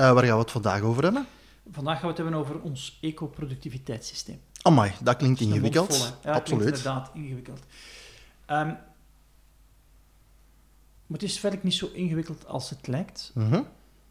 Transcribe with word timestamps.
Uh, 0.00 0.12
waar 0.12 0.24
gaan 0.24 0.34
we 0.34 0.42
het 0.42 0.50
vandaag 0.50 0.80
over 0.80 1.02
hebben? 1.02 1.26
Vandaag 1.70 1.94
gaan 1.94 2.02
we 2.02 2.08
het 2.08 2.16
hebben 2.16 2.34
over 2.34 2.60
ons 2.60 2.98
eco-productiviteitssysteem. 3.00 4.40
Amai, 4.62 4.92
dat 5.02 5.16
klinkt 5.16 5.40
ingewikkeld. 5.40 5.96
Vol, 5.96 6.06
ja, 6.22 6.32
Absoluut. 6.32 6.44
Klinkt 6.62 6.78
inderdaad 6.78 7.10
ingewikkeld. 7.14 7.58
Um, 8.46 8.66
maar 11.06 11.18
het 11.18 11.22
is 11.22 11.38
verder 11.38 11.60
niet 11.62 11.74
zo 11.74 11.90
ingewikkeld 11.92 12.46
als 12.46 12.70
het 12.70 12.86
lijkt. 12.86 13.32
Uh 13.34 13.50
-huh. 13.50 13.60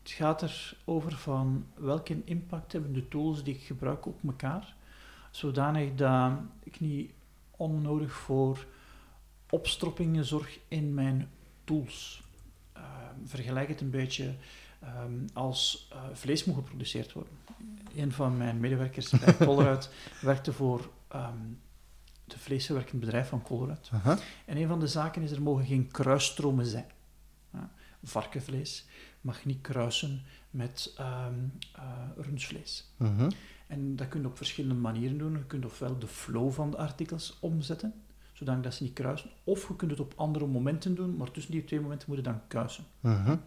Het 0.02 0.12
gaat 0.12 0.44
erover 0.44 1.18
van 1.18 1.66
welke 1.76 2.22
impact 2.26 2.72
hebben 2.72 2.94
de 2.94 3.08
tools 3.08 3.44
die 3.44 3.56
ik 3.56 3.62
gebruik 3.62 4.06
op 4.06 4.20
elkaar, 4.26 4.76
zodanig 5.32 5.96
dat 5.96 6.32
ik 6.64 6.80
niet 6.80 7.12
onnodig 7.52 8.12
voor 8.12 8.66
opstroppingen 9.50 10.26
zorg 10.26 10.60
in 10.68 10.94
mijn 10.94 11.30
tools. 11.64 12.24
Uh, 12.78 12.84
vergelijk 13.26 13.68
het 13.68 13.82
een 13.82 13.90
beetje 13.90 14.36
um, 14.84 15.26
als 15.34 15.90
uh, 15.94 16.00
vlees 16.14 16.46
moet 16.46 16.56
geproduceerd 16.56 17.14
worden. 17.14 17.34
Een 17.96 18.12
van 18.12 18.38
mijn 18.38 18.60
medewerkers 18.60 19.10
bij 19.10 19.38
Colruyt 19.38 19.90
werkte 20.22 20.54
voor 20.54 20.90
um, 21.16 21.60
de 22.26 22.40
vleesverwerkend 22.40 23.00
bedrijf 23.00 23.30
van 23.30 23.42
Colruyt. 23.42 23.90
Uh 23.94 24.06
-huh. 24.06 24.18
En 24.46 24.58
een 24.58 24.68
van 24.68 24.80
de 24.80 24.88
zaken 24.88 25.22
is, 25.22 25.32
er 25.32 25.42
mogen 25.42 25.66
geen 25.66 25.92
kruisstromen 25.92 26.66
zijn. 26.66 26.88
Ja, 27.54 27.72
varkenvlees 28.04 28.86
mag 29.22 29.46
niet 29.46 29.62
kruisen 29.62 30.22
met 30.50 30.96
um, 31.00 31.54
uh, 31.78 31.84
rundvlees. 32.18 32.94
Uh 32.98 33.18
-huh. 33.18 33.32
En 33.68 33.96
dat 33.96 34.08
kun 34.08 34.22
je 34.22 34.28
op 34.28 34.38
verschillende 34.38 34.76
manieren 34.76 35.18
doen. 35.18 35.32
Je 35.32 35.46
kunt 35.46 35.66
ofwel 35.66 36.00
de 36.00 36.08
flow 36.08 36.52
van 36.52 36.72
de 36.72 36.78
artikels 36.78 37.38
omzetten, 37.40 37.94
zodat 38.34 38.64
dat 38.64 38.74
ze 38.74 38.84
niet 38.84 38.94
kruisen. 38.94 39.30
Of 39.44 39.68
je 39.68 39.76
kunt 39.76 39.92
het 39.92 40.00
op 40.00 40.14
andere 40.16 40.48
momenten 40.48 40.96
doen, 40.96 41.16
maar 41.16 41.32
tussen 41.32 41.52
die 41.52 41.64
twee 41.64 41.80
momenten 41.82 42.08
moet 42.08 42.18
je 42.18 42.24
dan 42.24 42.48
kuisen. 42.48 42.84
Uh 43.02 43.26
-huh. 43.26 43.38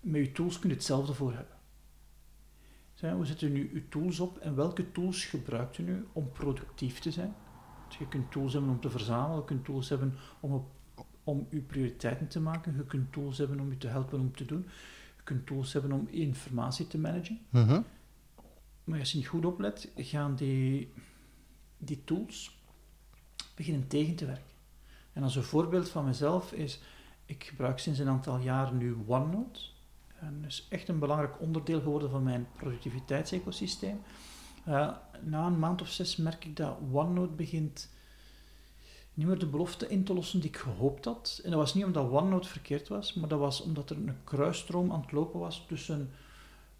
Met 0.00 0.26
je 0.26 0.32
tools 0.32 0.58
kun 0.58 0.68
je 0.68 0.74
hetzelfde 0.74 1.14
voor 1.14 1.32
hebben. 1.32 1.56
Zo, 2.94 3.18
we 3.18 3.24
zetten 3.24 3.52
nu 3.52 3.70
je 3.74 3.88
tools 3.88 4.20
op 4.20 4.38
en 4.38 4.54
welke 4.54 4.92
tools 4.92 5.24
gebruikt 5.24 5.78
u 5.78 5.82
nu 5.82 6.06
om 6.12 6.32
productief 6.32 6.98
te 6.98 7.10
zijn? 7.10 7.34
Dus 7.88 7.98
je 7.98 8.08
kunt 8.08 8.30
tools 8.30 8.52
hebben 8.52 8.70
om 8.70 8.80
te 8.80 8.90
verzamelen, 8.90 9.36
je 9.36 9.44
kunt 9.44 9.64
tools 9.64 9.88
hebben 9.88 10.14
om, 10.40 10.52
op, 10.52 10.70
om 11.24 11.46
je 11.50 11.60
prioriteiten 11.60 12.28
te 12.28 12.40
maken, 12.40 12.76
je 12.76 12.86
kunt 12.86 13.12
tools 13.12 13.38
hebben 13.38 13.60
om 13.60 13.70
je 13.70 13.76
te 13.76 13.88
helpen 13.88 14.20
om 14.20 14.36
te 14.36 14.44
doen, 14.44 14.62
je 15.16 15.22
kunt 15.22 15.46
tools 15.46 15.72
hebben 15.72 15.92
om 15.92 16.08
informatie 16.10 16.86
te 16.86 16.98
managen. 16.98 17.40
Uh 17.52 17.68
-huh. 17.68 17.84
Maar 18.84 18.98
als 18.98 19.12
je 19.12 19.18
niet 19.18 19.26
goed 19.26 19.44
oplet, 19.44 19.90
gaan 19.96 20.34
die, 20.34 20.92
die 21.78 22.04
tools 22.04 22.62
beginnen 23.54 23.86
tegen 23.86 24.14
te 24.14 24.26
werken. 24.26 24.56
En 25.12 25.22
als 25.22 25.36
een 25.36 25.42
voorbeeld 25.42 25.88
van 25.88 26.04
mezelf 26.04 26.52
is, 26.52 26.80
ik 27.24 27.44
gebruik 27.44 27.78
sinds 27.78 27.98
een 27.98 28.08
aantal 28.08 28.38
jaren 28.38 28.76
nu 28.76 28.96
OneNote. 29.06 29.60
En 30.20 30.44
is 30.46 30.66
echt 30.70 30.88
een 30.88 30.98
belangrijk 30.98 31.40
onderdeel 31.40 31.80
geworden 31.80 32.10
van 32.10 32.22
mijn 32.22 32.46
productiviteitsecosysteem. 32.56 34.00
Uh, 34.68 34.90
na 35.20 35.46
een 35.46 35.58
maand 35.58 35.80
of 35.80 35.88
zes 35.88 36.16
merk 36.16 36.44
ik 36.44 36.56
dat 36.56 36.78
OneNote 36.92 37.32
begint 37.32 37.90
niet 39.14 39.26
meer 39.26 39.38
de 39.38 39.46
belofte 39.46 39.88
in 39.88 40.04
te 40.04 40.14
lossen 40.14 40.40
die 40.40 40.48
ik 40.48 40.56
gehoopt 40.56 41.04
had. 41.04 41.40
En 41.44 41.50
dat 41.50 41.58
was 41.58 41.74
niet 41.74 41.84
omdat 41.84 42.10
OneNote 42.10 42.48
verkeerd 42.48 42.88
was, 42.88 43.14
maar 43.14 43.28
dat 43.28 43.38
was 43.38 43.60
omdat 43.60 43.90
er 43.90 43.96
een 43.96 44.24
kruisstroom 44.24 44.92
aan 44.92 45.00
het 45.00 45.12
lopen 45.12 45.40
was 45.40 45.64
tussen 45.66 46.10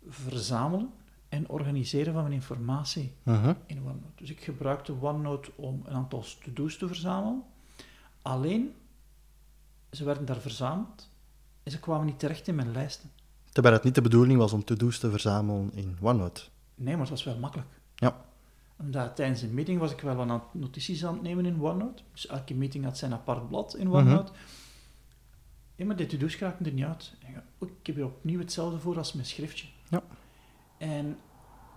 verzamelen 0.09 0.91
en 1.29 1.49
organiseren 1.49 2.13
van 2.13 2.23
mijn 2.23 2.35
informatie 2.35 3.13
uh 3.25 3.43
-huh. 3.43 3.55
in 3.67 3.79
OneNote. 3.79 4.13
Dus 4.15 4.31
ik 4.31 4.41
gebruikte 4.41 5.01
OneNote 5.01 5.51
om 5.57 5.83
een 5.85 5.95
aantal 5.95 6.25
to-do's 6.43 6.79
te 6.79 6.87
verzamelen. 6.87 7.43
Alleen, 8.23 8.75
ze 9.91 10.05
werden 10.05 10.25
daar 10.25 10.41
verzameld 10.41 11.11
en 11.63 11.71
ze 11.71 11.81
kwamen 11.81 12.07
niet 12.07 12.19
terecht 12.19 12.49
in 12.49 12.55
mijn 12.55 12.73
lijsten. 12.73 13.11
Terwijl 13.59 13.77
het 13.77 13.87
niet 13.87 13.95
de 13.95 14.03
bedoeling 14.03 14.39
was 14.39 14.53
om 14.53 14.65
to-do's 14.65 14.99
te 14.99 15.11
verzamelen 15.11 15.71
in 15.75 15.97
OneNote. 16.01 16.43
Nee, 16.75 16.93
maar 16.93 17.01
het 17.01 17.11
was 17.11 17.25
wel 17.25 17.39
makkelijk. 17.39 17.69
Ja. 17.95 18.25
Omdat 18.77 19.17
tijdens 19.17 19.43
een 19.43 19.55
meeting 19.55 19.81
was 19.81 19.93
ik 19.93 20.01
wel 20.01 20.15
wat 20.15 20.55
notities 20.55 21.05
aan 21.05 21.13
het 21.13 21.23
nemen 21.23 21.47
in 21.47 21.63
OneNote. 21.63 22.03
Dus 22.13 22.27
elke 22.27 22.55
meeting 22.55 22.85
had 22.85 22.99
zijn 22.99 23.13
apart 23.13 23.49
blad 23.49 23.77
in 23.77 23.91
OneNote. 23.91 24.33
Uh 24.33 24.39
-huh. 24.39 24.47
ja, 25.75 25.85
maar 25.85 25.97
de 25.97 26.07
to-do's 26.07 26.37
kraakten 26.37 26.67
er 26.67 26.73
niet 26.73 26.85
uit. 26.85 27.15
Ik 27.59 27.87
heb 27.87 27.95
hier 27.95 28.05
opnieuw 28.05 28.39
hetzelfde 28.39 28.79
voor 28.79 28.97
als 28.97 29.13
mijn 29.13 29.27
schriftje. 29.27 29.67
Ja. 29.89 30.03
En 30.77 31.19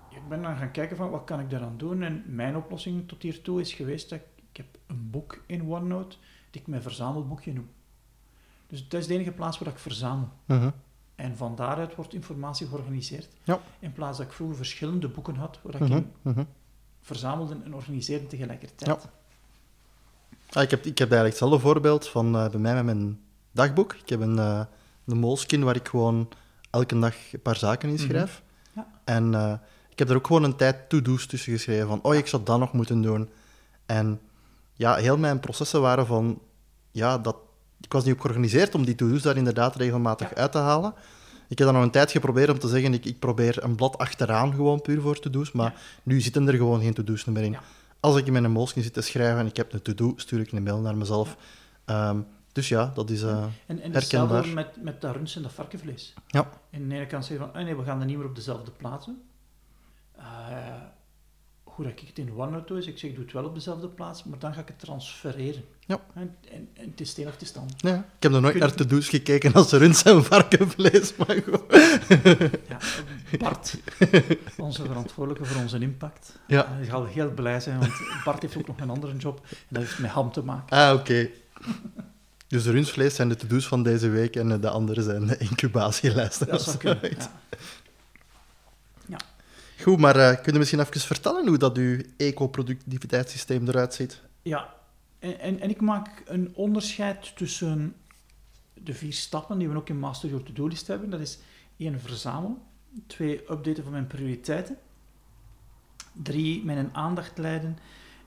ik 0.10 0.28
ben 0.30 0.42
dan 0.42 0.58
gaan 0.58 0.72
kijken 0.72 0.98
van 0.98 1.10
wat 1.10 1.24
kan 1.24 1.40
ik 1.40 1.50
daaraan 1.50 1.78
doen. 1.78 2.02
En 2.02 2.24
mijn 2.28 2.56
oplossing 2.56 3.08
tot 3.08 3.22
hiertoe 3.22 3.60
is 3.60 3.74
geweest 3.74 4.10
dat 4.10 4.20
ik, 4.20 4.26
ik 4.50 4.58
heb 4.58 4.78
een 4.88 5.10
boek 5.10 5.44
in 5.46 5.70
OneNote 5.70 6.18
die 6.52 6.62
ik 6.62 6.68
mijn 6.68 6.82
verzamelboekje 6.82 7.54
noem. 7.54 7.70
Dus 8.68 8.88
dat 8.88 9.02
is 9.02 9.08
de 9.08 9.14
enige 9.14 9.32
plaats 9.32 9.60
waar 9.60 9.74
ik 9.74 9.80
verzamel. 9.80 10.30
-huh. 10.46 10.68
En 11.22 11.38
van 11.38 11.56
daaruit 11.56 11.96
wordt 11.96 12.14
informatie 12.14 12.68
georganiseerd. 12.68 13.28
Ja. 13.44 13.60
In 13.80 13.94
plaats 13.94 14.18
dat 14.18 14.28
ik 14.28 14.34
vroeger 14.34 14.58
verschillende 14.58 15.08
boeken 15.08 15.36
had, 15.36 15.60
waar 15.62 15.82
ik 15.82 15.88
-huh. 15.88 15.98
in 15.98 16.12
-huh. 16.22 16.46
verzamelde 17.02 17.58
en 17.64 17.74
organiseerde 17.74 18.28
tegelijkertijd. 18.28 19.02
Ja. 19.04 19.10
Ah, 20.50 20.64
ik, 20.64 20.70
heb, 20.70 20.86
ik 20.86 20.98
heb 20.98 21.12
eigenlijk 21.12 21.40
hetzelfde 21.40 21.60
voorbeeld 21.60 22.08
van 22.08 22.36
uh, 22.36 22.50
bij 22.50 22.60
mij 22.60 22.74
met 22.74 22.84
mijn 22.84 23.20
dagboek. 23.52 23.94
Ik 23.94 24.10
heb 24.10 24.20
een, 24.20 24.36
uh, 24.36 24.64
een 25.06 25.18
Moleskine 25.18 25.66
waar 25.66 25.76
ik 25.76 25.88
gewoon 25.88 26.30
elke 26.70 27.00
dag 27.00 27.34
een 27.34 27.42
paar 27.42 27.58
zaken 27.58 27.90
in 27.90 28.00
schrijf. 28.00 28.42
Mm 28.44 28.84
-hmm. 28.84 28.92
ja. 28.92 29.14
En 29.14 29.34
uh, 29.34 29.54
ik 29.90 30.00
heb 30.00 30.10
er 30.10 30.16
ook 30.16 30.28
gewoon 30.28 30.44
een 30.44 30.56
tijd 30.56 30.90
to-do's 30.90 31.26
tussen 31.26 31.54
geschreven. 31.54 31.88
Van, 31.88 32.02
oh, 32.02 32.16
ik 32.16 32.28
zou 32.28 32.44
dat 32.44 32.60
nog 32.60 32.74
moeten 32.74 33.02
doen. 33.02 33.30
En 33.86 34.22
ja, 34.74 34.96
heel 34.96 35.18
mijn 35.18 35.40
processen 35.40 35.82
waren 35.82 36.06
van... 36.06 36.42
Ja, 36.92 37.18
dat, 37.18 37.36
ik 37.82 37.92
was 37.92 38.04
niet 38.04 38.14
op 38.14 38.20
georganiseerd 38.20 38.76
om 38.76 38.86
die 38.86 38.96
to-do's 38.96 39.22
daar 39.22 39.38
inderdaad 39.38 39.76
regelmatig 39.76 40.30
ja. 40.30 40.36
uit 40.36 40.52
te 40.52 40.58
halen. 40.58 40.94
Ik 41.48 41.58
heb 41.58 41.68
dan 41.68 41.76
nog 41.76 41.86
een 41.86 41.92
tijd 41.92 42.12
geprobeerd 42.12 42.50
om 42.50 42.60
te 42.60 42.68
zeggen, 42.68 42.94
ik, 42.94 43.06
ik 43.06 43.20
probeer 43.20 43.64
een 43.64 43.76
blad 43.76 43.98
achteraan 43.98 44.54
gewoon 44.54 44.82
puur 44.82 45.02
voor 45.02 45.20
to-do's, 45.20 45.52
maar 45.52 45.72
ja. 45.72 45.80
nu 46.04 46.22
zitten 46.22 46.48
er 46.48 46.54
gewoon 46.54 46.82
geen 46.82 46.94
to-do's 46.94 47.26
meer 47.26 47.44
in. 47.44 47.52
Ja. 47.52 47.62
Als 48.00 48.16
ik 48.16 48.26
in 48.26 48.32
mijn 48.32 48.52
Moleskine 48.52 48.84
zit 48.84 48.94
te 48.94 49.02
schrijven 49.02 49.40
en 49.40 49.46
ik 49.46 49.58
heb 49.58 49.74
een 49.74 49.82
to-do, 49.82 50.14
stuur 50.16 50.40
ik 50.40 50.52
een 50.52 50.64
mail 50.64 50.80
naar 50.80 50.98
mezelf. 50.98 51.38
Um, 51.86 52.26
dus 52.52 52.70
ja, 52.70 52.92
dat 52.94 53.10
is 53.10 53.22
uh, 53.22 53.44
en, 53.66 53.82
en 53.82 53.92
herkenbaar. 53.92 54.44
En 54.44 54.54
met, 54.54 54.84
met 54.84 55.02
dat 55.02 55.16
runsen 55.16 55.38
en 55.38 55.44
dat 55.44 55.52
varkenvlees. 55.52 56.14
Ja. 56.28 56.50
En 56.70 56.90
de 56.90 56.96
ene 56.96 57.06
kant 57.06 57.26
zeggen 57.26 57.46
van, 57.46 57.62
oh 57.62 57.66
nee, 57.66 57.76
we 57.76 57.84
gaan 57.84 57.98
dat 57.98 58.08
niet 58.08 58.18
meer 58.18 58.26
op 58.26 58.36
dezelfde 58.36 58.72
plaats 58.72 59.06
doen. 59.06 59.22
Uh, 60.18 60.26
hoe 61.82 61.90
dat 61.90 62.02
ik 62.02 62.08
het 62.08 62.18
in 62.18 62.34
OneNote 62.36 62.68
doe, 62.68 62.78
is 62.78 62.88
ik 62.88 62.98
zeg, 62.98 63.10
ik 63.10 63.16
doe 63.16 63.26
het 63.26 63.34
wel 63.34 63.46
op 63.46 63.54
dezelfde 63.54 63.88
plaats, 63.88 64.24
maar 64.24 64.40
dan 64.40 64.54
ga 64.54 64.62
ik 64.62 64.68
het 64.68 64.80
transfereren. 64.80 65.64
Ja. 65.86 66.00
En, 66.14 66.36
en, 66.52 66.70
en 66.74 66.90
het 66.90 67.02
is 67.02 67.10
steen 67.10 67.26
of 67.26 67.32
het 67.32 67.42
is 67.42 67.54
dan. 67.54 67.70
Ja, 67.78 67.96
ik 67.96 68.24
heb 68.24 68.32
nog 68.32 68.42
nooit 68.42 68.54
Kun... 68.54 68.62
naar 68.62 68.74
to-do's 68.74 69.10
gekeken 69.10 69.54
als 69.54 69.72
runs 69.72 70.04
en 70.04 70.24
varkenvlees, 70.24 71.16
maar 71.16 71.42
goed. 71.44 71.62
Ja, 72.68 72.78
Bart, 73.38 73.78
onze 74.58 74.86
verantwoordelijke 74.86 75.46
voor 75.46 75.62
onze 75.62 75.80
impact. 75.80 76.40
Ja. 76.48 76.78
Uh, 76.82 76.90
zal 76.90 77.06
heel 77.06 77.32
blij 77.32 77.60
zijn, 77.60 77.80
want 77.80 77.92
Bart 78.24 78.42
heeft 78.42 78.58
ook 78.58 78.68
nog 78.68 78.80
een 78.80 78.90
andere 78.90 79.16
job 79.16 79.46
en 79.50 79.56
dat 79.70 79.84
heeft 79.84 80.00
met 80.00 80.12
ham 80.12 80.32
te 80.32 80.44
maken. 80.44 80.78
Ah, 80.78 80.94
oké. 80.94 81.00
Okay. 81.02 81.32
Dus 82.48 82.64
de 82.64 82.72
runsvlees 82.72 83.16
zijn 83.16 83.30
de 83.30 83.36
to-do's 83.36 83.68
van 83.68 83.84
deze 83.84 84.10
week 84.10 84.36
en 84.36 84.62
de 84.62 84.70
andere 84.70 85.02
zijn 85.02 85.26
de 85.26 85.38
incubatielijsten. 85.38 86.48
Dat 86.48 86.62
zou 86.62 86.78
kunnen, 86.78 87.10
ja. 87.10 87.32
Goed, 89.82 90.00
maar 90.00 90.16
uh, 90.16 90.42
kun 90.42 90.54
je 90.54 90.60
misschien 90.60 90.80
even 90.80 91.00
vertellen 91.00 91.48
hoe 91.48 91.58
dat 91.58 91.78
uw 91.78 92.02
eco-productiviteitssysteem 92.18 93.68
eruit 93.68 93.94
ziet? 93.94 94.22
Ja, 94.42 94.74
en, 95.20 95.40
en, 95.40 95.60
en, 95.60 95.70
ik 95.70 95.82
maak 95.82 96.24
een 96.26 96.52
onderscheid 96.56 97.36
tussen 97.36 97.96
de 98.74 98.94
vier 98.94 99.14
stappen 99.14 99.58
die 99.58 99.70
we 99.70 99.76
ook 99.76 99.90
in 99.90 100.00
Master 100.00 100.30
Your 100.30 100.46
To-Do-list 100.46 100.88
hebben. 100.88 101.10
Dat 101.10 101.20
is 101.20 101.40
één, 101.78 102.00
verzamelen. 102.00 102.58
Twee, 103.08 103.52
updaten 103.52 103.84
van 103.84 103.92
mijn 103.92 104.08
prioriteiten. 104.08 104.78
Drie, 106.14 106.66
mijn 106.66 106.96
aandacht 106.96 107.38
leiden. 107.38 107.78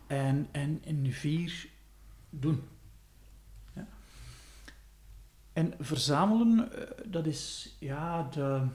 En, 0.07 0.49
en, 0.53 0.83
en 0.85 1.13
vier, 1.13 1.69
doen. 2.31 2.63
Ja. 3.75 3.87
En 5.53 5.75
verzamelen, 5.81 6.69
dat 7.07 7.27
is 7.27 7.77
ja, 7.79 8.29
de, 8.31 8.67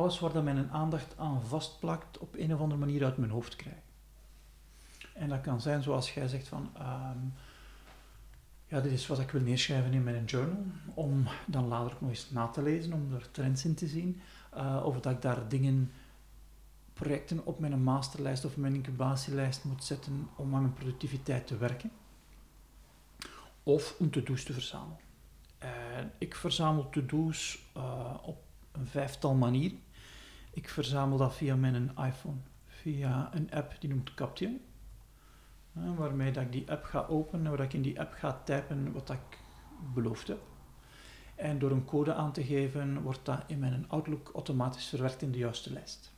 alles 0.00 0.18
waar 0.18 0.32
dat 0.32 0.44
mijn 0.44 0.70
aandacht 0.70 1.18
aan 1.18 1.42
vastplakt, 1.42 2.18
op 2.18 2.34
een 2.34 2.54
of 2.54 2.60
andere 2.60 2.80
manier 2.80 3.04
uit 3.04 3.16
mijn 3.16 3.30
hoofd 3.30 3.56
krijg. 3.56 3.76
En 5.14 5.28
dat 5.28 5.40
kan 5.40 5.60
zijn 5.60 5.82
zoals 5.82 6.14
jij 6.14 6.28
zegt 6.28 6.48
van, 6.48 6.70
um, 6.78 7.32
ja, 8.66 8.80
dit 8.80 8.92
is 8.92 9.06
wat 9.06 9.18
ik 9.18 9.30
wil 9.30 9.40
neerschrijven 9.40 9.92
in 9.92 10.02
mijn 10.02 10.24
journal, 10.24 10.62
om 10.94 11.26
dan 11.46 11.68
later 11.68 11.92
ook 11.92 12.00
nog 12.00 12.10
eens 12.10 12.30
na 12.30 12.46
te 12.46 12.62
lezen, 12.62 12.92
om 12.92 13.14
er 13.14 13.30
trends 13.30 13.64
in 13.64 13.74
te 13.74 13.86
zien. 13.86 14.20
Uh, 14.56 14.82
of 14.84 15.00
dat 15.00 15.12
ik 15.12 15.22
daar 15.22 15.48
dingen, 15.48 15.92
projecten 16.92 17.46
op 17.46 17.58
mijn 17.58 17.82
masterlijst 17.82 18.44
of 18.44 18.56
mijn 18.56 18.74
incubatielijst 18.74 19.64
moet 19.64 19.84
zetten 19.84 20.28
om 20.36 20.54
aan 20.54 20.60
mijn 20.60 20.74
productiviteit 20.74 21.46
te 21.46 21.56
werken. 21.56 21.90
Of 23.62 23.94
om 23.98 24.10
to-do's 24.10 24.44
te 24.44 24.52
verzamelen. 24.52 24.98
Ik 26.18 26.34
verzamel 26.34 26.88
to-do's 26.90 27.58
uh, 27.76 28.14
op 28.22 28.42
een 28.72 28.86
vijftal 28.86 29.34
manieren. 29.34 29.80
Ik 30.50 30.68
verzamel 30.68 31.18
dat 31.18 31.34
via 31.34 31.56
mijn 31.56 31.90
iPhone, 31.96 32.38
via 32.66 33.30
een 33.34 33.50
app 33.52 33.76
die 33.78 33.88
noemt 33.88 34.14
Caption 34.14 34.60
waarmee 35.72 36.32
dat 36.32 36.42
ik 36.42 36.52
die 36.52 36.70
app 36.70 36.84
ga 36.84 37.06
openen, 37.08 37.50
waar 37.50 37.60
ik 37.60 37.72
in 37.72 37.82
die 37.82 38.00
app 38.00 38.12
ga 38.12 38.40
typen 38.44 38.92
wat 38.92 39.10
ik 39.10 39.38
beloofd 39.94 40.28
heb. 40.28 40.40
En 41.34 41.58
door 41.58 41.70
een 41.70 41.84
code 41.84 42.14
aan 42.14 42.32
te 42.32 42.44
geven, 42.44 43.02
wordt 43.02 43.24
dat 43.24 43.42
in 43.46 43.58
mijn 43.58 43.84
Outlook 43.88 44.30
automatisch 44.34 44.86
verwerkt 44.86 45.22
in 45.22 45.32
de 45.32 45.38
juiste 45.38 45.72
lijst. 45.72 46.10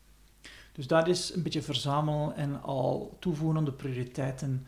Dus 0.73 0.87
dat 0.87 1.09
is 1.09 1.35
een 1.35 1.43
beetje 1.43 1.63
verzamel 1.63 2.33
en 2.35 2.63
al 2.63 3.17
toevoegen 3.21 3.59
aan 3.59 3.65
de 3.65 3.73
prioriteiten 3.73 4.67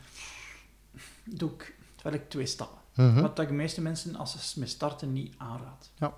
doe 1.25 1.51
ik, 1.51 1.77
terwijl 1.95 2.23
ik 2.23 2.31
twee 2.31 2.47
stappen. 2.47 2.79
Mhm. 2.95 3.21
Wat 3.21 3.37
dat 3.37 3.49
de 3.49 3.55
meeste 3.55 3.81
mensen 3.81 4.17
als 4.17 4.53
ze 4.53 4.59
mee 4.59 4.69
starten 4.69 5.13
niet 5.13 5.35
aanraad. 5.37 5.91
Ja. 5.99 6.15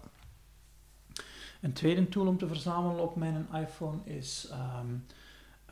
Een 1.60 1.72
tweede 1.72 2.08
tool 2.08 2.26
om 2.26 2.38
te 2.38 2.46
verzamelen 2.46 3.02
op 3.02 3.16
mijn 3.16 3.46
iPhone 3.54 3.98
is 4.04 4.48
ehm, 4.50 4.94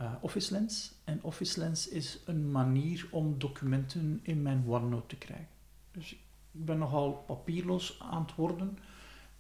uh, 0.01 0.13
Office 0.21 0.53
Lens. 0.53 0.95
En 1.05 1.23
Office 1.23 1.59
Lens 1.59 1.89
is 1.89 2.21
een 2.27 2.51
manier 2.51 3.09
om 3.11 3.39
documenten 3.39 4.21
in 4.23 4.43
mijn 4.43 4.65
OneNote 4.67 5.07
te 5.07 5.17
krijgen. 5.17 5.49
Dus 5.93 6.13
ik 6.13 6.21
ben 6.51 6.79
nogal 6.79 7.13
papierloos 7.13 8.01
aan 8.01 8.23
het 8.23 8.35
worden. 8.35 8.79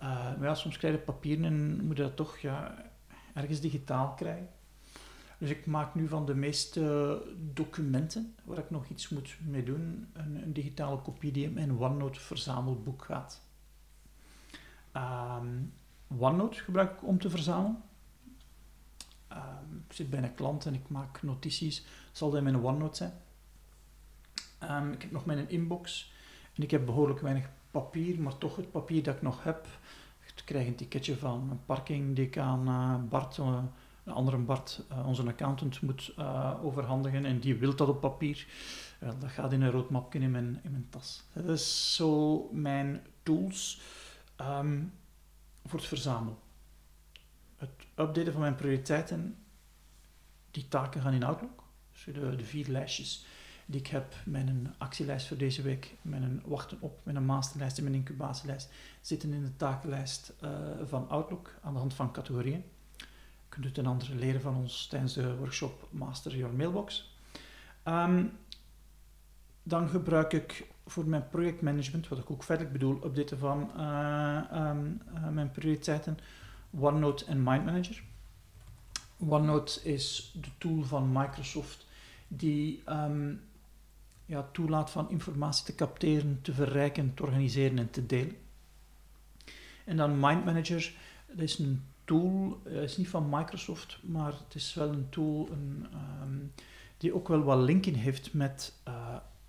Uh, 0.02 0.08
maar 0.08 0.43
ja, 0.43 0.55
soms 0.55 0.79
krijg 0.79 0.94
je 0.94 1.00
papier 1.00 1.44
en 1.44 1.85
moet 1.85 1.96
je 1.96 2.02
dat 2.02 2.17
toch 2.17 2.38
ja, 2.38 2.85
ergens 3.35 3.61
digitaal 3.61 4.14
krijgen. 4.14 4.49
Dus 5.38 5.50
ik 5.50 5.67
maak 5.67 5.94
nu 5.94 6.08
van 6.08 6.26
de 6.26 6.35
meeste 6.35 7.23
documenten 7.52 8.35
waar 8.44 8.58
ik 8.58 8.70
nog 8.70 8.88
iets 8.88 9.08
moet 9.08 9.37
mee 9.46 9.62
doen, 9.62 10.08
een, 10.12 10.43
een 10.43 10.52
digitale 10.52 10.99
kopie 10.99 11.32
die 11.32 11.44
in 11.44 11.52
mijn 11.52 11.79
OneNote 11.79 12.20
verzamelboek 12.20 13.05
gaat. 13.05 13.43
Ehm, 14.93 15.46
OneNote 16.09 16.61
gebruik 16.61 16.91
ik 16.91 17.03
om 17.03 17.19
te 17.19 17.31
verzamelen. 17.31 17.83
Ehm, 19.29 19.77
ik 19.89 19.93
zit 19.93 20.11
bij 20.11 20.23
een 20.23 20.35
klant 20.35 20.67
en 20.67 20.75
ik 20.75 20.89
maak 20.89 21.23
notities. 21.23 21.85
Zal 22.12 22.29
dat 22.29 22.39
in 22.39 22.45
mijn 22.45 22.65
OneNote 22.65 22.97
zijn. 22.97 23.12
Um, 24.71 24.93
ik 24.93 25.03
heb 25.03 25.11
nog 25.11 25.25
mijn 25.25 25.49
inbox 25.49 26.12
en 26.55 26.62
ik 26.62 26.71
heb 26.71 26.87
behoorlijk 26.87 27.21
weinig 27.21 27.49
papier, 27.71 28.21
maar 28.21 28.39
toch 28.39 28.56
het 28.56 28.71
papier 28.71 29.03
dat 29.03 29.15
ik 29.15 29.23
nog 29.23 29.45
heb. 29.45 29.67
Ik 30.37 30.43
krijg 30.45 30.67
een 30.67 30.75
ticketje 30.75 31.17
van 31.17 31.49
een 31.51 31.65
parking 31.65 32.17
die 32.17 32.27
ik 32.27 32.39
aan 32.39 32.69
uh, 32.69 33.09
Bart, 33.09 33.37
uh, 33.37 33.62
een 34.05 34.12
andere 34.12 34.37
Bart, 34.39 34.83
uh, 34.93 35.06
onze 35.06 35.27
accountant, 35.27 35.81
moet 35.81 36.15
overhandigen 36.62 37.25
en 37.25 37.41
die 37.41 37.55
wil 37.55 37.77
dat 37.77 37.89
op 37.89 38.01
papier. 38.01 38.47
dat 38.99 39.31
gaat 39.31 39.53
in 39.53 39.62
een 39.62 39.71
rood 39.71 39.91
mapje 39.91 40.19
in 40.19 40.31
mijn, 40.31 40.61
in 40.62 40.71
mijn 40.71 40.87
tas. 40.91 41.25
Dat 41.33 41.45
is 41.49 41.95
zo 41.95 42.43
mijn 42.53 43.06
tools 43.23 43.81
um, 44.41 44.93
voor 45.64 45.78
het 45.78 45.88
verzamelen 45.88 46.37
het 47.56 47.87
updaten 47.96 48.32
van 48.32 48.40
mijn 48.40 48.55
prioriteiten, 48.55 49.37
die 50.50 50.69
taken 50.69 51.00
gaan 51.00 51.12
in 51.12 51.25
Outlook. 51.25 51.62
Dus 51.93 52.05
de, 52.14 52.37
de 52.37 52.44
vier 52.44 52.69
lijstjes 52.69 53.26
die 53.66 53.81
ik 53.81 53.87
heb, 53.87 54.14
mijn 54.25 54.75
actielijst 54.78 55.26
voor 55.26 55.37
deze 55.37 55.62
week, 55.62 55.94
mijn 56.02 56.43
wachten 56.44 56.81
op, 56.81 57.00
mijn 57.02 57.25
masterlijst 57.25 57.78
en 57.78 57.84
mijn 57.84 57.96
incubatielijst, 57.96 58.70
zitten 59.00 59.32
in 59.32 59.44
de 59.44 59.56
takenlijst 59.56 60.32
uh, 60.43 60.50
van 60.84 61.08
Outlook 61.08 61.55
aan 61.62 61.72
de 61.72 61.78
hand 61.78 61.94
van 61.94 62.12
categorieën. 62.12 62.64
Je 62.96 63.60
kunt 63.60 63.64
het 63.64 63.78
een 63.78 63.87
andere 63.87 64.14
leren 64.14 64.40
van 64.40 64.56
ons 64.56 64.87
tijdens 64.87 65.12
de 65.12 65.37
workshop 65.37 65.88
Master 65.90 66.37
Your 66.37 66.55
Mailbox. 66.55 67.17
Um, 67.84 68.38
dan 69.62 69.88
gebruik 69.88 70.32
ik 70.32 70.67
voor 70.86 71.06
mijn 71.06 71.28
projectmanagement, 71.28 72.08
wat 72.08 72.19
ik 72.19 72.31
ook 72.31 72.42
verder 72.42 72.70
bedoel, 72.70 73.04
updaten 73.04 73.38
van 73.38 73.70
uh, 73.76 74.40
um, 74.52 75.00
uh, 75.14 75.28
mijn 75.28 75.50
prioriteiten, 75.50 76.19
OneNote 76.70 77.25
en 77.25 77.42
MindManager. 77.42 78.02
OneNote 79.19 79.82
is 79.82 80.34
de 80.40 80.48
tool 80.58 80.82
van 80.82 81.12
Microsoft 81.12 81.86
die 82.28 82.82
um, 82.88 83.40
ja, 84.26 84.48
toelaat 84.52 84.90
van 84.90 85.10
informatie 85.10 85.64
te 85.64 85.75
capteren, 85.75 86.38
te 86.42 86.52
verrijken, 86.52 87.14
te 87.14 87.22
organiseren 87.22 87.78
en 87.78 87.90
te 87.90 88.06
delen. 88.06 88.36
En 89.84 89.96
dan 89.96 90.10
MindManager, 90.10 90.92
dat 91.26 91.38
is 91.38 91.58
een 91.58 91.82
tool, 92.04 92.60
uh, 92.66 92.82
is 92.82 92.96
niet 92.96 93.08
van 93.08 93.28
Microsoft, 93.31 93.98
maar 94.02 94.32
het 94.32 94.54
is 94.54 94.75
wel 94.75 94.88
een 94.88 95.08
tool 95.08 95.48
een, 95.52 95.86
um, 96.22 96.52
die 96.96 97.14
ook 97.14 97.28
wel 97.28 97.42
wat 97.42 97.58
linking 97.58 97.96
heeft 97.96 98.34
met 98.34 98.75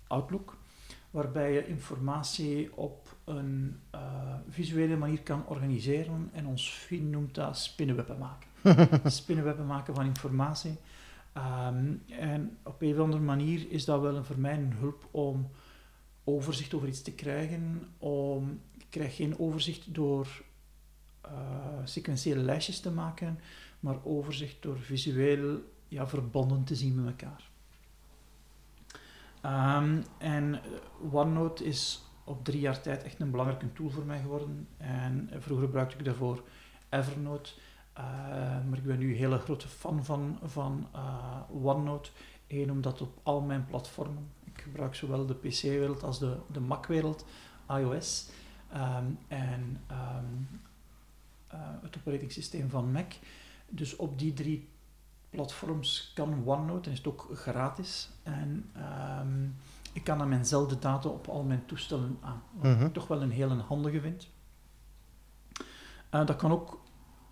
Outlook, 0.06 0.56
waarbij 1.16 1.52
je 1.52 1.66
informatie 1.66 2.76
op 2.76 3.16
een 3.24 3.80
uh, 3.94 4.34
visuele 4.48 4.96
manier 4.96 5.22
kan 5.22 5.46
organiseren. 5.46 6.30
En 6.32 6.46
ons 6.46 6.74
vriend 6.74 7.10
noemt 7.10 7.34
dat 7.34 7.58
spinnenwebben 7.58 8.18
maken. 8.18 8.48
spinnenwebben 9.10 9.66
maken 9.66 9.94
van 9.94 10.06
informatie. 10.06 10.76
Um, 11.36 12.02
en 12.08 12.58
op 12.64 12.82
een 12.82 12.92
of 12.92 12.98
andere 12.98 13.22
manier 13.22 13.70
is 13.70 13.84
dat 13.84 14.00
wel 14.00 14.16
een, 14.16 14.24
voor 14.24 14.38
mij 14.38 14.54
een 14.54 14.72
hulp 14.72 15.08
om 15.10 15.50
overzicht 16.24 16.74
over 16.74 16.88
iets 16.88 17.02
te 17.02 17.12
krijgen. 17.12 17.82
Om, 17.98 18.60
ik 18.78 18.86
krijg 18.90 19.16
geen 19.16 19.38
overzicht 19.38 19.94
door 19.94 20.42
uh, 21.26 21.32
sequentiële 21.84 22.40
lijstjes 22.40 22.80
te 22.80 22.90
maken, 22.90 23.38
maar 23.80 24.04
overzicht 24.04 24.62
door 24.62 24.78
visueel 24.78 25.60
ja, 25.88 26.08
verbonden 26.08 26.64
te 26.64 26.74
zien 26.74 26.94
met 26.94 27.06
elkaar. 27.06 27.50
Um, 29.46 30.02
en 30.18 30.60
OneNote 31.10 31.64
is 31.64 32.04
op 32.24 32.44
drie 32.44 32.60
jaar 32.60 32.80
tijd 32.80 33.02
echt 33.02 33.20
een 33.20 33.30
belangrijke 33.30 33.72
tool 33.72 33.90
voor 33.90 34.04
mij 34.04 34.20
geworden. 34.20 34.68
En 34.76 35.30
vroeger 35.38 35.66
gebruikte 35.66 35.96
ik 35.96 36.04
daarvoor 36.04 36.42
Evernote. 36.88 37.50
Uh, 37.98 38.04
maar 38.68 38.78
ik 38.78 38.84
ben 38.84 38.98
nu 38.98 39.10
een 39.10 39.16
hele 39.16 39.38
grote 39.38 39.68
fan 39.68 40.04
van, 40.04 40.38
van 40.42 40.88
uh, 40.94 41.64
OneNote. 41.64 42.10
Eén, 42.46 42.70
omdat 42.70 43.00
op 43.00 43.18
al 43.22 43.40
mijn 43.40 43.66
platformen, 43.66 44.30
ik 44.44 44.60
gebruik 44.60 44.94
zowel 44.94 45.26
de 45.26 45.34
PC-wereld 45.34 46.02
als 46.02 46.18
de, 46.18 46.36
de 46.52 46.60
Mac-wereld, 46.60 47.24
iOS 47.68 48.28
um, 48.74 49.18
en 49.28 49.80
uh, 49.90 51.60
het 51.82 51.96
operatingsysteem 51.96 52.70
van 52.70 52.92
Mac. 52.92 53.12
Dus 53.68 53.96
op 53.96 54.18
die 54.18 54.32
drie 54.32 54.68
platforms 55.36 56.12
kan 56.14 56.42
OneNote 56.44 56.86
en 56.86 56.92
is 56.92 56.98
het 56.98 57.06
ook 57.06 57.28
gratis. 57.32 58.10
En 58.22 58.72
um, 59.20 59.56
ik 59.92 60.04
kan 60.04 60.20
aan 60.20 60.28
mijnzelfde 60.28 60.78
data 60.78 61.08
op 61.08 61.28
al 61.28 61.42
mijn 61.42 61.66
toestellen 61.66 62.18
aan. 62.20 62.42
Wat 62.52 62.72
ik 62.72 62.78
mhm. 62.78 62.92
toch 62.92 63.06
wel 63.06 63.22
een 63.22 63.30
hele 63.30 63.54
handige 63.54 64.00
vind. 64.00 64.28
Uh, 66.10 66.26
dat 66.26 66.36
kan 66.36 66.50
ook 66.50 66.80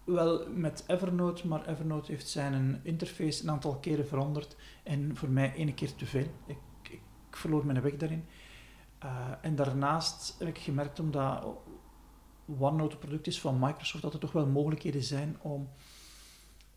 wel 0.05 0.51
met 0.51 0.85
Evernote, 0.87 1.47
maar 1.47 1.67
Evernote 1.69 2.11
heeft 2.11 2.29
zijn 2.29 2.81
interface 2.83 3.43
een 3.43 3.51
aantal 3.51 3.77
keren 3.77 4.07
veranderd 4.07 4.57
en 4.83 5.17
voor 5.17 5.29
mij 5.29 5.53
ene 5.53 5.75
keer 5.75 5.95
te 5.95 6.07
veel. 6.07 6.27
Ik, 6.47 6.59
ik 6.83 7.01
verloor 7.31 7.67
mijn 7.67 7.81
weg 7.81 7.97
daarin. 7.97 8.25
Uh, 9.05 9.11
en 9.41 9.57
daarnaast 9.57 10.35
heb 10.39 10.49
ik 10.49 10.59
gemerkt, 10.59 11.01
omdat 11.01 11.45
OneNote 12.59 12.95
een 12.95 13.01
product 13.01 13.27
is 13.27 13.41
van 13.41 13.59
Microsoft, 13.59 14.03
dat 14.03 14.13
er 14.13 14.21
toch 14.21 14.33
wel 14.33 14.47
mogelijkheden 14.47 15.03
zijn 15.03 15.37
om 15.41 15.69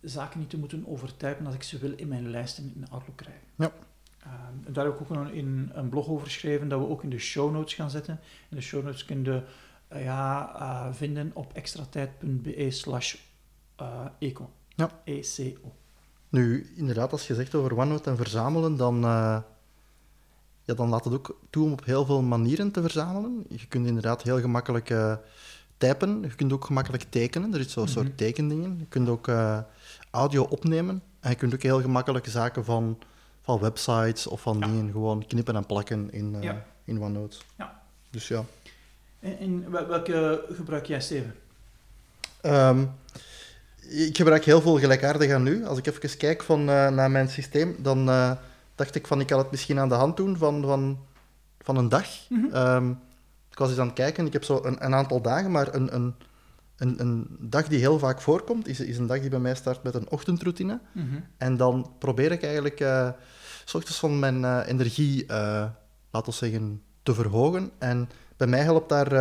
zaken 0.10 0.40
niet 0.40 0.50
te 0.50 0.58
moeten 0.58 0.84
overtuigen 0.88 1.46
als 1.46 1.56
ik 1.56 1.64
ze 1.64 1.78
wil 1.78 1.94
in 1.96 2.08
mijn 2.08 2.30
lijsten 2.30 2.74
in 2.76 2.90
Outlook 2.90 3.18
krijgen. 3.18 3.48
Ja. 3.56 3.72
Uh, 4.28 4.34
daar 4.74 4.86
heb 4.86 4.94
ik 4.94 5.02
ook 5.02 5.10
een, 5.10 5.34
in 5.34 5.72
een 5.74 5.90
blog 5.90 6.08
over 6.08 6.26
geschreven 6.26 6.68
dat 6.68 6.80
we 6.80 6.88
ook 6.88 7.04
in 7.04 7.10
de 7.10 7.20
show 7.20 7.52
notes 7.52 7.74
gaan 7.74 7.90
zetten. 7.90 8.20
In 8.50 8.56
de 8.56 8.62
show 8.62 8.84
notes 8.84 9.06
kun 9.06 9.24
je 9.24 9.42
uh, 9.94 10.04
ja, 10.04 10.56
uh, 10.60 10.94
vinden 10.94 11.32
op 11.34 11.54
extratijd.be 11.54 12.72
slash 12.72 13.16
eh, 13.76 14.06
eco. 14.20 14.50
Ja. 14.76 15.02
ECO. 15.04 15.76
Nu, 16.30 16.72
inderdaad, 16.76 17.12
als 17.12 17.28
je 17.28 17.36
zegt 17.36 17.56
over 17.56 17.78
OneNote 17.78 18.10
en 18.10 18.18
verzamelen, 18.18 18.76
dan, 18.76 19.00
ja, 20.64 20.74
dan 20.76 20.90
laat 20.90 21.04
het 21.04 21.14
ook 21.14 21.40
toe 21.50 21.66
om 21.66 21.72
op 21.72 21.86
heel 21.86 22.06
veel 22.06 22.22
manieren 22.22 22.72
te 22.72 22.82
verzamelen. 22.82 23.46
Je 23.50 23.68
kunt 23.68 23.88
inderdaad 23.88 24.24
heel 24.24 24.40
gemakkelijk 24.40 24.94
typen, 25.78 26.22
je 26.22 26.36
kunt 26.36 26.54
ook 26.54 26.66
gemakkelijk 26.66 27.04
tekenen. 27.10 27.54
Er 27.54 27.60
is 27.60 27.72
zo'n 27.72 27.88
soort 27.88 28.08
mhm. 28.08 28.16
tekendingen. 28.16 28.78
Je 28.80 28.86
kunt 28.86 29.10
ook 29.10 29.28
audio 30.12 30.44
opnemen 30.44 31.02
en 31.20 31.30
je 31.30 31.36
kunt 31.36 31.54
ook 31.54 31.62
heel 31.62 31.82
gemakkelijk 31.82 32.28
zaken 32.28 32.66
van 32.66 33.00
van 33.42 33.60
websites 33.60 34.28
of 34.28 34.42
van 34.42 34.60
dingen 34.60 34.92
gewoon 34.92 35.26
knippen 35.28 35.56
en 35.56 35.66
plakken 35.66 36.12
in, 36.12 36.36
uh, 36.44 36.52
in 36.84 37.02
OneNote. 37.02 37.38
Ja. 37.58 37.82
Dus 38.10 38.28
ja. 38.28 38.44
En, 39.20 39.72
welke 39.72 40.46
gebruik 40.52 40.86
jij, 40.86 41.02
Steven? 41.02 41.36
Um, 42.42 42.92
ik 43.80 44.18
gebruik 44.18 44.46
heel 44.46 44.62
veel 44.62 44.80
gelijkaardig 44.80 45.32
aan 45.32 45.44
nu. 45.44 45.66
Als 45.66 45.78
ik 45.78 45.88
even 45.88 46.18
kijk 46.18 46.44
van, 46.44 46.60
uh, 46.60 46.90
naar 46.90 47.12
mijn 47.12 47.30
systeem, 47.30 47.76
dan 47.80 48.10
uh, 48.10 48.32
dacht 48.76 48.96
ik 48.96 49.08
van 49.08 49.20
ik 49.20 49.28
kan 49.28 49.38
het 49.38 49.52
misschien 49.52 49.80
aan 49.80 49.90
de 49.90 49.96
hand 49.96 50.18
doen 50.18 50.38
van, 50.38 50.62
van 50.62 50.98
van 51.68 51.78
een 51.78 51.90
dag. 51.90 52.08
Mhm. 52.30 52.54
Ehm, 52.54 52.90
ik 53.52 53.58
was 53.58 53.70
eens 53.70 53.80
aan 53.80 53.86
het 53.86 53.96
kijken, 53.96 54.26
ik 54.26 54.34
heb 54.34 54.44
zo 54.44 54.60
een, 54.64 54.86
een 54.86 54.96
aantal 54.96 55.22
dagen, 55.22 55.52
maar 55.52 55.74
een, 55.74 55.96
een, 55.96 56.16
een, 56.78 57.02
een 57.02 57.38
dag 57.40 57.68
die 57.68 57.80
heel 57.80 58.00
vaak 58.00 58.22
voorkomt, 58.22 58.68
is, 58.68 58.80
is 58.80 58.98
een 58.98 59.08
dag 59.08 59.20
die 59.20 59.30
bij 59.30 59.40
mij 59.40 59.56
start 59.56 59.84
met 59.84 59.96
een 59.96 60.10
ochtendroutine. 60.10 60.80
Mhm. 60.92 61.06
En 61.38 61.58
dan 61.58 61.92
probeer 62.00 62.32
ik 62.32 62.44
eigenlijk 62.44 62.80
eh, 62.80 63.10
s 63.66 63.74
ochtends 63.74 64.00
van 64.00 64.20
mijn 64.20 64.46
eh, 64.46 64.60
energie, 64.66 65.26
eh, 65.26 65.66
laten 66.12 66.32
we 66.32 66.38
zeggen, 66.38 66.82
te 67.04 67.14
verhogen. 67.14 67.72
En 67.78 68.10
bij 68.38 68.48
mij 68.48 68.62
helpt 68.64 68.90
daar 68.90 69.12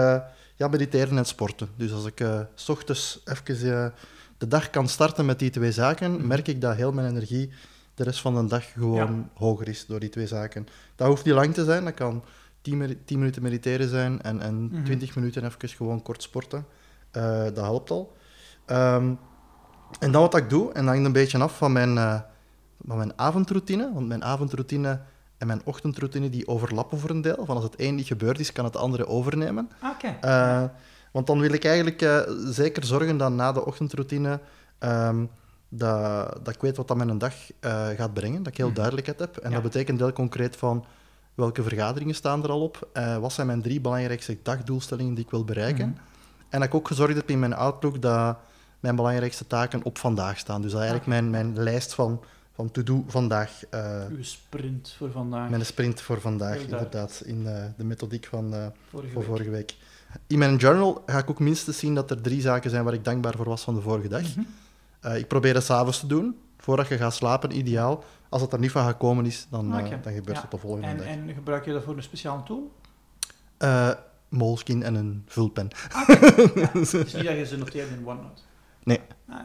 ja, 0.56 0.68
mediteren 0.68 1.18
en 1.18 1.25
sporten. 1.25 1.68
Dus 1.76 1.92
als 1.92 2.04
ik 2.06 2.25
s 2.54 2.68
ochtends 2.68 3.20
even 3.25 3.94
de 4.38 4.48
dag 4.48 4.70
kan 4.70 4.88
starten 4.88 5.26
met 5.26 5.38
die 5.38 5.50
twee 5.50 5.72
zaken, 5.72 6.12
Mhm. 6.12 6.26
merk 6.26 6.48
ik 6.48 6.60
dat 6.60 6.76
heel 6.76 6.92
mijn 6.92 7.08
energie 7.08 7.50
de 7.94 8.02
rest 8.04 8.20
van 8.20 8.34
de 8.34 8.46
dag 8.46 8.72
gewoon 8.72 9.30
hoger 9.34 9.68
is 9.68 9.86
door 9.86 10.00
die 10.00 10.08
twee 10.08 10.26
zaken. 10.26 10.66
Dat 10.96 11.08
hoeft 11.08 11.25
niet 11.25 11.34
lang 11.34 11.54
te 11.54 11.64
zijn, 11.64 11.84
dat 11.84 11.94
kan 11.94 12.25
10, 12.60 12.76
minu- 12.76 12.98
10 13.04 13.18
minuten 13.18 13.42
mediteren 13.42 13.88
zijn 13.88 14.22
en, 14.22 14.40
en 14.40 14.62
Mhm. 14.68 14.84
20 14.84 15.14
minuten 15.16 15.44
even 15.44 15.68
gewoon 15.68 16.02
kort 16.02 16.22
sporten. 16.22 16.64
Eh, 17.16 17.44
dat 17.44 17.64
helpt 17.64 17.90
al. 17.90 18.12
Ehm, 18.66 19.12
en 19.99 20.11
dan 20.12 20.23
wat 20.23 20.37
ik 20.37 20.50
doe, 20.50 20.73
en 20.73 20.85
dat 20.85 20.92
hangt 20.94 21.06
een 21.06 21.12
beetje 21.12 21.38
af 21.38 21.56
van 21.56 21.73
mijn, 21.73 21.99
eh, 21.99 22.20
van 22.87 22.96
mijn 22.96 23.12
avondroutine, 23.18 23.90
want 23.94 24.06
mijn 24.08 24.25
avondroutine 24.25 25.00
en 25.38 25.46
mijn 25.46 25.61
ochtendroutine 25.64 26.30
die 26.30 26.49
overlappen 26.49 26.99
voor 26.99 27.11
een 27.11 27.20
deel. 27.20 27.44
Van 27.46 27.54
als 27.54 27.64
het 27.64 27.75
een 27.76 27.94
niet 27.94 28.06
gebeurd 28.06 28.38
is, 28.38 28.52
kan 28.52 28.64
het 28.64 28.76
andere 28.76 29.06
overnemen. 29.06 29.70
Oké. 29.94 30.16
Eh, 30.20 30.62
want 31.12 31.26
dan 31.26 31.40
wil 31.40 31.52
ik 31.52 31.64
eigenlijk 31.64 32.26
zeker 32.50 32.85
zorgen 32.85 33.16
dat 33.16 33.32
na 33.32 33.52
de 33.52 33.66
ochtendroutine 33.66 34.40
ehm, 34.78 35.25
dat, 35.68 36.38
dat 36.44 36.54
ik 36.54 36.61
weet 36.61 36.76
wat 36.76 36.88
dat 36.88 36.96
mijn 36.96 37.18
dag 37.18 37.35
gaat 37.96 38.14
brengen, 38.14 38.38
dat 38.42 38.52
ik 38.52 38.56
heel 38.56 38.66
Mhm. 38.66 38.75
duidelijkheid 38.76 39.18
heb. 39.18 39.37
En 39.37 39.49
Ja. 39.49 39.54
dat 39.54 39.62
betekent 39.64 39.99
heel 39.99 40.12
concreet 40.12 40.56
van 40.56 40.85
welke 41.35 41.62
vergaderingen 41.62 42.14
staan 42.14 42.42
er 42.42 42.50
al 42.50 42.61
op, 42.62 42.88
wat 43.20 43.32
zijn 43.32 43.46
mijn 43.46 43.62
drie 43.62 43.80
belangrijkste 43.80 44.38
dagdoelstellingen 44.42 45.14
die 45.14 45.25
ik 45.25 45.30
wil 45.30 45.44
bereiken. 45.44 45.88
Mhm. 45.88 45.99
En 46.48 46.58
dat 46.58 46.68
ik 46.68 46.74
ook 46.74 46.86
gezorgd 46.88 47.16
heb 47.16 47.30
in 47.30 47.38
mijn 47.38 47.54
Outlook 47.54 48.02
dat 48.02 48.36
mijn 48.80 48.96
belangrijkste 48.96 49.46
taken 49.46 49.82
op 49.84 49.98
vandaag 49.98 50.38
staan. 50.38 50.60
Dus 50.62 50.70
dat 50.70 50.80
eigenlijk 50.80 51.08
mijn, 51.08 51.30
mijn 51.30 51.62
lijst 51.62 51.94
van, 51.94 52.20
van 52.54 52.70
to-do 52.70 53.04
vandaag, 53.06 53.64
eh, 53.70 54.02
Uw 54.10 54.22
sprint 54.22 54.94
voor 54.98 55.10
vandaag. 55.10 55.48
mijn 55.50 55.66
sprint 55.66 56.00
voor 56.00 56.20
vandaag, 56.20 56.56
inderdaad, 56.58 57.22
in 57.24 57.46
eh, 57.46 57.64
de 57.76 57.84
methodiek 57.84 58.26
van, 58.26 58.54
eh, 58.54 58.66
vorige 58.90 59.12
voor 59.12 59.20
week. 59.22 59.30
vorige 59.30 59.50
week. 59.50 59.74
In 60.26 60.38
mijn 60.38 60.56
journal 60.56 61.02
ga 61.06 61.18
ik 61.18 61.30
ook 61.30 61.38
minstens 61.40 61.78
zien 61.78 61.94
dat 61.94 62.10
er 62.10 62.20
drie 62.20 62.40
zaken 62.40 62.70
zijn 62.70 62.84
waar 62.84 62.92
ik 62.94 63.04
dankbaar 63.04 63.34
voor 63.36 63.48
was 63.48 63.62
van 63.62 63.74
de 63.74 63.80
vorige 63.80 64.08
dag. 64.08 64.22
Mhm. 64.36 65.14
Ik 65.16 65.28
probeer 65.28 65.54
het 65.54 65.64
s'avonds 65.64 66.00
te 66.00 66.06
doen, 66.06 66.38
voordat 66.58 66.88
je 66.88 66.96
gaat 66.96 67.14
slapen, 67.14 67.56
ideaal. 67.58 68.04
Als 68.28 68.42
het 68.42 68.52
er 68.52 68.58
niet 68.58 68.70
van 68.70 68.86
gekomen 68.86 69.26
is, 69.26 69.46
dan, 69.50 69.78
Oké. 69.78 69.98
dan 70.02 70.12
gebeurt 70.12 70.36
Ja. 70.36 70.42
het 70.42 70.50
de 70.50 70.58
volgende 70.58 70.86
En, 70.86 70.96
dag. 70.96 71.06
en 71.06 71.34
gebruik 71.34 71.64
je 71.64 71.72
daarvoor 71.72 71.96
een 71.96 72.02
speciale 72.02 72.42
tool? 72.42 72.72
Moleskine 74.28 74.85
en 74.85 74.95
een 74.95 75.23
vulpen. 75.26 75.68
Ah, 75.92 76.09
oké. 76.09 76.50
Ja, 76.61 76.68
Het 76.73 76.92
is 76.92 76.92
niet 76.92 77.12
dat 77.12 77.37
je 77.37 77.47
ze 77.47 77.56
noteert 77.56 77.88
in 77.90 78.06
OneNote. 78.06 78.42
Nee. 78.85 79.00
Ah, 79.28 79.37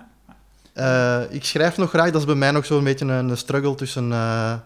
Eh, 0.73 1.23
ik 1.33 1.43
schrijf 1.43 1.77
nog 1.77 1.89
graag, 1.89 2.11
dat 2.11 2.21
is 2.21 2.25
bij 2.27 2.35
mij 2.35 2.51
nog 2.51 2.65
zo'n 2.65 2.83
beetje 2.83 3.05
een, 3.05 3.37
struggle 3.37 3.75
tussen, 3.75 4.11
eh, 4.11 4.57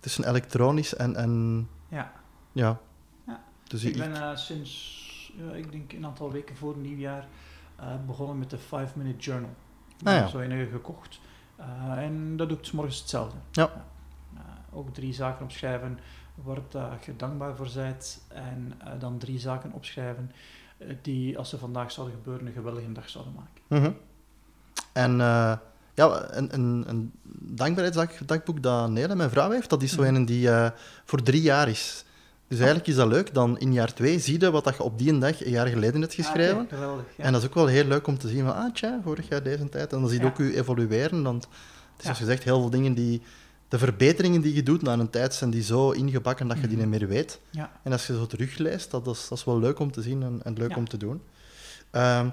tussen 0.00 0.28
elektronisch 0.28 0.94
en, 0.96 1.16
en 1.16 1.68
ja. 1.88 2.12
ja. 2.52 2.78
Ja. 3.26 3.40
Dus 3.64 3.84
Ik 3.84 3.90
ik, 3.92 3.98
ben 3.98 4.14
eh, 4.22 4.36
sinds, 4.36 5.32
ja, 5.36 5.54
ik 5.54 5.72
denk 5.72 5.92
een 5.92 6.04
aantal 6.04 6.32
weken 6.32 6.56
voor 6.56 6.76
nieuwjaar, 6.76 7.26
begonnen 8.06 8.38
met 8.38 8.50
de 8.50 8.58
5-minute 8.58 9.18
journal. 9.18 9.50
Ah, 10.04 10.12
ja. 10.14 10.26
zo 10.26 10.38
enige 10.40 10.70
gekocht. 10.70 11.20
En 11.96 12.36
dat 12.36 12.48
doe 12.48 12.58
ik 12.58 12.64
's 12.64 12.70
morgens 12.72 12.98
hetzelfde. 12.98 13.36
Ja. 13.50 13.84
Ook 14.72 14.94
drie 14.94 15.12
zaken 15.12 15.44
opschrijven 15.44 15.98
waar 16.34 16.98
je 17.06 17.16
dankbaar 17.16 17.56
voor 17.56 17.68
bent. 17.74 18.20
En 18.28 18.72
eh, 18.78 18.90
dan 18.98 19.18
drie 19.18 19.38
zaken 19.38 19.72
opschrijven 19.72 20.30
eh, 20.78 20.88
die, 21.02 21.38
als 21.38 21.48
ze 21.48 21.58
vandaag 21.58 21.92
zouden 21.92 22.16
gebeuren, 22.16 22.46
een 22.46 22.52
geweldige 22.52 22.92
dag 22.92 23.08
zouden 23.08 23.34
maken. 23.34 23.82
Mhm. 23.82 23.92
En 24.92 25.20
eh, 25.20 25.52
ja, 25.94 26.28
een, 26.30 26.54
een, 26.54 26.84
een 26.86 27.12
dankbaarheidsdagboek 27.38 28.62
dat 28.62 28.90
Nele, 28.90 29.14
mijn 29.14 29.30
vrouw, 29.30 29.50
heeft, 29.50 29.70
dat 29.70 29.82
is 29.82 29.92
zo 29.92 30.02
een 30.02 30.24
die 30.24 30.48
voor 31.04 31.22
drie 31.22 31.42
jaar 31.42 31.68
is. 31.68 32.04
Dus 32.48 32.58
eigenlijk 32.58 32.88
is 32.88 32.94
dat 32.94 33.08
leuk. 33.08 33.34
Dan 33.34 33.58
in 33.58 33.72
jaar 33.72 33.94
twee 33.94 34.18
zie 34.18 34.40
je 34.40 34.50
wat 34.50 34.64
dat 34.64 34.76
je 34.76 34.82
op 34.82 34.98
die 34.98 35.18
dag 35.18 35.44
een 35.44 35.50
jaar 35.50 35.66
geleden 35.66 36.00
hebt 36.00 36.14
geschreven. 36.14 36.58
Ah, 36.58 36.68
geweldig. 36.68 37.04
Ja. 37.16 37.24
En 37.24 37.32
dat 37.32 37.42
is 37.42 37.48
ook 37.48 37.54
wel 37.54 37.66
heel 37.66 37.84
leuk 37.84 38.06
om 38.06 38.18
te 38.18 38.28
zien 38.28 38.44
van, 38.44 38.54
ah 38.54 38.72
tja, 38.72 39.00
vorig 39.02 39.28
jaar 39.28 39.42
deze 39.42 39.68
tijd. 39.68 39.92
En 39.92 40.00
dan 40.00 40.08
zie 40.08 40.18
je 40.18 40.24
Ja. 40.24 40.30
ook 40.30 40.38
je 40.38 40.56
evolueren. 40.56 41.22
Want 41.22 41.42
het 41.44 41.52
is 41.96 41.96
Ja. 41.96 42.02
zoals 42.02 42.18
gezegd 42.18 42.42
heel 42.44 42.60
veel 42.60 42.70
dingen 42.70 42.94
die... 42.94 43.22
De 43.74 43.80
verbeteringen 43.80 44.40
die 44.40 44.54
je 44.54 44.62
doet 44.62 44.82
na 44.82 44.92
een 44.92 45.10
tijd 45.10 45.34
zijn 45.34 45.50
die 45.50 45.62
zo 45.62 45.90
ingebakken 45.90 46.48
dat 46.48 46.56
je 46.60 46.66
die 46.68 46.76
Mhm. 46.78 46.88
niet 46.90 47.00
meer 47.00 47.08
weet. 47.08 47.40
Ja. 47.50 47.70
En 47.82 47.92
als 47.92 48.06
je 48.06 48.14
zo 48.14 48.26
terugleest, 48.26 48.90
dat 48.90 49.06
is, 49.06 49.28
dat 49.28 49.38
is 49.38 49.44
wel 49.44 49.58
leuk 49.58 49.78
om 49.78 49.90
te 49.92 50.02
zien 50.02 50.22
en, 50.22 50.40
en 50.44 50.54
leuk 50.56 50.70
Ja. 50.70 50.76
om 50.76 50.88
te 50.88 50.96
doen. 50.96 51.22
Ehm, 51.90 52.26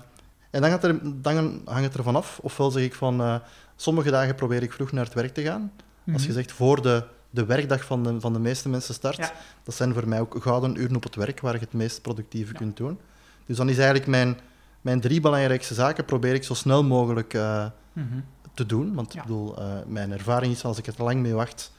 en 0.49 0.61
dan, 0.61 0.69
gaat 0.69 0.83
er, 0.83 0.99
dan 1.21 1.61
hangt 1.65 1.83
het 1.83 1.95
ervan 1.97 2.15
af. 2.15 2.39
Ofwel 2.41 2.71
zeg 2.71 2.83
ik 2.83 2.93
van, 2.93 3.21
eh, 3.21 3.35
sommige 3.75 4.09
dagen 4.11 4.35
probeer 4.35 4.63
ik 4.63 4.73
vroeg 4.73 4.91
naar 4.91 5.05
het 5.05 5.13
werk 5.13 5.33
te 5.33 5.41
gaan. 5.41 5.71
Als 6.13 6.21
je 6.21 6.27
Mhm. 6.27 6.37
zegt 6.37 6.51
voor 6.51 6.81
de, 6.81 7.03
de 7.29 7.45
werkdag 7.45 7.85
van 7.85 8.03
de, 8.03 8.19
van 8.19 8.33
de 8.33 8.39
meeste 8.39 8.69
mensen 8.69 8.93
start, 8.93 9.17
Ja. 9.17 9.31
dat 9.63 9.75
zijn 9.75 9.93
voor 9.93 10.07
mij 10.07 10.19
ook 10.19 10.35
gouden 10.39 10.75
uren 10.81 10.95
op 10.95 11.03
het 11.03 11.15
werk 11.15 11.39
waar 11.39 11.53
je 11.53 11.59
het 11.59 11.73
meest 11.73 12.01
productieve 12.01 12.53
kunt 12.53 12.77
doen. 12.77 12.99
Dus 13.45 13.57
dan 13.57 13.69
is 13.69 13.75
eigenlijk 13.77 14.07
mijn, 14.07 14.37
mijn 14.81 14.99
drie 15.01 15.21
belangrijkste 15.21 15.73
zaken 15.73 16.05
probeer 16.05 16.33
ik 16.33 16.43
zo 16.43 16.53
snel 16.53 16.83
mogelijk 16.83 17.33
eh, 17.33 17.65
Mhm. 17.93 18.19
Te 18.53 18.65
doen. 18.65 18.93
Want 18.93 19.13
Ja. 19.13 19.19
ik 19.21 19.25
bedoel, 19.27 19.57
eh, 19.57 19.65
mijn 19.87 20.11
ervaring 20.11 20.53
is 20.53 20.63
als 20.63 20.77
ik 20.77 20.87
er 20.87 20.95
te 20.95 21.03
lang 21.03 21.21
mee 21.21 21.33
wacht, 21.33 21.71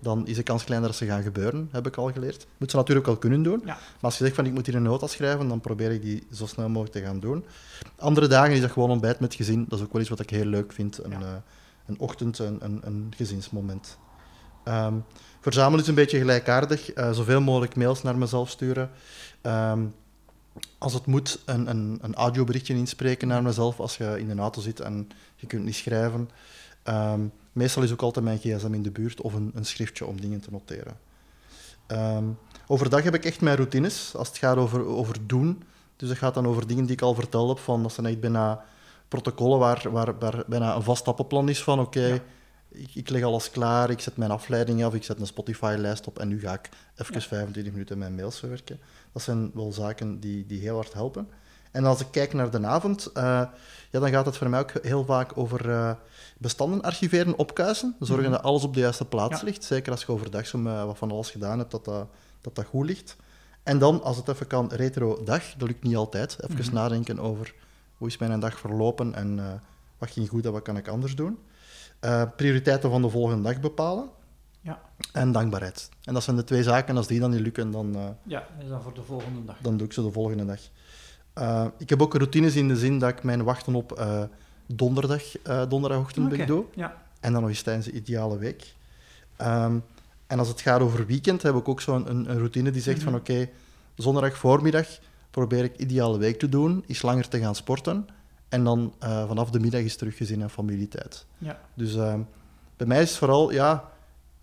dan 0.00 0.26
is 0.26 0.36
de 0.36 0.42
kans 0.42 0.64
kleiner 0.64 0.88
dat 0.88 0.98
ze 0.98 1.06
gaan 1.06 1.22
gebeuren, 1.22 1.68
heb 1.72 1.86
ik 1.86 1.96
al 1.96 2.12
geleerd. 2.12 2.46
Moet 2.56 2.70
ze 2.70 2.76
natuurlijk 2.76 3.06
wel 3.06 3.16
kunnen 3.16 3.42
doen. 3.42 3.60
Ja. 3.60 3.64
Maar 3.74 3.78
als 4.00 4.18
je 4.18 4.24
zegt 4.24 4.36
van 4.36 4.46
ik 4.46 4.52
moet 4.52 4.66
hier 4.66 4.74
een 4.74 4.82
nota 4.82 5.06
schrijven, 5.06 5.48
dan 5.48 5.60
probeer 5.60 5.90
ik 5.90 6.02
die 6.02 6.26
zo 6.32 6.46
snel 6.46 6.68
mogelijk 6.68 6.92
te 6.92 7.02
gaan 7.02 7.20
doen. 7.20 7.44
Andere 7.98 8.26
dagen 8.26 8.52
is 8.54 8.60
dat 8.60 8.70
gewoon 8.70 8.90
ontbijt 8.90 9.20
met 9.20 9.34
gezin. 9.34 9.64
Dat 9.68 9.78
is 9.78 9.84
ook 9.84 9.92
wel 9.92 10.00
iets 10.00 10.10
wat 10.10 10.20
ik 10.20 10.30
heel 10.30 10.44
leuk 10.44 10.72
vind. 10.72 11.04
Een, 11.04 11.10
Ja. 11.10 11.20
eh, 11.20 11.26
een 11.86 11.98
ochtend, 11.98 12.38
een, 12.38 12.58
een, 12.60 12.80
een 12.84 13.12
gezinsmoment. 13.16 13.98
Ehm, 14.64 14.94
verzamelen 15.40 15.80
is 15.80 15.88
een 15.88 15.94
beetje 15.94 16.18
gelijkaardig. 16.18 16.92
Eh, 16.92 17.10
zoveel 17.12 17.40
mogelijk 17.40 17.76
mails 17.76 18.02
naar 18.02 18.18
mezelf 18.18 18.50
sturen. 18.50 18.90
Ehm, 19.40 19.84
als 20.78 20.92
het 20.94 21.06
moet, 21.06 21.42
een, 21.44 21.70
een, 21.70 21.98
een 22.02 22.14
audioberichtje 22.14 22.74
inspreken 22.74 23.28
naar 23.28 23.42
mezelf 23.42 23.80
als 23.80 23.96
je 23.96 24.18
in 24.18 24.30
een 24.30 24.38
auto 24.38 24.60
zit 24.60 24.80
en 24.80 25.08
je 25.38 25.46
kunt 25.46 25.64
niet 25.64 25.74
schrijven. 25.74 26.30
Ehm, 26.82 27.20
meestal 27.52 27.82
is 27.82 27.92
ook 27.92 28.02
altijd 28.02 28.24
mijn 28.24 28.38
gsm 28.38 28.74
in 28.74 28.82
de 28.82 28.90
buurt 28.90 29.20
of 29.20 29.34
een, 29.34 29.50
een 29.54 29.64
schriftje 29.66 30.06
om 30.06 30.20
dingen 30.20 30.40
te 30.40 30.50
noteren. 30.50 30.96
Ehm, 31.86 32.24
overdag 32.66 33.02
heb 33.02 33.14
ik 33.14 33.24
echt 33.24 33.40
mijn 33.40 33.56
routines 33.56 34.14
als 34.16 34.28
het 34.28 34.38
gaat 34.38 34.56
over, 34.56 34.86
over 34.86 35.16
doen. 35.26 35.62
Dus 35.96 36.08
dat 36.08 36.18
gaat 36.18 36.34
dan 36.34 36.46
over 36.46 36.66
dingen 36.66 36.84
die 36.84 36.92
ik 36.92 37.02
al 37.02 37.14
verteld 37.14 37.48
heb. 37.48 37.58
Van, 37.58 37.82
dat 37.82 37.92
zijn 37.92 38.06
echt 38.06 38.20
bijna 38.20 38.64
protocollen 39.08 39.58
waar, 39.58 39.88
waar, 39.90 40.18
waar 40.18 40.44
bijna 40.46 40.74
een 40.74 40.82
vast 40.82 41.00
stappenplan 41.00 41.48
is 41.48 41.62
van 41.62 41.80
oké, 41.80 42.06
Ja. 42.06 42.18
ik, 42.68 42.94
ik 42.94 43.08
leg 43.08 43.22
alles 43.22 43.50
klaar, 43.50 43.90
ik 43.90 44.00
zet 44.00 44.16
mijn 44.16 44.30
afleiding 44.30 44.84
af, 44.84 44.94
ik 44.94 45.04
zet 45.04 45.20
een 45.20 45.26
Spotify-lijst 45.26 46.06
op 46.06 46.18
en 46.18 46.28
nu 46.28 46.40
ga 46.40 46.52
ik 46.52 46.68
even 46.96 47.14
Ja. 47.14 47.20
25 47.20 47.72
minuten 47.72 47.98
mijn 47.98 48.14
mails 48.14 48.38
verwerken. 48.38 48.80
Dat 49.12 49.22
zijn 49.22 49.50
wel 49.54 49.72
zaken 49.72 50.20
die, 50.20 50.46
die 50.46 50.60
heel 50.60 50.74
hard 50.74 50.92
helpen. 50.92 51.28
En 51.78 51.84
als 51.84 52.00
ik 52.00 52.06
kijk 52.10 52.32
naar 52.32 52.50
de 52.50 52.66
avond, 52.66 53.06
eh, 53.06 53.22
ja, 53.90 54.00
dan 54.00 54.08
gaat 54.08 54.26
het 54.26 54.36
voor 54.36 54.48
mij 54.48 54.60
ook 54.60 54.72
heel 54.82 55.04
vaak 55.04 55.30
over 55.38 55.70
eh, 55.70 55.90
bestanden 56.38 56.82
archiveren, 56.82 57.38
opkuisen. 57.38 57.96
Zorgen 58.00 58.24
Mhm. 58.24 58.32
dat 58.32 58.42
alles 58.42 58.62
op 58.64 58.74
de 58.74 58.80
juiste 58.80 59.04
plaats 59.04 59.38
Ja. 59.40 59.44
ligt. 59.46 59.64
Zeker 59.64 59.92
als 59.92 60.00
je 60.04 60.12
overdag 60.12 60.46
zo 60.46 60.58
met 60.58 60.84
wat 60.84 60.98
van 60.98 61.10
alles 61.10 61.30
gedaan 61.30 61.58
hebt, 61.58 61.70
dat 61.70 61.84
dat, 61.84 62.06
dat, 62.40 62.54
dat 62.54 62.64
goed 62.64 62.86
ligt. 62.86 63.16
En 63.62 63.78
dan, 63.78 64.02
als 64.02 64.16
het 64.16 64.28
even 64.28 64.46
kan, 64.46 64.68
retro 64.72 65.22
dag. 65.24 65.42
Dat 65.56 65.68
lukt 65.68 65.82
niet 65.82 65.96
altijd. 65.96 66.36
Even 66.40 66.64
Mhm. 66.64 66.74
nadenken 66.74 67.18
over 67.18 67.54
hoe 67.96 68.08
is 68.08 68.18
mijn 68.18 68.40
dag 68.40 68.58
verlopen 68.58 69.14
en 69.14 69.38
eh, 69.38 69.44
wat 69.98 70.10
ging 70.10 70.28
goed 70.28 70.46
en 70.46 70.52
wat 70.52 70.62
kan 70.62 70.76
ik 70.76 70.88
anders 70.88 71.14
doen. 71.16 71.38
Prioriteiten 72.36 72.90
van 72.90 73.02
de 73.02 73.08
volgende 73.10 73.42
dag 73.42 73.60
bepalen. 73.60 74.08
Ja. 74.60 74.80
En 75.12 75.32
dankbaarheid. 75.32 75.88
En 76.04 76.14
dat 76.14 76.22
zijn 76.22 76.36
de 76.36 76.44
twee 76.44 76.62
zaken. 76.62 76.88
En 76.88 76.96
als 76.96 77.06
die 77.06 77.20
dan 77.20 77.30
niet 77.30 77.40
lukken, 77.40 77.70
dan, 77.70 78.16
Ja, 78.22 78.46
is 78.62 78.68
dan 78.68 78.82
voor 78.82 78.94
de 78.94 79.02
volgende 79.02 79.44
dag. 79.44 79.56
dan 79.60 79.76
doe 79.76 79.86
ik 79.86 79.92
ze 79.92 80.02
de 80.02 80.12
volgende 80.12 80.44
dag. 80.46 80.60
Eh, 81.38 81.64
ik 81.78 81.88
heb 81.88 82.02
ook 82.02 82.14
routines 82.14 82.54
in 82.54 82.68
de 82.68 82.76
zin 82.76 82.98
dat 82.98 83.08
ik 83.10 83.22
mijn 83.22 83.42
wachten 83.44 83.74
op 83.74 83.92
eh, 83.92 84.22
donderdag, 84.66 85.38
eh, 85.42 85.62
donderdagochtend 85.68 86.32
Oké, 86.32 86.44
doe. 86.44 86.64
Ja. 86.74 86.96
En 87.20 87.32
dan 87.32 87.40
nog 87.40 87.50
eens 87.50 87.62
tijdens 87.62 87.86
de 87.86 87.92
ideale 87.92 88.38
week. 88.38 88.74
Ehm, 89.36 89.78
en 90.26 90.38
als 90.38 90.48
het 90.48 90.60
gaat 90.60 90.80
over 90.80 91.06
weekend, 91.06 91.42
heb 91.42 91.54
ik 91.54 91.68
ook 91.68 91.80
zo'n 91.80 92.10
een, 92.10 92.30
een 92.30 92.36
routine 92.38 92.70
die 92.70 92.82
zegt 92.82 93.02
van 93.02 93.12
Mhm. 93.12 93.20
oké, 93.20 93.48
zondag 93.94 94.36
voormiddag 94.36 94.86
probeer 95.30 95.64
ik 95.64 95.76
ideale 95.76 96.18
week 96.18 96.38
te 96.38 96.48
doen, 96.48 96.84
iets 96.86 97.02
langer 97.02 97.28
te 97.28 97.38
gaan 97.38 97.54
sporten. 97.54 98.08
En 98.48 98.64
dan 98.64 98.92
vanaf 99.00 99.50
de 99.50 99.60
middag 99.60 99.80
is 99.80 99.96
terug 99.96 100.16
gezin 100.16 100.42
en 100.42 100.50
familietijd. 100.50 101.26
Ja. 101.38 101.60
Dus 101.74 101.94
ehm, 101.94 102.20
bij 102.76 102.86
mij 102.86 103.02
is 103.02 103.08
het 103.08 103.18
vooral 103.18 103.52
ja, 103.52 103.90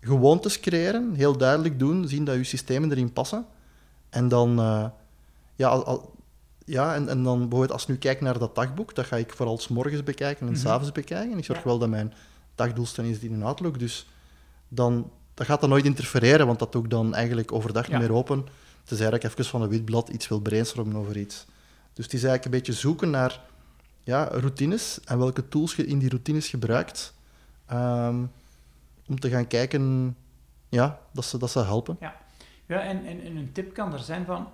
gewoontes 0.00 0.60
creëren, 0.60 1.14
heel 1.14 1.36
duidelijk 1.36 1.78
doen, 1.78 2.08
zien 2.08 2.24
dat 2.24 2.34
je 2.36 2.44
systemen 2.44 2.90
erin 2.90 3.12
passen. 3.12 3.46
En 4.10 4.28
dan, 4.28 4.56
ja, 5.56 5.68
al, 5.68 5.84
al- 5.84 6.14
ja 6.66 6.94
en, 6.94 7.08
en 7.08 7.22
dan 7.22 7.38
bijvoorbeeld 7.38 7.72
als 7.72 7.82
ik 7.82 7.88
nu 7.88 7.96
kijk 7.96 8.20
naar 8.20 8.38
dat 8.38 8.54
dagboek, 8.54 8.94
dat 8.94 9.06
ga 9.06 9.16
ik 9.16 9.32
vooral 9.32 9.58
s 9.58 9.68
morgens 9.68 10.02
bekijken 10.02 10.40
en 10.46 10.52
Mhm. 10.52 10.56
s 10.60 10.62
s'avonds 10.62 10.92
bekijken. 10.92 11.38
Ik 11.38 11.44
zorg 11.44 11.58
Ja. 11.58 11.64
wel 11.64 11.78
dat 11.78 11.88
mijn 11.88 12.12
dagdoelstelling 12.54 13.14
is 13.14 13.20
die 13.20 13.30
in 13.30 13.42
Outlook, 13.42 13.78
dus 13.78 14.06
dan 14.68 15.10
dat 15.34 15.46
gaat 15.46 15.60
dat 15.60 15.70
nooit 15.70 15.84
interfereren, 15.84 16.46
want 16.46 16.58
dat 16.58 16.72
doe 16.72 16.84
ik 16.84 16.90
dan 16.90 17.14
eigenlijk 17.14 17.52
overdag 17.52 17.86
Ja. 17.88 17.98
niet 17.98 18.08
meer 18.08 18.16
open. 18.16 18.46
Is 18.84 18.90
eigenlijk 19.00 19.24
even 19.24 19.44
van 19.44 19.62
een 19.62 19.68
wit 19.68 19.84
blad 19.84 20.08
iets 20.08 20.28
wil 20.28 20.40
brainstormen 20.40 20.96
over 20.96 21.16
iets. 21.16 21.44
Dus 21.92 22.04
het 22.04 22.14
is 22.14 22.24
eigenlijk 22.24 22.44
een 22.44 22.50
beetje 22.50 22.72
zoeken 22.72 23.10
naar 23.10 23.40
ja, 24.02 24.24
routines 24.32 25.00
en 25.04 25.18
welke 25.18 25.48
tools 25.48 25.76
je 25.76 25.86
in 25.86 25.98
die 25.98 26.08
routines 26.08 26.48
gebruikt. 26.48 27.14
ehm, 27.66 28.16
om 29.08 29.20
te 29.20 29.28
gaan 29.30 29.46
kijken 29.46 30.16
ja, 30.68 30.98
dat, 31.12 31.24
ze, 31.24 31.38
dat 31.38 31.50
ze 31.50 31.58
helpen. 31.58 31.96
Ja, 32.00 32.80
en, 32.80 33.06
en, 33.06 33.20
en 33.20 33.36
een 33.36 33.52
tip 33.52 33.74
kan 33.74 33.92
er 33.92 33.98
zijn 33.98 34.24
van, 34.24 34.48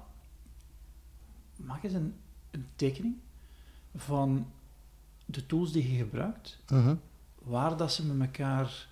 maak 1.65 1.83
eens 1.83 1.93
een, 1.93 2.15
een 2.51 2.67
tekening 2.77 3.15
van 3.97 4.47
de 5.27 5.47
tools 5.47 5.73
die 5.73 5.93
je 5.93 5.99
gebruikt, 5.99 6.59
Mhm. 6.69 6.95
waar 7.43 7.77
dat 7.77 7.93
ze 7.93 8.07
met 8.07 8.27
elkaar, 8.27 8.87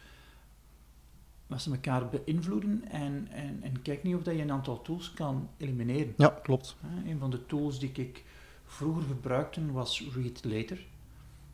dat 1.46 1.62
ze 1.62 1.70
elkaar 1.70 2.08
beïnvloeden 2.08 2.84
en, 2.90 3.28
en, 3.30 3.62
en 3.62 3.82
kijk 3.82 4.02
niet 4.02 4.14
of 4.14 4.22
dat 4.22 4.34
je 4.34 4.42
een 4.42 4.52
aantal 4.52 4.82
tools 4.82 5.12
kan 5.12 5.48
elimineren. 5.56 6.14
Ja, 6.16 6.28
klopt. 6.42 6.76
Een 7.06 7.18
van 7.18 7.30
de 7.30 7.46
tools 7.46 7.78
die 7.78 7.92
ik 7.92 8.24
vroeger 8.66 9.02
gebruikte 9.02 9.72
was 9.72 10.04
Read 10.14 10.44
Later. 10.44 10.86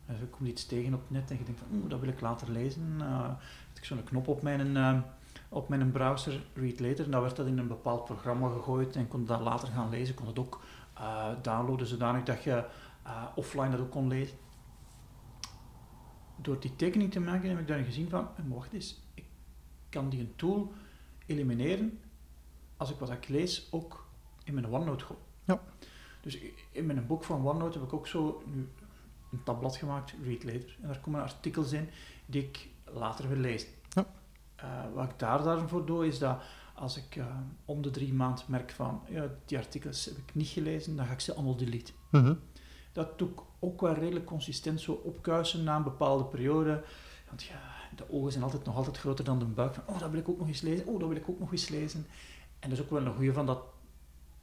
Dus 0.07 0.21
ik 0.21 0.31
kom 0.31 0.47
iets 0.47 0.67
tegen 0.67 0.95
op 0.95 1.01
het 1.01 1.11
net 1.11 1.31
en 1.31 1.39
je 1.39 1.45
denkt 1.45 1.61
van, 1.61 1.79
oeh, 1.79 1.91
dat 1.91 2.01
wil 2.01 2.09
ik 2.09 2.21
later 2.21 2.51
lezen. 2.51 2.95
Uh, 2.99 3.21
had 3.21 3.39
ik 3.75 3.85
zo'n 3.85 4.05
knop 4.05 4.29
op 4.29 4.43
mijn, 4.43 4.77
eh, 4.77 4.99
op 5.49 5.69
mijn 5.69 5.91
browser, 5.91 6.47
Read 6.55 6.81
Later, 6.81 7.05
en 7.05 7.11
dan 7.11 7.23
werd 7.23 7.37
dat 7.37 7.47
in 7.47 7.59
een 7.59 7.69
bepaald 7.69 8.05
programma 8.05 8.49
gegooid 8.49 8.97
en 8.97 9.09
kon 9.09 9.25
dat 9.27 9.41
later 9.41 9.69
gaan 9.69 9.91
lezen. 9.91 10.15
kon 10.15 10.27
het 10.27 10.39
ook 10.39 10.61
eh, 10.97 11.29
downloaden 11.43 11.87
zodanig 11.87 12.23
dat 12.23 12.43
je 12.43 12.65
eh, 13.03 13.25
offline 13.35 13.71
dat 13.71 13.81
ook 13.81 13.91
kon 13.91 14.09
lezen. 14.09 14.39
Door 16.37 16.61
die 16.61 16.77
tekening 16.77 17.13
te 17.13 17.21
maken 17.21 17.49
heb 17.49 17.59
ik 17.59 17.69
dan 17.69 17.85
gezien 17.85 18.09
van, 18.09 18.29
eh, 18.37 18.45
wacht 18.49 18.73
eens, 18.73 19.03
ik 19.15 19.25
kan 19.89 20.09
die 20.09 20.21
een 20.21 20.37
tool 20.37 20.73
elimineren 21.27 22.01
als 22.77 22.91
ik 22.91 22.99
wat 22.99 23.11
ik 23.11 23.29
lees 23.29 23.69
ook 23.71 24.07
in 24.45 24.55
mijn 24.55 24.67
OneNote 24.67 25.05
gooi. 25.05 25.21
Ja. 25.45 25.61
Dus 26.21 26.39
in 26.71 26.87
mijn 26.87 27.07
boek 27.07 27.25
van 27.25 27.47
OneNote 27.47 27.79
heb 27.79 27.87
ik 27.87 27.95
ook 27.95 28.07
zo 28.07 28.43
nu 28.47 28.69
een 29.33 29.43
tabblad 29.43 29.77
gemaakt, 29.77 30.15
Read 30.25 30.45
Later. 30.45 30.77
En 30.81 30.89
daar 30.89 31.01
komen 31.01 31.23
artikels 31.23 31.73
in 31.73 31.89
die 32.27 32.43
ik 32.43 32.69
later 32.85 33.29
wil 33.29 33.39
lezen. 33.39 33.69
Ja. 33.89 34.07
Wat 34.95 35.11
ik 35.11 35.19
daar 35.19 35.43
daarvoor 35.43 35.87
doe, 35.87 36.07
is 36.07 36.19
dat 36.19 36.43
als 36.77 36.97
ik 36.97 37.17
eh, 37.17 37.27
om 37.65 37.83
de 37.83 37.91
drie 37.91 38.13
maand 38.13 38.49
merk 38.49 38.71
van, 38.71 39.03
ja, 39.09 39.31
die 39.45 39.59
artikels 39.59 40.05
heb 40.05 40.17
ik 40.17 40.35
niet 40.35 40.49
gelezen, 40.49 40.97
dan 40.97 41.07
ga 41.07 41.13
ik 41.13 41.21
ze 41.21 41.35
allemaal 41.35 41.57
deleten. 41.57 41.95
Mhm. 42.11 42.35
Dat 42.93 43.19
doe 43.19 43.29
ik 43.29 43.41
ook 43.59 43.81
wel 43.81 43.95
redelijk 43.95 44.25
consistent 44.25 44.81
zo 44.81 44.93
opkuisen 44.93 45.65
na 45.65 45.77
een 45.77 45.83
bepaalde 45.83 46.25
periode. 46.25 46.85
Want 47.29 47.43
ja, 47.43 47.61
de 47.97 48.11
ogen 48.11 48.33
zijn 48.33 48.45
altijd 48.45 48.65
nog 48.65 48.77
altijd 48.77 48.99
groter 48.99 49.25
dan 49.25 49.39
de 49.39 49.45
buik. 49.45 49.75
Van, 49.75 49.83
oh, 49.87 49.99
dat 49.99 50.11
wil 50.11 50.21
ik 50.21 50.29
ook 50.29 50.39
nog 50.39 50.49
eens 50.49 50.61
lezen. 50.61 50.87
Oh, 50.87 50.99
dat 50.99 51.09
wil 51.09 51.17
ik 51.17 51.29
ook 51.29 51.39
nog 51.39 51.53
eens 51.53 51.69
lezen. 51.69 52.07
En 52.59 52.71
dat 52.71 52.79
is 52.79 52.85
ook 52.85 52.91
wel 52.91 53.07
een 53.07 53.15
goede 53.15 53.33
van 53.33 53.47
dat 53.47 53.63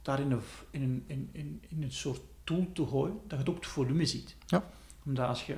daar 0.02 0.20
in 0.20 0.30
een, 0.30 0.42
in, 0.70 0.82
een, 0.82 1.04
in, 1.06 1.28
in, 1.32 1.62
in 1.68 1.82
een 1.82 1.92
soort 1.92 2.20
tool 2.44 2.66
te 2.72 2.86
gooien, 2.86 3.14
dat 3.22 3.30
je 3.30 3.36
het 3.36 3.48
ook 3.48 3.54
het 3.54 3.66
volume 3.66 4.06
ziet. 4.06 4.36
Ja. 4.46 4.64
Omdat 5.04 5.28
als 5.28 5.46
je 5.46 5.56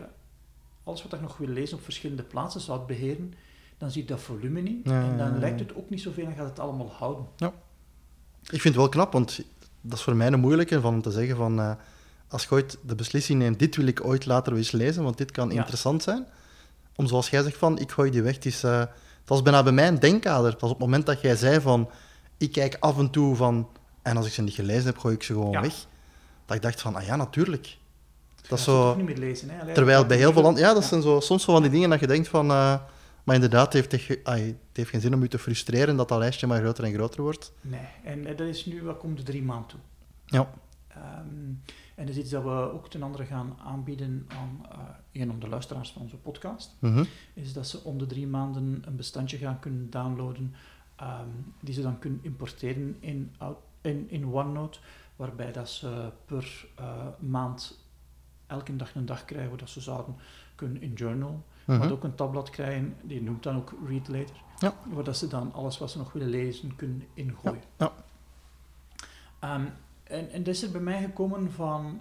alles 0.83 1.03
wat 1.03 1.11
je 1.11 1.21
nog 1.21 1.37
wil 1.37 1.49
lezen 1.49 1.77
op 1.77 1.83
verschillende 1.83 2.23
plaatsen 2.23 2.61
zou 2.61 2.87
beheren, 2.87 3.35
dan 3.79 3.91
je 3.93 4.05
dat 4.05 4.21
volume 4.21 4.61
niet. 4.61 4.81
Ja, 4.85 5.01
en 5.03 5.11
ja, 5.11 5.17
dan 5.17 5.33
ja. 5.33 5.39
lijkt 5.39 5.61
het 5.61 5.75
ook 5.75 5.91
niet 5.91 6.01
zoveel 6.01 6.27
en 6.27 6.35
gaat 6.35 6.49
het 6.49 6.59
allemaal 6.59 6.91
houden. 6.99 7.27
Ik 8.43 8.61
vind 8.61 8.65
het 8.65 8.77
wel 8.77 8.89
knap, 8.89 9.13
want 9.13 9.41
dat 9.81 9.99
is 9.99 10.05
voor 10.05 10.17
mij 10.17 10.27
een 10.27 10.41
moeilijke 10.41 10.81
van 10.81 11.01
te 11.01 11.11
zeggen 11.11 11.37
van... 11.37 11.61
eh, 11.61 11.71
als 12.29 12.43
je 12.43 12.51
ooit 12.51 12.79
de 12.87 12.95
beslissing 12.95 13.39
neemt, 13.39 13.59
dit 13.59 13.77
wil 13.77 13.87
ik 13.87 14.05
ooit 14.05 14.27
later 14.27 14.51
wel 14.53 14.61
eens 14.61 14.71
lezen, 14.71 15.03
want 15.03 15.19
dit 15.19 15.31
kan 15.31 15.51
Ja. 15.51 15.57
interessant 15.57 16.03
zijn. 16.03 16.27
Om 16.97 17.07
zoals 17.07 17.31
jij 17.31 17.43
zegt 17.43 17.57
van, 17.57 17.79
ik 17.79 17.91
gooi 17.91 18.11
die 18.11 18.23
weg. 18.23 18.35
Het, 18.35 18.47
is, 18.47 18.63
eh, 18.63 18.79
het 18.79 18.89
was 19.27 19.43
bijna 19.43 19.63
bij 19.63 19.73
mij 19.73 19.89
een 19.89 19.99
denkkader. 19.99 20.51
Het 20.53 20.61
was 20.61 20.71
op 20.71 20.77
het 20.77 20.87
moment 20.87 21.07
dat 21.07 21.21
jij 21.21 21.37
zei 21.37 21.61
van, 21.61 21.91
ik 22.37 22.53
kijk 22.53 22.77
af 22.81 22.99
en 22.99 23.11
toe 23.11 23.37
van... 23.37 23.69
En 24.03 24.17
als 24.17 24.27
ik 24.27 24.33
ze 24.33 24.43
niet 24.43 24.55
gelezen 24.55 24.85
heb, 24.87 24.99
gooi 24.99 25.15
ik 25.15 25.23
ze 25.23 25.33
gewoon 25.33 25.51
Ja. 25.51 25.61
weg. 25.61 25.87
Dat 26.47 26.57
ik 26.57 26.63
dacht 26.63 26.81
van, 26.81 26.95
ah 26.95 27.03
ja, 27.07 27.17
natuurlijk. 27.17 27.77
Dat 28.49 28.59
is 28.59 28.65
zo... 28.65 28.95
niet 28.97 29.05
meer 29.07 29.17
lezen. 29.19 29.51
Hè? 29.51 29.61
Allee, 29.61 29.75
Terwijl 29.75 30.07
bij 30.07 30.17
heel 30.17 30.33
veel 30.33 30.43
landen... 30.43 30.63
Ja, 30.63 30.73
dat 30.73 30.83
Ja. 30.83 30.89
zijn 30.89 31.03
zo, 31.03 31.21
soms 31.21 31.43
zo 31.45 31.53
van 31.53 31.63
die 31.63 31.71
dingen 31.71 31.91
dat 31.91 32.01
je 32.01 32.07
denkt 32.07 32.29
van... 32.29 32.51
eh, 32.51 32.75
maar 33.27 33.35
inderdaad, 33.35 33.73
het 33.73 33.91
heeft, 33.91 33.93
echt- 33.93 34.25
ai, 34.25 34.43
het 34.47 34.57
heeft 34.77 34.91
geen 34.91 35.01
zin 35.01 35.15
om 35.15 35.23
je 35.23 35.29
te 35.29 35.39
frustreren 35.39 35.97
dat 35.97 36.09
dat 36.09 36.19
lijstje 36.19 36.47
maar 36.47 36.61
groter 36.61 36.85
en 36.85 36.93
groter 36.93 37.23
wordt. 37.23 37.53
Nee, 37.61 37.87
en 38.05 38.27
eh, 38.27 38.37
dat 38.37 38.47
is 38.49 38.67
nu 38.67 38.83
wat 38.83 38.99
komt 38.99 39.17
de 39.17 39.23
drie 39.23 39.43
maanden 39.43 39.69
toe. 39.69 39.81
Ja. 40.25 40.51
Ehm, 40.89 41.29
en 41.95 42.07
dat 42.07 42.09
is 42.09 42.17
iets 42.17 42.31
dat 42.31 42.43
we 42.43 42.49
ook 42.51 42.91
ten 42.91 43.03
andere 43.03 43.25
gaan 43.25 43.57
aanbieden 43.65 44.27
aan 44.29 44.67
eh 44.71 44.79
een 45.23 45.27
van 45.27 45.39
de 45.41 45.49
luisteraars 45.49 45.91
van 45.93 46.03
onze 46.03 46.17
podcast. 46.17 46.77
Mhm. 46.79 47.05
Is 47.35 47.53
dat 47.53 47.67
ze 47.69 47.85
om 47.85 47.99
de 47.99 48.07
drie 48.07 48.27
maanden 48.27 48.83
een 48.87 48.97
bestandje 48.97 49.37
gaan 49.37 49.59
kunnen 49.61 49.91
downloaden, 49.91 50.55
ehm, 50.97 51.29
die 51.61 51.75
ze 51.75 51.83
dan 51.83 51.99
kunnen 51.99 52.19
importeren 52.23 52.97
in, 53.01 53.33
in, 53.81 54.07
in 54.11 54.27
OneNote, 54.27 54.79
waarbij 55.17 55.53
dat 55.53 55.69
ze 55.69 56.11
per 56.25 56.67
eh, 56.75 57.07
maand 57.19 57.79
elke 58.47 58.77
dag 58.77 58.95
een 58.95 59.07
dag 59.07 59.25
krijgen 59.25 59.59
dat 59.59 59.71
ze 59.71 59.81
zouden 59.81 60.15
kunnen 60.55 60.83
in 60.83 60.93
Journal. 60.93 61.45
Mhm. 61.67 61.79
Maar 61.79 61.93
ook 61.93 62.05
een 62.05 62.15
tabblad 62.15 62.51
krijgen, 62.51 62.97
die 63.03 63.23
noemt 63.23 63.43
dan 63.43 63.57
ook 63.57 63.73
Read 63.87 64.09
Later. 64.09 64.37
Ja. 64.59 64.75
Waar 64.85 65.05
dat 65.05 65.17
ze 65.17 65.29
dan 65.29 65.53
alles 65.53 65.79
wat 65.79 65.91
ze 65.91 65.99
nog 65.99 66.13
willen 66.13 66.29
lezen 66.29 66.77
kunnen 66.77 67.07
ingooien. 67.15 67.63
Ja, 67.79 67.93
Ehm, 69.39 69.65
en, 70.03 70.31
en 70.31 70.43
dat 70.43 70.55
is 70.55 70.63
er 70.63 70.71
bij 70.71 70.81
mij 70.81 71.03
gekomen 71.03 71.53
van, 71.53 72.01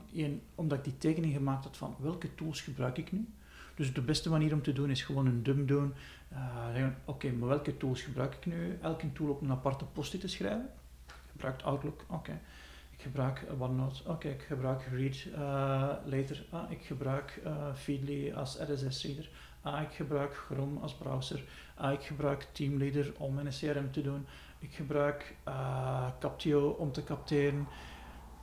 omdat 0.56 0.78
ik 0.78 0.84
die 0.84 0.97
tekening 0.97 1.34
gemaakt 1.34 1.63
had 1.63 1.78
van 1.78 1.95
welke 1.99 2.36
tools 2.36 2.62
gebruik 2.62 2.97
ik 2.97 3.12
nu. 3.12 3.28
Dus 3.75 3.93
de 3.93 4.01
beste 4.01 4.30
manier 4.30 4.54
om 4.54 4.62
te 4.62 4.73
doen 4.73 4.89
is 4.89 5.04
gewoon 5.04 5.25
een 5.25 5.43
dump 5.43 5.67
doen. 5.67 5.93
Zeggen, 6.73 6.97
Oké, 7.06 7.32
maar 7.32 7.47
welke 7.47 7.78
tools 7.78 8.01
gebruik 8.01 8.36
ik 8.36 8.45
nu? 8.45 8.78
Elke 8.82 9.12
tool 9.12 9.30
op 9.30 9.41
een 9.41 9.51
aparte 9.51 9.86
post-it 9.86 10.21
te 10.21 10.28
schrijven. 10.28 10.69
Je 11.08 11.13
gebruikt 11.32 11.63
Outlook, 11.63 12.06
oké. 12.10 12.39
Ik 12.91 13.01
gebruik 13.01 13.45
OneNote, 13.60 14.10
oké. 14.10 14.28
Ik 14.28 14.41
gebruik 14.41 14.82
Read 14.91 15.25
eh, 15.34 15.39
Later. 16.06 16.45
Ah, 16.49 16.71
ik 16.71 16.82
gebruik 16.86 17.41
eh, 17.43 17.73
Feedly 17.73 18.34
als 18.34 18.58
RSS-reader. 18.60 19.30
Ah, 19.65 19.82
ik 19.82 19.91
gebruik 19.91 20.34
Chrome 20.34 20.80
als 20.80 20.93
browser. 20.93 21.43
Ah, 21.75 21.91
ik 21.91 22.01
gebruik 22.01 22.47
Teamleader 22.51 23.13
om 23.17 23.34
mijn 23.34 23.49
CRM 23.49 23.91
te 23.91 24.01
doen. 24.01 24.25
Ik 24.60 24.73
gebruik 24.73 25.36
eh, 25.43 26.08
Captio 26.19 26.69
om 26.69 26.91
te 26.91 27.04
capteren. 27.04 27.67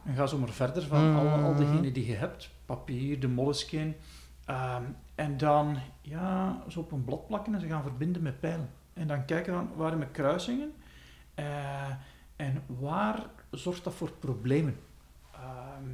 En 0.04 0.14
ga 0.14 0.26
zo 0.26 0.38
maar 0.38 0.48
verder 0.48 0.82
van 0.82 1.16
al, 1.16 1.28
al 1.28 1.54
degenen 1.54 1.92
die 1.92 2.06
je 2.06 2.14
hebt. 2.14 2.50
Papier, 2.66 3.20
de 3.20 3.28
Moleskine. 3.28 3.94
Ehm, 4.44 4.82
en 5.14 5.36
dan 5.36 5.78
ja, 6.00 6.62
zo 6.68 6.80
op 6.80 6.92
een 6.92 7.04
blad 7.04 7.26
plakken 7.26 7.54
en 7.54 7.60
ze 7.60 7.66
gaan 7.66 7.82
verbinden 7.82 8.22
met 8.22 8.40
pijlen. 8.40 8.70
En 8.92 9.06
dan 9.06 9.24
kijken 9.24 9.54
van 9.54 9.70
waar 9.76 9.96
mijn 9.96 10.10
kruisingen 10.10 10.72
eh, 11.34 11.90
en 12.36 12.62
waar 12.66 13.26
zorgt 13.50 13.84
dat 13.84 13.94
voor 13.94 14.12
problemen. 14.12 14.76
Ehm, 15.32 15.90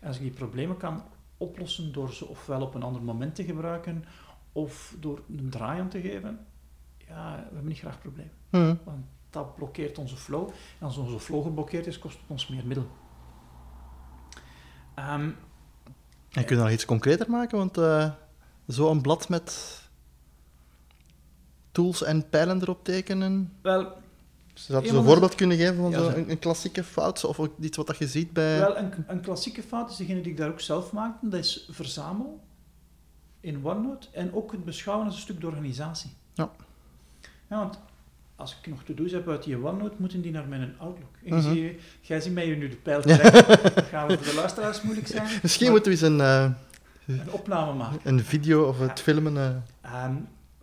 en 0.00 0.06
als 0.06 0.16
ik 0.16 0.22
die 0.22 0.30
problemen 0.30 0.76
kan 0.76 1.02
oplossen 1.36 1.92
door 1.92 2.12
ze 2.12 2.26
ofwel 2.26 2.62
op 2.62 2.74
een 2.74 2.82
ander 2.82 3.02
moment 3.02 3.34
te 3.34 3.44
gebruiken 3.44 4.04
of 4.52 4.94
door 5.00 5.22
een 5.28 5.50
draai 5.50 5.80
aan 5.80 5.88
te 5.88 6.00
geven, 6.00 6.46
ja, 7.08 7.34
we 7.36 7.42
hebben 7.54 7.66
niet 7.66 7.78
graag 7.78 8.00
problemen. 8.00 8.32
Mhm. 8.50 8.74
Want 8.84 9.04
dat 9.30 9.54
blokkeert 9.54 9.98
onze 9.98 10.16
flow. 10.16 10.48
En 10.78 10.86
als 10.86 10.96
onze 10.96 11.18
flow 11.20 11.42
geblokkeerd 11.42 11.86
is, 11.86 11.98
kost 11.98 12.14
het 12.20 12.24
ons 12.30 12.48
meer 12.48 12.66
middel. 12.66 12.86
Ehm, 14.94 15.30
En 16.30 16.44
kun 16.44 16.56
je 16.56 16.62
nog 16.62 16.70
iets 16.70 16.84
concreter 16.84 17.30
maken? 17.30 17.58
Want 17.58 17.78
eh 17.78 18.10
zo'n 18.66 19.00
blad 19.00 19.28
met 19.28 19.78
tools 21.72 22.02
en 22.02 22.28
pijlen 22.28 22.60
erop 22.60 22.84
tekenen. 22.84 23.52
wel, 23.62 23.92
Zou 24.54 24.84
je 24.84 24.90
Een 24.92 25.04
voorbeeld 25.04 25.34
kunnen 25.34 25.56
geven 25.56 25.76
van 25.76 25.90
Ja, 25.90 25.98
zo 25.98 26.10
zo. 26.10 26.16
een, 26.16 26.30
een 26.30 26.38
klassieke 26.38 26.84
fout? 26.84 27.24
Of 27.24 27.40
ook 27.40 27.58
iets 27.60 27.76
wat 27.76 27.86
dat 27.86 27.98
je 27.98 28.06
ziet 28.08 28.32
bij... 28.32 28.58
wel 28.58 28.76
een, 28.76 28.92
een 29.06 29.20
klassieke 29.20 29.62
fout 29.62 29.90
is 29.90 29.96
degene 29.96 30.20
die 30.20 30.30
ik 30.32 30.36
daar 30.38 30.48
ook 30.50 30.60
zelf 30.60 30.92
maakte. 30.92 31.28
Dat 31.28 31.40
is 31.40 31.68
verzamel 31.70 32.40
in 33.40 33.64
OneNote 33.64 34.08
en 34.12 34.34
ook 34.34 34.52
het 34.52 34.64
beschouwen 34.64 35.06
als 35.06 35.14
een 35.14 35.20
stuk 35.20 35.40
de 35.40 35.46
organisatie. 35.46 36.10
Ja. 36.34 36.50
Ja, 37.48 37.58
want 37.58 37.78
als 38.36 38.56
ik 38.62 38.70
nog 38.70 38.82
to-do's 38.82 39.12
heb 39.12 39.28
uit 39.28 39.42
die 39.42 39.56
OneNote, 39.64 39.94
moeten 39.98 40.20
die 40.22 40.32
naar 40.32 40.46
mijn 40.48 40.74
Outlook. 40.78 41.14
En 41.24 41.34
Mhm. 41.36 41.52
je 41.52 41.54
ziet, 41.54 41.80
jij 42.00 42.20
ziet 42.20 42.32
mij 42.32 42.44
hier 42.44 42.56
nu 42.56 42.68
de 42.68 42.76
pijl 42.76 43.00
trekken. 43.02 43.46
dat 43.74 43.84
gaat 43.84 44.12
voor 44.12 44.24
de 44.24 44.34
luisteraars 44.34 44.82
moeilijk 44.82 45.06
zijn. 45.06 45.28
Misschien 45.42 45.70
moeten 45.70 45.92
we 45.92 45.98
eens 45.98 46.06
een, 46.06 46.20
eh, 46.20 46.50
een 47.06 47.30
opname 47.32 47.72
maken. 47.72 48.00
een 48.04 48.20
video 48.24 48.68
of 48.68 48.78
het 48.78 48.98
Ja. 48.98 49.04
filmen... 49.04 49.36
eh, 49.36 50.04
Ehm, 50.04 50.14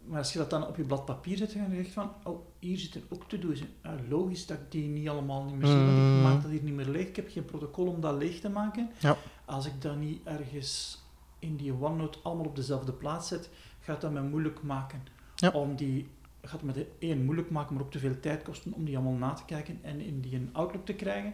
maar 0.05 0.17
als 0.19 0.31
je 0.33 0.37
dat 0.39 0.49
dan 0.49 0.67
op 0.67 0.77
je 0.77 0.83
blad 0.83 1.05
papier 1.05 1.37
zet, 1.37 1.53
dan 1.53 1.69
denk 1.69 1.85
je 1.85 1.91
van, 1.91 2.11
oh, 2.23 2.39
hier 2.59 2.77
zitten 2.77 3.03
ook 3.09 3.29
to-do's. 3.29 3.59
Ah, 3.81 3.91
logisch 4.09 4.45
dat 4.45 4.57
ik 4.57 4.71
die 4.71 4.87
niet 4.87 5.09
allemaal 5.09 5.43
niet 5.43 5.55
meer 5.55 5.67
zie, 5.67 5.75
want 5.75 6.17
ik 6.17 6.23
maak 6.23 6.41
dat 6.41 6.51
hier 6.51 6.63
niet 6.63 6.73
meer 6.73 6.85
leeg. 6.87 7.07
Ik 7.07 7.15
heb 7.15 7.29
geen 7.31 7.45
protocol 7.45 7.85
om 7.87 8.01
dat 8.01 8.17
leeg 8.17 8.39
te 8.39 8.49
maken. 8.49 8.89
Ja. 8.99 9.17
Als 9.45 9.65
ik 9.65 9.81
dat 9.81 9.95
niet 9.95 10.19
ergens 10.23 10.99
in 11.39 11.55
die 11.55 11.73
OneNote 11.73 12.19
allemaal 12.23 12.45
op 12.45 12.55
dezelfde 12.55 12.93
plaats 12.93 13.27
zet, 13.27 13.49
gaat 13.79 14.01
dat 14.01 14.11
mij 14.11 14.21
moeilijk 14.21 14.63
maken. 14.63 15.01
Ja. 15.35 15.49
Om 15.49 15.75
die, 15.75 16.07
gaat 16.41 16.61
me 16.61 16.71
de 16.71 16.87
één 16.99 17.25
moeilijk 17.25 17.49
maken, 17.49 17.75
maar 17.75 17.83
ook 17.83 17.91
te 17.91 17.99
veel 17.99 18.19
tijd 18.19 18.43
kosten 18.43 18.73
om 18.73 18.85
die 18.85 18.95
allemaal 18.97 19.13
na 19.13 19.33
te 19.33 19.45
kijken 19.45 19.79
en 19.81 19.99
in 19.99 20.21
die 20.21 20.35
een 20.35 20.49
Outlook 20.53 20.85
te 20.85 20.93
krijgen. 20.93 21.33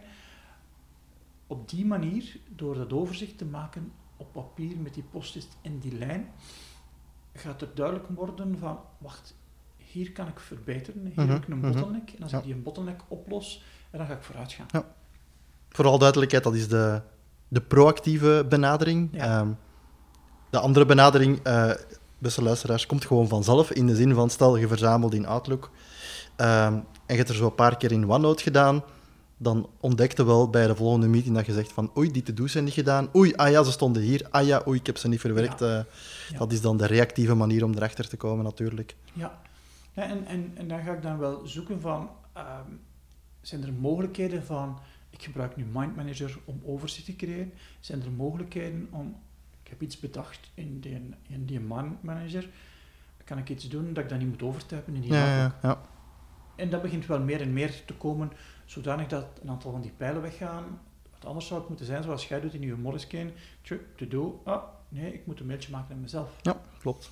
Op 1.46 1.68
die 1.68 1.86
manier, 1.86 2.36
door 2.56 2.74
dat 2.74 2.92
overzicht 2.92 3.38
te 3.38 3.44
maken 3.44 3.92
op 4.16 4.32
papier 4.32 4.76
met 4.76 4.94
die 4.94 5.04
post-it 5.10 5.48
en 5.62 5.78
die 5.78 5.98
lijn, 5.98 6.28
gaat 7.32 7.62
er 7.62 7.68
duidelijk 7.74 8.06
worden 8.08 8.58
van, 8.58 8.78
wacht, 8.98 9.34
hier 9.76 10.12
kan 10.12 10.28
ik 10.28 10.40
verbeteren, 10.40 11.00
hier 11.06 11.12
Mhm, 11.16 11.28
heb 11.28 11.42
ik 11.42 11.48
een 11.48 11.58
mhm. 11.58 11.72
bottleneck. 11.72 12.10
En 12.10 12.22
als 12.22 12.30
Ja. 12.30 12.38
ik 12.38 12.44
die 12.44 12.54
een 12.54 12.62
bottleneck 12.62 13.00
oplos, 13.08 13.62
dan 13.90 14.06
ga 14.06 14.12
ik 14.12 14.22
vooruit 14.22 14.52
gaan. 14.52 14.66
Ja. 14.70 14.94
Vooral 15.68 15.98
duidelijkheid, 15.98 16.44
dat 16.44 16.54
is 16.54 16.68
de, 16.68 17.00
de 17.48 17.60
proactieve 17.60 18.46
benadering. 18.48 19.08
Ja. 19.12 19.40
Ehm, 19.40 19.52
de 20.54 20.60
andere 20.60 20.86
benadering, 20.86 21.40
eh 21.42 21.70
beste 22.18 22.42
luisteraars, 22.42 22.86
komt 22.86 23.04
gewoon 23.04 23.28
vanzelf. 23.28 23.72
In 23.72 23.86
de 23.86 23.96
zin 23.96 24.14
van, 24.14 24.30
stel 24.30 24.56
je 24.56 24.68
verzamelt 24.68 25.14
in 25.14 25.26
Outlook 25.26 25.70
ehm, 26.36 26.72
en 26.74 26.84
je 27.06 27.14
hebt 27.14 27.28
er 27.28 27.34
zo 27.34 27.44
een 27.44 27.54
paar 27.54 27.76
keer 27.76 27.92
in 27.92 28.10
OneNote 28.10 28.42
gedaan, 28.42 28.82
dan 29.36 29.68
ontdekte 29.80 30.24
wel 30.24 30.50
bij 30.50 30.66
de 30.66 30.74
volgende 30.74 31.06
meeting 31.08 31.34
dat 31.34 31.46
je 31.46 31.52
zegt 31.52 31.72
van 31.72 31.90
oei, 31.96 32.10
die 32.10 32.22
to-do's 32.22 32.52
zijn 32.52 32.64
niet 32.64 32.72
gedaan. 32.72 33.08
Oei, 33.16 33.34
ah 33.34 33.50
ja, 33.50 33.62
ze 33.62 33.72
stonden 33.72 34.02
hier. 34.02 34.26
Ah 34.30 34.46
ja, 34.46 34.62
oei, 34.66 34.78
ik 34.78 34.86
heb 34.86 34.96
ze 34.96 35.08
niet 35.08 35.20
verwerkt. 35.20 35.60
Ja. 35.60 35.78
Eh, 35.78 35.84
Ja. 36.30 36.38
Dat 36.38 36.52
is 36.52 36.60
dan 36.60 36.76
de 36.76 36.86
reactieve 36.86 37.34
manier 37.34 37.64
om 37.64 37.74
erachter 37.74 38.08
te 38.08 38.16
komen, 38.16 38.44
natuurlijk. 38.44 38.96
Ja, 39.12 39.38
ja 39.92 40.02
en, 40.02 40.26
en, 40.26 40.52
en 40.54 40.68
dan 40.68 40.82
ga 40.82 40.92
ik 40.92 41.02
dan 41.02 41.18
wel 41.18 41.46
zoeken 41.46 41.80
van, 41.80 42.10
ehm, 42.32 42.70
zijn 43.40 43.62
er 43.62 43.72
mogelijkheden 43.72 44.44
van, 44.44 44.78
ik 45.10 45.22
gebruik 45.22 45.56
nu 45.56 45.64
Mind 45.72 45.96
Manager 45.96 46.38
om 46.44 46.60
overzicht 46.64 47.06
te 47.06 47.16
creëren, 47.16 47.52
zijn 47.80 48.02
er 48.02 48.10
mogelijkheden 48.10 48.88
om, 48.90 49.16
heb 49.74 49.82
iets 49.82 50.00
bedacht 50.00 50.50
in 50.54 50.80
die, 50.80 51.14
in 51.28 51.44
die 51.44 51.60
Manager, 52.00 52.48
kan 53.24 53.38
ik 53.38 53.48
iets 53.48 53.68
doen 53.68 53.92
dat 53.92 54.04
ik 54.04 54.10
dat 54.10 54.18
niet 54.18 54.28
moet 54.28 54.42
overtypen 54.42 54.94
in 54.94 55.00
die 55.00 55.12
Ja, 55.12 55.36
ja, 55.36 55.58
ja. 55.62 55.80
En 56.56 56.70
dat 56.70 56.82
begint 56.82 57.06
wel 57.06 57.20
meer 57.20 57.40
en 57.40 57.52
meer 57.52 57.84
te 57.84 57.94
komen, 57.94 58.32
zodanig 58.64 59.06
dat 59.06 59.26
een 59.42 59.50
aantal 59.50 59.70
van 59.70 59.80
die 59.80 59.92
pijlen 59.96 60.22
weggaan. 60.22 60.64
Want 61.10 61.24
anders 61.26 61.46
zou 61.46 61.60
het 61.60 61.68
moeten 61.68 61.86
zijn 61.86 62.02
zoals 62.02 62.28
jij 62.28 62.40
doet 62.40 62.54
in 62.54 62.60
je 62.60 62.76
Moleskine, 62.76 63.30
to 63.62 64.08
do, 64.08 64.40
ah, 64.44 64.62
nee, 64.88 65.14
ik 65.14 65.26
moet 65.26 65.40
een 65.40 65.46
mailtje 65.46 65.70
maken 65.70 65.94
aan 65.94 66.00
mezelf. 66.00 66.30
ja, 66.42 66.60
klopt. 66.80 67.10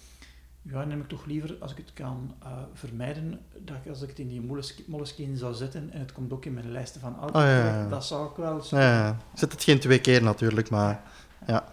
Ja, 0.63 0.73
dan 0.73 0.89
neem 0.89 1.01
ik 1.01 1.09
toch 1.09 1.25
liever, 1.25 1.57
als 1.61 1.71
ik 1.71 1.77
het 1.77 1.93
kan 1.93 2.35
eh, 2.43 2.53
vermijden, 2.73 3.41
dat 3.59 3.77
ik, 3.77 3.89
als 3.89 4.03
ik 4.03 4.09
het 4.09 4.19
in 4.19 4.29
die 4.29 4.41
Moleskine, 4.87 5.37
zou 5.37 5.55
zetten 5.55 5.91
en 5.93 6.01
het 6.01 6.13
komt 6.13 6.33
ook 6.33 6.45
in 6.45 6.55
mijn 6.55 6.73
lijsten 6.73 7.01
van 7.01 7.19
Outlook, 7.19 7.43
Ah, 7.43 7.49
ja, 7.49 7.59
ja, 7.59 7.79
ja. 7.83 7.89
dat 7.89 8.05
zou 8.05 8.31
ik 8.31 8.37
wel... 8.37 8.63
Ja, 8.71 8.81
ja. 8.81 9.11
Ik 9.11 9.39
Zet 9.39 9.53
het 9.53 9.65
geen 9.65 9.79
twee 9.81 10.01
keer 10.01 10.23
natuurlijk, 10.23 10.71
maar 10.71 11.03
ja. 11.47 11.72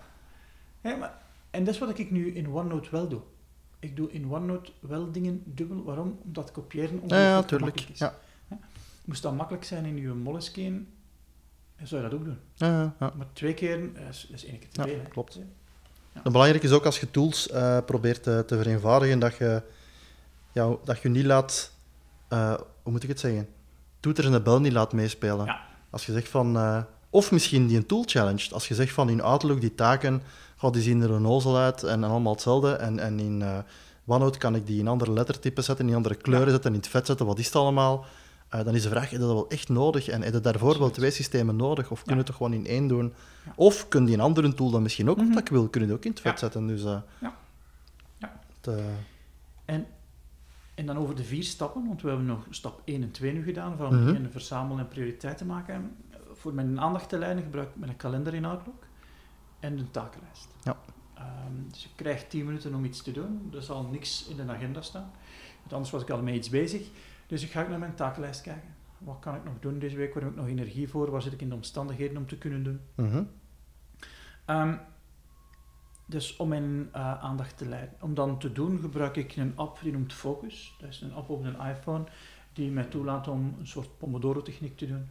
Ja, 0.89 0.95
maar, 0.95 1.13
en 1.51 1.63
dat 1.63 1.73
is 1.73 1.79
wat 1.79 1.99
ik 1.99 2.11
nu 2.11 2.33
in 2.35 2.49
OneNote 2.49 2.89
wel 2.91 3.07
doe. 3.07 3.21
Ik 3.79 3.95
doe 3.95 4.11
in 4.11 4.31
OneNote 4.31 4.71
wel 4.79 5.11
dingen 5.11 5.41
dubbel. 5.45 5.83
Waarom? 5.83 6.19
Omdat 6.25 6.51
kopiëren 6.51 6.89
Ja, 6.95 7.01
ongelooflijk 7.01 7.29
ja, 7.29 7.43
tuurlijk. 7.43 7.79
gemakkelijk 7.79 7.89
is. 7.89 7.99
Ja. 7.99 8.57
Moest 9.05 9.21
dat 9.21 9.35
makkelijk 9.35 9.63
zijn 9.63 9.85
in 9.85 9.97
je 9.97 10.07
Moleskine, 10.07 10.81
dan 11.77 11.87
zou 11.87 12.03
je 12.03 12.09
dat 12.09 12.19
ook 12.19 12.25
doen. 12.25 12.37
Ja, 12.55 12.67
ja, 12.67 12.93
ja. 12.99 13.13
Maar 13.17 13.25
twee 13.33 13.53
keer, 13.53 13.95
eh, 13.95 14.07
is, 14.09 14.27
is 14.31 14.45
één 14.45 14.59
keer 14.59 14.69
te 14.69 14.81
Ja, 14.81 14.87
veel. 14.87 14.99
klopt. 15.09 15.33
Ja. 15.33 16.21
En 16.23 16.31
belangrijk 16.31 16.63
is 16.63 16.71
ook 16.71 16.85
als 16.85 16.99
je 16.99 17.11
tools 17.11 17.49
eh, 17.49 17.77
probeert 17.85 18.23
te, 18.23 18.43
te 18.47 18.57
vereenvoudigen, 18.57 19.19
dat 19.19 19.35
je, 19.35 19.61
ja, 20.51 20.75
dat 20.83 21.01
je 21.01 21.09
niet 21.09 21.25
laat, 21.25 21.71
eh, 22.27 22.53
hoe 22.83 22.91
moet 22.91 23.03
ik 23.03 23.09
het 23.09 23.19
zeggen, 23.19 23.47
toeters 23.99 24.25
en 24.27 24.31
de 24.33 24.41
bel 24.41 24.59
niet 24.59 24.73
laat 24.73 24.93
meespelen. 24.93 25.45
Ja. 25.45 25.61
Als 25.89 26.05
je 26.05 26.11
zegt 26.11 26.27
van, 26.29 26.57
eh, 26.57 26.81
of 27.09 27.31
misschien 27.31 27.67
die 27.67 27.77
een 27.77 27.85
tool 27.85 28.03
challenged. 28.05 28.53
Als 28.53 28.67
je 28.67 28.75
zegt 28.75 28.93
van 28.93 29.09
in 29.09 29.21
Outlook 29.21 29.61
die 29.61 29.75
taken, 29.75 30.21
goh, 30.59 30.71
die 30.71 30.81
zien 30.81 31.01
er 31.01 31.11
een 31.11 31.21
nozel 31.21 31.57
uit 31.57 31.83
en, 31.83 32.03
en 32.03 32.09
allemaal 32.09 32.33
hetzelfde. 32.33 32.71
En, 32.71 32.99
en 32.99 33.19
in 33.19 33.41
eh 33.41 33.57
OneNote 34.05 34.37
kan 34.37 34.55
ik 34.55 34.65
die 34.67 34.79
in 34.79 34.87
andere 34.87 35.11
lettertypen 35.11 35.63
zetten, 35.63 35.87
in 35.89 35.95
andere 35.95 36.15
kleuren 36.15 36.45
Ja. 36.47 36.51
zetten, 36.53 36.71
in 36.71 36.77
het 36.77 36.87
vet 36.87 37.05
zetten, 37.05 37.25
wat 37.25 37.39
is 37.39 37.45
het 37.45 37.55
allemaal? 37.55 38.05
Eh, 38.49 38.63
dan 38.63 38.75
is 38.75 38.83
de 38.83 38.89
vraag, 38.89 39.11
is 39.11 39.19
dat 39.19 39.27
wel 39.27 39.47
echt 39.49 39.69
nodig? 39.69 40.07
En 40.07 40.21
heb 40.21 40.33
je 40.33 40.39
daarvoor 40.39 40.79
wel 40.79 40.89
twee 40.91 41.11
systemen 41.11 41.55
nodig? 41.55 41.91
Of 41.91 41.97
kun 42.03 42.05
je 42.05 42.11
Ja. 42.11 42.17
het 42.17 42.25
toch 42.25 42.35
gewoon 42.35 42.53
in 42.53 42.65
één 42.67 42.87
doen? 42.87 43.13
Ja. 43.45 43.51
Of 43.55 43.87
kun 43.87 44.07
je 44.07 44.13
een 44.13 44.19
andere 44.19 44.53
tool 44.53 44.69
dan 44.69 44.81
misschien 44.81 45.09
ook, 45.09 45.17
wat 45.17 45.37
ik 45.39 45.49
wil, 45.49 45.67
kun 45.67 45.81
je 45.81 45.87
die 45.87 45.95
ook 45.95 46.03
in 46.05 46.11
het 46.11 46.19
vet 46.19 46.39
zetten. 46.39 46.67
Dus, 46.67 46.83
eh, 46.83 46.97
Ja. 47.19 47.37
Het, 48.61 48.75
En, 49.65 49.85
en 50.75 50.85
dan 50.85 50.97
over 50.97 51.15
de 51.15 51.23
vier 51.23 51.43
stappen, 51.43 51.87
want 51.87 52.01
we 52.01 52.07
hebben 52.07 52.25
nog 52.25 52.45
stap 52.49 52.81
1 52.85 53.03
en 53.03 53.11
2 53.11 53.33
nu 53.33 53.43
gedaan, 53.43 53.77
van 53.77 54.05
beginnen 54.05 54.31
verzamelen 54.31 54.79
en 54.79 54.87
prioriteiten 54.87 55.45
maken. 55.45 55.95
Voor 56.33 56.53
mijn 56.53 56.79
aandacht 56.79 57.09
te 57.09 57.17
leiden 57.17 57.43
gebruik 57.43 57.69
ik 57.69 57.75
mijn 57.75 57.95
kalender 57.95 58.33
in 58.33 58.45
Outlook 58.45 58.83
en 59.59 59.77
een 59.77 59.91
takenlijst. 59.91 60.47
Ja. 60.63 60.77
Ehm, 61.13 61.67
dus 61.67 61.83
je 61.83 61.89
krijgt 61.95 62.29
10 62.29 62.45
minuten 62.45 62.75
om 62.75 62.85
iets 62.85 63.01
te 63.01 63.11
doen, 63.11 63.51
er 63.55 63.61
zal 63.61 63.83
niks 63.83 64.27
in 64.27 64.35
de 64.35 64.51
agenda 64.51 64.81
staan. 64.81 65.11
Want 65.59 65.73
anders 65.73 65.91
was 65.91 66.01
ik 66.01 66.09
al 66.09 66.21
met 66.21 66.35
iets 66.35 66.49
bezig. 66.49 66.87
Dus 67.27 67.43
ik 67.43 67.51
ga 67.51 67.67
naar 67.67 67.79
mijn 67.79 67.95
takenlijst 67.95 68.41
kijken. 68.41 68.75
Wat 68.97 69.19
kan 69.19 69.35
ik 69.35 69.43
nog 69.43 69.53
doen 69.59 69.79
deze 69.79 69.95
week? 69.95 70.13
Waar 70.13 70.23
heb 70.23 70.31
ik 70.31 70.37
nog 70.37 70.47
energie 70.47 70.89
voor? 70.89 71.11
Waar 71.11 71.21
zit 71.21 71.33
ik 71.33 71.41
in 71.41 71.49
de 71.49 71.55
omstandigheden 71.55 72.17
om 72.17 72.27
te 72.27 72.37
kunnen 72.37 72.63
doen? 72.63 72.79
mhm. 72.95 73.23
Ehm, 74.45 74.75
dus 76.05 76.35
om 76.35 76.47
mijn 76.47 76.89
eh, 76.91 77.23
aandacht 77.23 77.57
te 77.57 77.67
leiden. 77.67 77.95
Om 78.01 78.13
dan 78.13 78.39
te 78.39 78.51
doen 78.51 78.79
gebruik 78.79 79.15
ik 79.15 79.35
een 79.35 79.53
app 79.55 79.79
die 79.81 79.91
noemt 79.91 80.13
Focus. 80.13 80.75
Dat 80.79 80.89
is 80.89 81.01
een 81.01 81.13
app 81.13 81.29
op 81.29 81.43
een 81.43 81.59
iPhone 81.59 82.03
die 82.53 82.71
mij 82.71 82.83
toelaat 82.83 83.27
om 83.27 83.55
een 83.59 83.67
soort 83.67 83.97
Pomodoro-techniek 83.97 84.77
te 84.77 84.87
doen. 84.87 85.09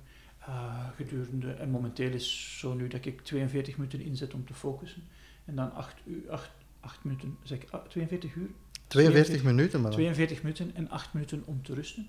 Eh, 0.48 0.86
gedurende, 0.96 1.52
en 1.52 1.70
momenteel 1.70 2.10
is 2.10 2.58
zo 2.58 2.74
nu 2.74 2.88
dat 2.88 3.04
ik 3.04 3.20
42 3.20 3.76
minuten 3.76 4.00
inzet 4.00 4.34
om 4.34 4.46
te 4.46 4.54
focussen. 4.54 5.02
En 5.44 5.56
dan 5.56 5.74
8, 5.74 5.94
uur, 6.04 6.30
8, 6.30 6.50
8 6.80 7.04
minuten, 7.04 7.36
zeg 7.42 7.58
ik 7.58 7.70
ah, 7.70 7.86
42 7.88 8.34
uur? 8.34 8.48
42 8.86 9.42
minuten, 9.42 9.80
maar 9.80 9.90
dan 9.90 10.00
42 10.00 10.42
minuten 10.42 10.74
en 10.74 10.90
8 10.90 11.12
minuten 11.12 11.42
om 11.44 11.62
te 11.62 11.74
rusten. 11.74 12.08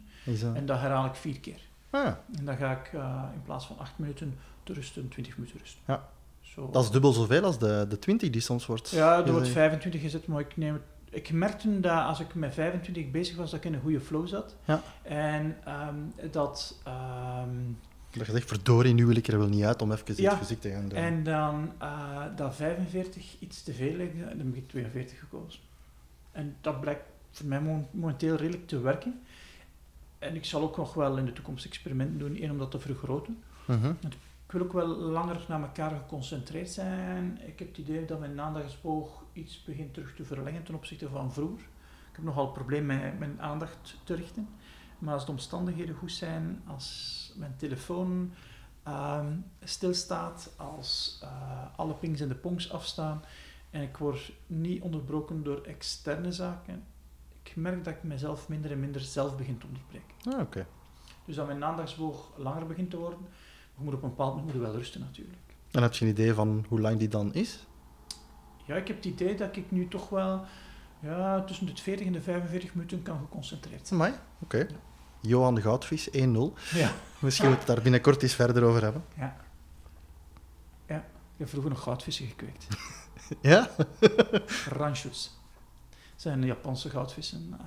En 0.54 0.65
dat 0.65 0.80
herhaal 0.80 1.06
ik 1.06 1.15
vier 1.15 1.39
keer. 1.39 1.60
Ah, 1.89 2.04
ja. 2.04 2.23
En 2.38 2.45
dan 2.45 2.58
ga 2.58 2.71
ik 2.71 2.93
eh, 2.93 3.23
in 3.34 3.41
plaats 3.43 3.65
van 3.65 3.78
8 3.78 3.99
minuten 3.99 4.38
te 4.63 4.73
rusten, 4.73 5.10
20 5.10 5.38
minuten 5.38 5.60
rusten. 5.60 5.82
Ja. 5.88 6.10
Zo. 6.41 6.69
Dat 6.71 6.84
is 6.84 6.91
dubbel 6.91 7.12
zoveel 7.12 7.43
als 7.43 7.60
de, 7.60 7.86
de 7.89 7.99
20 7.99 8.30
die 8.30 8.41
soms 8.41 8.65
wordt. 8.65 8.89
Ja, 8.89 9.17
er 9.17 9.32
wordt 9.32 9.47
gezegd. 9.47 9.54
25 9.54 10.02
gezet, 10.02 10.28
maar 10.28 10.39
ik 10.39 10.58
neem 10.58 10.73
het... 10.73 10.84
Ik 11.10 11.32
merkte 11.32 11.80
dat 11.80 12.06
als 12.06 12.19
ik 12.19 12.36
met 12.36 12.54
25 12.54 13.12
bezig 13.12 13.36
was, 13.36 13.52
dat 13.52 13.60
ik 13.60 13.65
in 13.65 13.73
een 13.73 13.82
goede 13.82 14.02
flow 14.02 14.28
zat. 14.28 14.56
Ja. 14.65 14.82
En 15.02 15.58
ehm, 15.63 16.32
dat... 16.32 16.80
ehm, 16.84 17.49
Dat 18.12 18.26
je 18.26 18.32
zegt, 18.32 18.48
verdorie, 18.48 18.93
nu 18.93 19.06
wil 19.06 19.15
ik 19.15 19.28
er 19.28 19.38
wel 19.38 19.48
niet 19.48 19.63
uit 19.63 19.82
om 19.82 19.91
even 19.91 20.10
iets 20.12 20.19
Ja. 20.19 20.38
fysiek 20.38 20.62
te 20.62 20.69
gaan 20.69 20.88
doen. 20.89 20.98
en 21.00 21.24
dan 21.24 21.72
eh, 21.78 22.26
dat 22.36 22.56
45 22.56 23.36
iets 23.39 23.63
te 23.63 23.74
veel 23.74 23.95
ligt, 23.95 24.19
dan 24.19 24.38
heb 24.38 24.56
ik 24.56 24.67
42 24.67 25.19
gekozen. 25.19 25.60
En 26.32 26.56
dat 26.62 26.82
blijkt 26.82 27.04
voor 27.32 27.45
mij 27.48 27.62
mo- 27.62 27.88
momenteel 27.91 28.36
redelijk 28.36 28.67
te 28.67 28.80
werken. 28.80 29.22
En 30.19 30.36
ik 30.36 30.45
zal 30.45 30.62
ook 30.62 30.78
nog 30.78 30.93
wel 30.93 31.17
in 31.17 31.26
de 31.26 31.34
toekomst 31.34 31.65
experimenten 31.65 32.17
doen, 32.17 32.36
één 32.36 32.52
om 32.52 32.58
dat 32.58 32.72
te 32.72 32.80
vergroten. 32.80 33.38
Mhm. 33.67 33.89
Ik 34.45 34.52
wil 34.56 34.62
ook 34.62 34.74
wel 34.74 34.88
langer 34.88 35.45
naar 35.48 35.62
elkaar 35.62 35.89
geconcentreerd 35.91 36.69
zijn. 36.69 37.39
Ik 37.48 37.60
heb 37.60 37.67
het 37.67 37.78
idee 37.78 38.06
dat 38.06 38.19
mijn 38.19 38.41
aandachtsboog 38.41 39.24
iets 39.34 39.63
begint 39.63 39.93
terug 39.93 40.15
te 40.15 40.26
verlengen 40.26 40.63
ten 40.63 40.76
opzichte 40.76 41.10
van 41.10 41.34
vroeger. 41.34 41.60
Ik 42.10 42.15
heb 42.15 42.24
nogal 42.24 42.43
het 42.45 42.54
probleem 42.54 42.86
met 42.86 43.19
mijn 43.19 43.41
aandacht 43.41 43.95
te 44.04 44.15
richten. 44.15 44.48
Maar 45.00 45.13
als 45.13 45.26
de 45.26 45.32
omstandigheden 45.32 45.95
goed 45.95 46.12
zijn, 46.12 46.62
als 46.67 47.28
mijn 47.39 47.56
telefoon 47.58 48.32
ehm, 48.84 49.34
stilstaat, 49.63 50.54
als 50.56 51.19
eh, 51.23 51.30
alle 51.75 51.93
pings 51.93 52.21
en 52.21 52.28
de 52.28 52.36
pongs 52.36 52.71
afstaan 52.71 53.23
en 53.69 53.82
ik 53.82 53.97
word 53.97 54.32
niet 54.47 54.82
onderbroken 54.82 55.43
door 55.43 55.62
externe 55.62 56.32
zaken, 56.32 56.84
ik 57.43 57.56
merk 57.56 57.84
dat 57.84 57.93
ik 57.93 58.04
mezelf 58.04 58.49
minder 58.49 58.71
en 58.71 58.80
minder 58.80 59.02
zelf 59.02 59.38
begin 59.38 59.58
te 59.58 59.65
onderbreken. 59.65 60.34
Ah, 60.34 60.39
oké. 60.39 60.67
Dus 61.25 61.36
dat 61.36 61.47
mijn 61.47 61.63
aandachtsboog 61.63 62.32
langer 62.38 62.65
begint 62.67 62.89
te 62.89 62.97
worden, 62.97 63.19
je 63.78 63.84
moet 63.84 63.93
op 63.93 64.04
een 64.04 64.10
bepaald 64.10 64.36
moment 64.36 64.58
wel 64.58 64.71
rusten 64.73 65.02
natuurlijk. 65.02 65.38
En 65.71 65.82
heb 65.82 65.93
je 65.93 66.06
een 66.06 66.12
idee 66.12 66.34
van 66.34 66.65
hoe 66.67 66.80
lang 66.80 66.97
die 66.97 67.08
dan 67.08 67.34
is? 67.34 67.67
Ja, 68.65 68.75
ik 68.75 68.88
heb 68.88 68.95
het 68.95 69.06
idee 69.06 69.36
dat 69.36 69.56
ik 69.56 69.71
nu 69.71 69.88
toch 69.88 70.10
wel 70.10 70.45
ja, 70.99 71.43
tussen 71.43 71.65
de 71.65 71.75
40 71.75 72.06
en 72.06 72.13
de 72.13 72.21
45 72.21 72.75
minuten 72.75 73.02
kan 73.02 73.19
geconcentreerd 73.19 73.88
zijn. 73.88 74.02
Amai, 74.02 74.19
oké. 74.39 74.67
Johan 75.21 75.55
de 75.55 75.62
Goudvis, 75.62 76.10
1-0. 76.10 76.12
Ja. 76.12 76.91
Misschien 77.19 77.47
moeten 77.47 77.49
we 77.49 77.55
het 77.58 77.65
daar 77.65 77.82
binnenkort 77.82 78.23
eens 78.23 78.34
verder 78.34 78.63
over 78.63 78.82
hebben. 78.82 79.03
ja. 79.17 79.36
Ja, 80.88 80.95
ik 80.97 81.38
heb 81.38 81.49
vroeger 81.49 81.71
nog 81.71 81.82
goudvissen 81.84 82.27
gekweekt. 82.27 82.67
Ja? 83.41 83.69
Ranchos. 84.69 85.38
Dat 85.89 86.21
zijn 86.21 86.45
Japanse 86.45 86.89
goudvissen. 86.89 87.55
eh, 87.60 87.65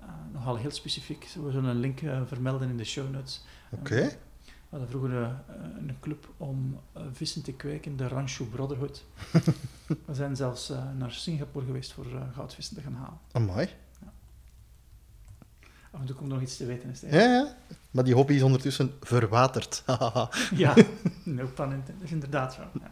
eh, 0.00 0.14
nogal 0.32 0.56
heel 0.56 0.70
specifiek. 0.70 1.28
We 1.44 1.50
zullen 1.50 1.70
een 1.70 1.76
link 1.80 2.00
eh, 2.00 2.20
vermelden 2.26 2.68
in 2.68 2.76
de 2.76 2.84
show 2.84 3.10
notes. 3.10 3.44
Oké. 3.70 3.94
We 4.44 4.76
hadden 4.76 4.88
vroeger 4.88 5.12
een 5.78 5.96
club 6.00 6.28
om 6.36 6.80
vissen 7.12 7.42
te 7.42 7.52
kweken, 7.52 7.96
de 7.96 8.08
Rancho 8.08 8.44
Brotherhood. 8.44 9.04
We 10.06 10.14
zijn 10.14 10.36
zelfs 10.36 10.72
naar 10.98 11.12
Singapore 11.12 11.66
geweest 11.66 11.92
voor 11.92 12.06
goudvissen 12.34 12.76
te 12.76 12.82
gaan 12.82 12.94
halen. 12.94 13.18
Amai. 13.32 13.68
Af 15.90 16.00
en 16.00 16.06
toe 16.06 16.16
komt 16.16 16.28
nog 16.28 16.40
iets 16.40 16.56
te 16.56 16.66
weten. 16.66 16.90
Is 16.90 17.00
het 17.00 17.12
Ja, 17.12 17.20
ja. 17.20 17.56
Maar 17.90 18.04
die 18.04 18.14
hobby 18.14 18.34
is 18.34 18.42
ondertussen 18.42 18.92
verwaterd. 19.00 19.82
Ja, 20.54 20.74
no 21.24 21.46
pun 21.54 21.72
intended. 21.72 21.86
Dat 21.86 22.02
is 22.02 22.10
inderdaad 22.10 22.54
zo. 22.54 22.62
Ja. 22.72 22.90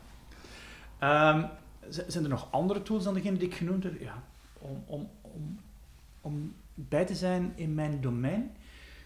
Ehm, 0.98 1.46
zijn 2.08 2.24
er 2.24 2.30
nog 2.30 2.48
andere 2.50 2.82
tools 2.82 3.04
dan 3.04 3.14
degene 3.14 3.36
die 3.38 3.48
ik 3.48 3.54
genoemd 3.54 3.84
heb? 3.84 4.00
Ja, 4.00 4.22
om, 4.58 4.82
om, 4.86 5.10
om, 5.20 5.60
om 6.20 6.54
bij 6.74 7.04
te 7.04 7.14
zijn 7.14 7.52
in 7.54 7.74
mijn 7.74 8.00
domein 8.00 8.50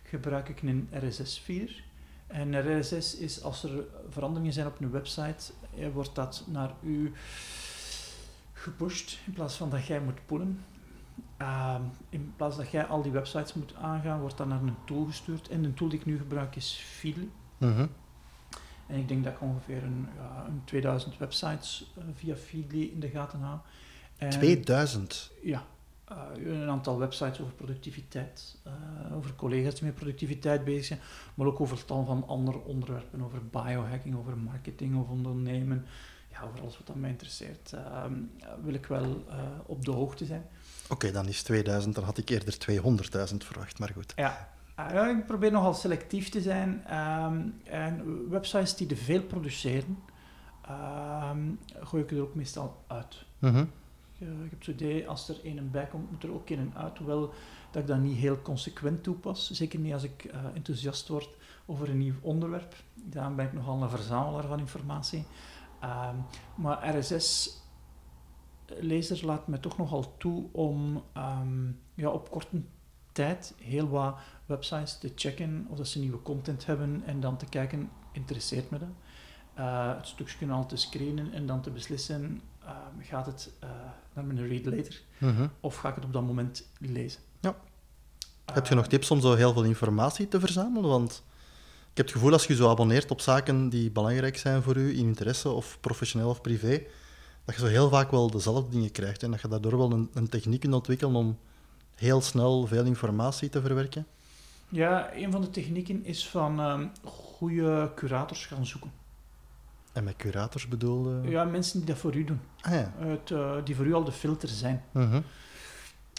gebruik 0.03 0.49
ik 0.49 0.63
een 0.63 0.89
RSS-feeder. 0.91 1.83
En 2.27 2.53
een 2.53 2.81
RSS 2.81 3.17
is 3.17 3.43
als 3.43 3.65
er 3.65 3.85
veranderingen 4.09 4.53
zijn 4.53 4.67
op 4.67 4.81
een 4.81 4.91
website, 4.91 5.53
eh, 5.79 5.89
wordt 5.93 6.15
dat 6.15 6.45
naar 6.47 6.71
u 6.83 7.13
gepusht 8.53 9.19
in 9.27 9.33
plaats 9.33 9.57
van 9.57 9.71
dat 9.71 9.87
jij 9.87 10.01
moet 10.01 10.27
pullen. 10.27 10.65
Ehm, 11.43 11.83
in 12.09 12.33
plaats 12.37 12.57
dat 12.57 12.71
jij 12.71 12.85
al 12.85 13.03
die 13.03 13.13
websites 13.13 13.55
moet 13.55 13.75
aangaan, 13.75 14.21
wordt 14.21 14.37
dat 14.37 14.47
naar 14.47 14.63
een 14.63 14.77
tool 14.85 15.05
gestuurd. 15.05 15.49
En 15.49 15.63
de 15.63 15.75
tool 15.75 15.89
die 15.89 15.99
ik 15.99 16.07
nu 16.07 16.19
gebruik 16.19 16.57
is 16.57 16.85
Feedly. 16.87 17.29
Mhm. 17.59 17.87
En 18.87 18.99
ik 18.99 19.09
denk 19.09 19.25
dat 19.25 19.33
ik 19.33 19.41
ongeveer 19.41 19.83
een, 19.83 20.09
ja, 20.17 20.45
een 20.49 20.63
2000 20.65 21.19
websites 21.19 21.93
eh, 21.97 22.05
via 22.15 22.37
Feedly 22.37 22.83
in 22.83 23.01
de 23.01 23.09
gaten 23.09 23.41
hou. 23.41 23.59
En- 24.17 24.31
2000. 24.31 25.31
Ja, 25.43 25.65
eh, 26.05 26.17
een 26.37 26.69
aantal 26.69 26.99
websites 26.99 27.41
over 27.41 27.53
productiviteit, 27.55 28.59
eh, 28.63 29.17
over 29.17 29.35
collega's 29.35 29.75
die 29.75 29.85
met 29.85 29.95
productiviteit 29.95 30.65
bezig 30.65 30.85
zijn, 30.85 31.01
maar 31.35 31.47
ook 31.47 31.61
over 31.61 31.85
tal 31.85 32.05
van 32.05 32.27
andere 32.27 32.59
onderwerpen, 32.59 33.23
over 33.23 33.47
biohacking, 33.47 34.17
over 34.17 34.39
marketing 34.39 34.97
of 34.97 35.09
ondernemen. 35.09 35.87
Ja, 36.31 36.43
over 36.43 36.61
alles 36.61 36.77
wat 36.79 36.87
dat 36.87 36.97
mij 36.97 37.11
interesseert, 37.11 37.73
ehm, 37.73 38.15
wil 38.63 38.75
ik 38.75 38.87
wel 38.87 39.25
op 39.67 39.85
de 39.85 39.91
hoogte 39.91 40.25
zijn. 40.25 40.47
Oké, 40.89 41.11
dan 41.11 41.29
is 41.29 41.43
2000, 41.43 41.95
dan 41.95 42.05
had 42.05 42.19
ik 42.19 42.29
eerder 42.29 42.57
200.000 43.31 43.37
verwacht, 43.45 43.79
maar 43.79 43.91
goed. 43.95 44.13
Ja, 44.17 44.49
eh, 44.77 45.09
ik 45.09 45.27
probeer 45.27 45.51
nogal 45.53 45.75
selectief 45.75 46.29
te 46.29 46.41
zijn. 46.41 46.85
ehm, 46.87 47.41
en 47.65 48.29
websites 48.31 48.77
die 48.77 48.87
te 48.87 48.97
veel 48.97 49.23
produceren, 49.23 49.99
ehm, 50.67 51.41
gooi 51.81 52.03
ik 52.03 52.11
er 52.11 52.23
ook 52.23 52.35
meestal 52.35 52.85
uit. 52.87 53.25
Mhm. 53.39 53.65
Ik 54.19 54.51
heb 54.51 54.59
het 54.59 54.69
idee, 54.69 55.09
als 55.09 55.29
er 55.29 55.37
een 55.43 55.59
en 55.59 55.71
bij 55.71 55.87
komt, 55.87 56.11
moet 56.11 56.23
er 56.23 56.33
ook 56.33 56.49
een 56.51 56.59
en 56.59 56.73
uit. 56.77 56.99
Hoewel 56.99 57.33
dat 57.71 57.83
ik 57.83 57.89
dat 57.89 57.99
niet 57.99 58.17
heel 58.19 58.43
consequent 58.43 59.03
toepas. 59.03 59.51
Zeker 59.51 59.79
niet 59.79 59.93
als 59.93 60.03
ik 60.03 60.25
eh, 60.25 60.41
enthousiast 60.55 61.09
word 61.09 61.29
over 61.67 61.89
een 61.89 61.99
nieuw 61.99 62.15
onderwerp. 62.21 62.75
Daarom 62.95 63.37
ben 63.37 63.47
ik 63.47 63.53
nogal 63.53 63.83
een 63.83 63.91
verzamelaar 63.91 64.47
van 64.47 64.59
informatie. 64.59 65.25
Ehm, 65.81 66.17
maar 66.55 66.79
RSS-lezer 68.81 69.27
laat 69.27 69.47
me 69.49 69.61
toch 69.61 69.79
nogal 69.79 70.15
toe 70.19 70.45
om 70.53 71.03
ehm, 71.13 71.67
ja, 71.95 72.09
op 72.09 72.31
korte 72.31 72.63
tijd 73.13 73.55
heel 73.61 73.89
wat 73.89 74.17
websites 74.47 74.99
te 74.99 75.13
checken 75.15 75.67
of 75.71 75.77
dat 75.77 75.89
ze 75.89 75.99
nieuwe 75.99 76.23
content 76.23 76.67
hebben 76.67 77.03
en 77.07 77.21
dan 77.21 77.37
te 77.37 77.47
kijken, 77.47 77.91
interesseert 78.13 78.71
me 78.71 78.79
dat? 78.79 78.89
Eh, 79.55 79.97
het 79.97 80.07
stukje 80.07 80.51
al 80.51 80.67
te 80.67 80.77
screenen 80.77 81.33
en 81.33 81.47
dan 81.47 81.61
te 81.63 81.71
beslissen, 81.71 82.41
ehm, 82.65 82.75
gaat 83.01 83.27
het 83.27 83.53
eh, 83.61 83.69
naar 84.15 84.25
mijn 84.25 84.49
read 84.49 84.65
later 84.65 85.03
Mhm. 85.19 85.47
of 85.61 85.77
ga 85.77 85.89
ik 85.89 85.95
het 85.95 86.05
op 86.05 86.13
dat 86.13 86.23
moment 86.27 86.69
lezen? 86.79 87.21
Ja. 87.41 87.57
Heb 88.53 88.67
je 88.67 88.75
nog 88.75 88.85
Eh, 88.85 88.91
tips 88.91 89.11
om 89.11 89.21
zo 89.21 89.35
heel 89.35 89.53
veel 89.53 89.65
informatie 89.65 90.29
te 90.29 90.41
verzamelen? 90.41 90.91
Want 90.91 91.23
ik 91.91 91.97
heb 91.97 92.07
het 92.07 92.15
gevoel 92.15 92.33
als 92.33 92.47
je 92.47 92.55
zo 92.55 92.69
abonneert 92.71 93.11
op 93.11 93.21
zaken 93.21 93.69
die 93.69 93.91
belangrijk 93.91 94.37
zijn 94.37 94.63
voor 94.63 94.77
u, 94.77 94.91
in 94.91 95.07
interesse 95.07 95.49
of 95.49 95.79
professioneel 95.81 96.29
of 96.29 96.41
privé, 96.41 96.83
dat 97.45 97.55
je 97.55 97.61
zo 97.61 97.67
heel 97.67 97.89
vaak 97.89 98.11
wel 98.11 98.31
dezelfde 98.31 98.71
dingen 98.71 98.93
krijgt 98.93 99.23
en 99.23 99.31
dat 99.31 99.41
je 99.41 99.49
daardoor 99.49 99.79
wel 99.79 99.93
een, 99.93 100.11
een 100.15 100.29
techniek 100.29 100.61
kunt 100.61 100.75
ontwikkelen 100.75 101.15
om 101.15 101.39
heel 101.95 102.21
snel 102.21 102.67
veel 102.67 102.85
informatie 102.85 103.49
te 103.49 103.61
verwerken. 103.61 104.07
Ja, 104.69 105.15
een 105.15 105.33
van 105.33 105.41
de 105.41 105.51
technieken 105.51 106.05
is 106.05 106.29
van 106.29 106.61
ehm 106.61 106.87
goede 107.05 107.91
curators 107.95 108.47
gaan 108.47 108.67
zoeken. 108.67 108.93
En 109.93 110.05
met 110.05 110.17
curators 110.17 110.69
bedoelde... 110.69 111.31
Ja, 111.31 111.45
mensen 111.45 111.79
die 111.79 111.89
dat 111.89 111.99
voor 111.99 112.17
u 112.17 112.25
doen, 112.25 112.41
Ah 112.61 112.73
ja. 112.73 112.93
het, 112.97 113.31
eh, 113.31 113.55
die 113.65 113.77
voor 113.77 113.87
u 113.87 113.95
al 113.95 114.05
de 114.05 114.13
filter 114.13 114.49
zijn. 114.49 114.85
Mhm. 114.93 115.21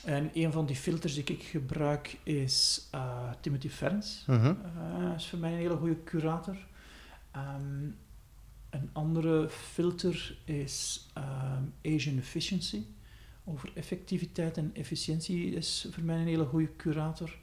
En 0.05 0.31
een 0.33 0.51
van 0.51 0.65
die 0.65 0.75
filters 0.75 1.13
die 1.13 1.23
ik 1.23 1.43
gebruik 1.43 2.17
is 2.23 2.87
eh, 2.91 3.29
Timothy 3.39 3.69
Ferns. 3.69 4.23
Mhm. 4.27 4.45
Eh, 4.45 5.15
is 5.15 5.27
voor 5.29 5.39
mij 5.39 5.51
een 5.51 5.57
hele 5.57 5.75
goede 5.77 6.03
curator. 6.03 6.55
Ehm, 7.31 7.85
een 8.73 8.89
andere 8.93 9.49
filter 9.49 10.37
is 10.45 11.07
ehm, 11.13 11.63
Asian 11.95 12.17
Efficiency. 12.17 12.83
Over 13.45 13.71
effectiviteit 13.75 14.57
en 14.57 14.71
efficiëntie 14.73 15.53
is 15.55 15.87
voor 15.91 16.03
mij 16.03 16.17
een 16.17 16.27
hele 16.27 16.45
goede 16.45 16.75
curator. 16.75 17.37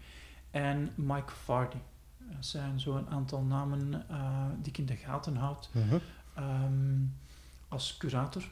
En 0.50 0.92
Mike 0.94 1.32
Vardy. 1.44 1.76
Dat 2.18 2.46
zijn 2.46 2.80
zo 2.80 2.96
een 2.96 3.08
aantal 3.08 3.42
namen 3.42 4.04
eh, 4.08 4.44
die 4.62 4.72
ik 4.72 4.78
in 4.78 4.86
de 4.86 4.96
gaten 4.96 5.36
houd 5.36 5.68
Mhm. 5.72 5.96
ehm, 6.34 6.98
als 7.68 7.96
curator. 7.96 8.42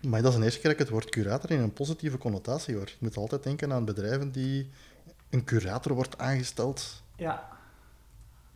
Maar 0.00 0.22
dat 0.22 0.30
is 0.30 0.36
een 0.38 0.44
eerste 0.44 0.60
keer 0.60 0.70
dat 0.70 0.80
ik 0.80 0.86
het 0.86 0.94
woord 0.94 1.08
curator 1.10 1.50
in 1.50 1.60
een 1.60 1.72
positieve 1.72 2.18
connotatie 2.18 2.74
hoor. 2.74 2.86
Je 2.86 2.96
moet 2.98 3.16
altijd 3.16 3.42
denken 3.42 3.72
aan 3.72 3.84
bedrijven 3.84 4.32
die 4.32 4.70
een 5.30 5.44
curator 5.44 5.94
wordt 5.94 6.18
aangesteld. 6.18 7.02
Ja. 7.16 7.57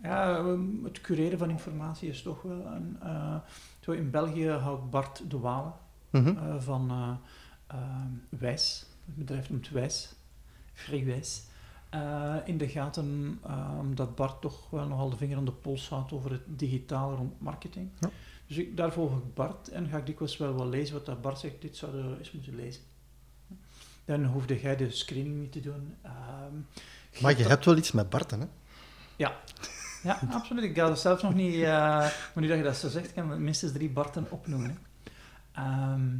Ja, 0.03 0.37
ehm, 0.37 0.85
het 0.85 1.01
cureren 1.01 1.39
van 1.39 1.51
informatie 1.51 2.09
is 2.09 2.23
toch 2.23 2.43
wel 2.43 2.67
een... 2.67 2.97
eh, 3.03 3.35
zo 3.81 3.91
in 3.93 4.11
België 4.11 4.49
houdt 4.49 4.91
Bart 4.91 5.31
de 5.31 5.39
Walen 5.39 5.73
Mhm. 6.11 6.29
eh, 6.37 6.55
van 6.61 6.91
eh, 6.91 7.77
ehm, 7.79 8.09
Wijs, 8.29 8.87
het 9.07 9.17
bedrijf 9.17 9.51
noemt 9.51 9.71
Wijs, 9.71 10.15
Vrij 10.73 11.05
Wijs, 11.05 11.43
in 12.45 12.59
de 12.59 12.69
gaten 12.69 13.39
omdat 13.79 14.15
Bart 14.15 14.41
toch 14.41 14.71
wel 14.71 14.87
nogal 14.87 15.11
de 15.11 15.17
vinger 15.17 15.37
aan 15.37 15.45
de 15.45 15.53
pols 15.53 15.89
houdt 15.89 16.13
over 16.13 16.31
het 16.31 16.43
digitale 16.47 17.17
rond 17.17 17.41
marketing. 17.41 17.91
Ja. 18.01 18.11
Dus 18.47 18.57
ik, 18.57 18.77
daar 18.77 18.93
volg 18.93 19.17
ik 19.17 19.35
Bart 19.35 19.69
en 19.69 19.89
ga 19.89 19.97
ik 19.97 20.07
dikwijls 20.07 20.37
wel 20.37 20.53
wat 20.55 20.67
lezen 20.67 20.95
wat 20.95 21.07
dat 21.07 21.21
Bart 21.23 21.39
zegt, 21.39 21.61
dit 21.61 21.77
zouden 21.77 22.11
we 22.11 22.19
eens 22.19 22.33
moeten 22.33 22.55
lezen. 22.55 22.83
Dan 24.05 24.25
hoefde 24.25 24.61
jij 24.61 24.77
de 24.77 24.91
screening 24.91 25.41
niet 25.41 25.53
te 25.53 25.61
doen. 25.61 25.95
Ehm, 26.03 26.55
Maar 27.23 27.39
je 27.39 27.45
hebt 27.45 27.65
wel 27.65 27.77
iets 27.77 27.93
met 27.93 28.11
Barten, 28.11 28.41
hè? 28.41 28.47
ja, 29.17 29.37
absoluut. 30.31 30.65
Ik 30.65 30.77
ga 30.77 30.87
dat 30.89 31.01
zelfs 31.01 31.23
nog 31.23 31.35
niet... 31.35 31.55
eh, 31.55 31.63
maar 31.99 32.33
nu 32.35 32.47
dat 32.47 32.57
je 32.57 32.63
dat 32.63 32.77
zo 32.77 32.89
zegt, 32.89 33.13
kan 33.13 33.33
ik 33.33 33.39
minstens 33.39 33.73
drie 33.73 33.91
Barten 33.91 34.27
opnoemen. 34.31 34.79
Ehm, 35.53 36.15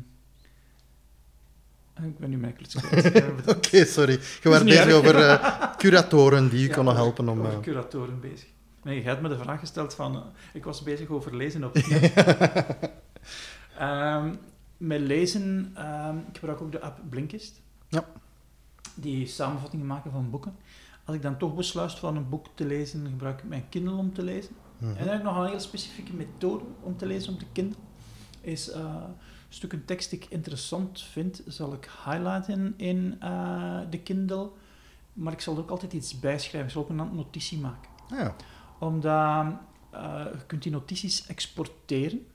ik 2.07 2.19
ben 2.19 2.31
nu 2.31 2.37
mijn 2.37 2.55
kluts. 2.57 2.75
Eh, 2.93 3.29
Oké, 3.47 3.85
sorry. 3.85 4.19
Je 4.43 4.49
was 4.49 4.59
niet 4.59 4.69
bezig 4.69 4.85
erg. 4.87 4.95
over 4.95 5.17
eh, 5.29 5.77
curatoren 5.77 6.49
die 6.49 6.61
je 6.61 6.69
Ja, 6.69 6.75
konden 6.75 6.95
helpen 6.95 7.29
om... 7.29 7.41
Over 7.41 7.53
eh, 7.53 7.61
curatoren 7.61 8.21
bezig. 8.21 8.49
Nee, 8.83 9.03
je 9.03 9.09
had 9.09 9.21
me 9.21 9.29
de 9.29 9.39
vraag 9.39 9.61
gesteld 9.61 9.95
van... 9.95 10.17
eh, 10.17 10.23
ik 10.53 10.65
was 10.65 10.83
bezig 10.83 11.09
over 11.09 11.37
lezen 11.37 11.65
op 11.65 11.77
Ehm 13.79 14.35
Met 14.77 15.01
lezen... 15.01 15.71
ehm, 15.75 16.17
ik 16.19 16.39
gebruik 16.39 16.61
ook 16.61 16.73
de 16.73 16.81
app 16.81 17.01
Blinkist. 17.11 17.61
Ja. 17.89 18.05
Die 18.95 19.27
samenvattingen 19.27 19.87
maken 19.87 20.11
van 20.11 20.31
boeken. 20.31 20.57
Als 21.05 21.17
ik 21.17 21.23
dan 21.23 21.39
toch 21.39 21.55
besluit 21.55 21.93
van 21.93 22.17
een 22.17 22.29
boek 22.29 22.47
te 22.55 22.67
lezen, 22.67 23.07
gebruik 23.07 23.39
ik 23.39 23.49
mijn 23.49 23.69
Kindle 23.69 23.95
om 23.95 24.13
te 24.13 24.23
lezen. 24.23 24.55
mhm. 24.79 24.91
En 24.91 24.99
dan 24.99 25.09
heb 25.09 25.19
ik 25.19 25.23
nog 25.23 25.37
een 25.37 25.47
hele 25.47 25.59
specifieke 25.59 26.13
methode 26.13 26.65
om 26.83 26.97
te 26.97 27.07
lezen 27.07 27.33
op 27.33 27.41
de 27.41 27.47
Kindle. 27.53 27.79
Is 28.41 28.71
eh 28.71 29.05
stukken 29.55 29.85
tekst 29.85 30.11
die 30.11 30.19
ik 30.19 30.27
interessant 30.31 31.03
vind, 31.03 31.43
zal 31.47 31.73
ik 31.73 31.91
highlighten 32.05 32.75
in 32.77 33.17
eh, 33.21 33.81
de 33.91 33.99
Kindle. 33.99 34.51
Maar 35.13 35.33
ik 35.33 35.41
zal 35.41 35.55
er 35.55 35.61
ook 35.61 35.71
altijd 35.71 35.93
iets 35.93 36.21
bijschrijven. 36.21 36.65
Ik 36.65 36.71
zal 36.71 36.83
ook 36.83 36.89
een 36.89 37.15
notitie 37.15 37.59
maken. 37.59 37.91
Ah 38.11 38.19
ja. 38.19 38.37
Omdat 38.79 39.47
eh, 39.91 40.25
je 40.33 40.47
kunt 40.47 40.63
die 40.63 40.73
notities 40.73 41.27
exporteren. 41.27 42.27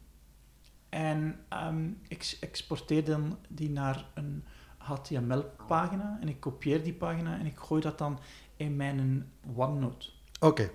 En 0.89 1.39
ehm, 1.49 1.89
ik 2.07 2.37
exporteer 2.39 3.05
dan 3.05 3.37
die 3.47 3.69
naar 3.69 4.05
een 4.13 4.43
HTML-pagina. 4.77 6.17
En 6.21 6.27
ik 6.27 6.39
kopieer 6.39 6.83
die 6.83 6.93
pagina 6.93 7.39
en 7.39 7.45
ik 7.45 7.57
gooi 7.57 7.81
dat 7.81 7.97
dan 7.97 8.19
in 8.57 8.75
mijn 8.75 9.31
OneNote 9.55 10.09
Oké. 10.39 10.69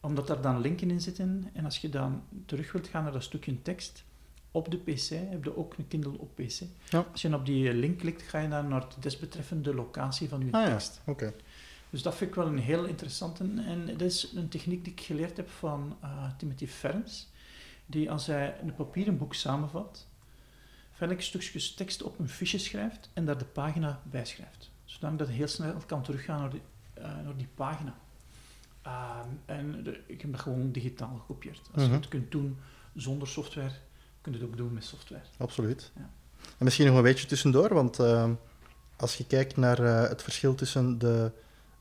omdat 0.00 0.26
daar 0.26 0.40
dan 0.40 0.60
linken 0.60 0.90
in 0.90 1.00
zitten. 1.00 1.50
En 1.52 1.64
als 1.64 1.78
je 1.78 1.88
dan 1.88 2.22
terug 2.46 2.72
wilt 2.72 2.86
gaan 2.86 3.02
naar 3.02 3.12
dat 3.12 3.22
stukje 3.22 3.62
tekst 3.62 4.04
op 4.50 4.70
de 4.70 4.76
PC, 4.76 5.08
heb 5.08 5.44
je 5.44 5.56
ook 5.56 5.74
een 5.78 5.88
Kindle 5.88 6.18
op 6.18 6.34
PC. 6.34 6.60
Ja. 6.88 7.06
Als 7.12 7.22
je 7.22 7.34
op 7.34 7.46
die 7.46 7.74
link 7.74 7.98
klikt, 7.98 8.22
ga 8.22 8.38
je 8.38 8.48
dan 8.48 8.68
naar 8.68 8.80
de 8.88 9.00
desbetreffende 9.00 9.74
locatie 9.74 10.28
van 10.28 10.40
je 10.40 10.52
Ah 10.52 10.62
ja, 10.62 10.68
tekst. 10.68 11.00
oké. 11.06 11.32
Dus 11.90 12.02
dat 12.02 12.14
vind 12.14 12.30
ik 12.30 12.36
wel 12.36 12.46
een 12.46 12.58
heel 12.58 12.84
interessante. 12.84 13.44
En 13.66 13.86
dat 13.86 14.00
is 14.00 14.32
een 14.34 14.48
techniek 14.48 14.84
die 14.84 14.92
ik 14.92 15.00
geleerd 15.00 15.36
heb 15.36 15.50
van 15.50 15.96
eh, 16.00 16.26
Timothy 16.38 16.66
Ferns. 16.66 17.28
Die 17.86 18.10
als 18.10 18.26
hij 18.26 18.60
een 18.62 18.74
papieren 18.74 19.18
boek 19.18 19.34
samenvat, 19.34 20.06
feitelijk 20.92 21.26
stukjes 21.26 21.74
tekst 21.74 22.02
op 22.02 22.18
een 22.18 22.28
fiche 22.28 22.58
schrijft 22.58 23.10
en 23.12 23.24
daar 23.24 23.38
de 23.38 23.44
pagina 23.44 24.00
bij 24.10 24.24
schrijft. 24.24 24.70
Zodat 24.84 25.18
dat 25.18 25.28
heel 25.28 25.48
snel 25.48 25.74
kan 25.86 26.02
teruggaan 26.02 26.40
naar 26.40 26.52
eh, 26.52 26.60
naar 27.08 27.36
die 27.36 27.48
pagina. 27.54 27.94
Ehm, 28.82 29.28
en 29.44 29.82
de- 29.82 30.00
ik 30.06 30.20
heb 30.20 30.30
dat 30.32 30.40
gewoon 30.40 30.72
digitaal 30.72 31.16
gekopieerd. 31.20 31.60
Als 31.72 31.82
Mhm. 31.82 31.92
je 31.92 31.96
het 31.98 32.08
kunt 32.08 32.30
doen 32.32 32.58
zonder 32.94 33.28
software, 33.28 33.70
kun 34.20 34.32
je 34.32 34.38
het 34.38 34.46
ook 34.48 34.56
doen 34.56 34.72
met 34.72 34.84
software. 34.84 35.22
Absoluut. 35.38 35.92
Ja. 35.96 36.10
En 36.58 36.64
misschien 36.64 36.86
nog 36.86 36.96
een 36.96 37.02
beetje 37.02 37.26
tussendoor, 37.26 37.74
want 37.74 37.98
eh, 37.98 38.30
als 38.96 39.16
je 39.16 39.26
kijkt 39.26 39.56
naar 39.56 39.78
eh, 39.78 40.08
het 40.08 40.22
verschil 40.22 40.54
tussen 40.54 40.98
de, 40.98 41.32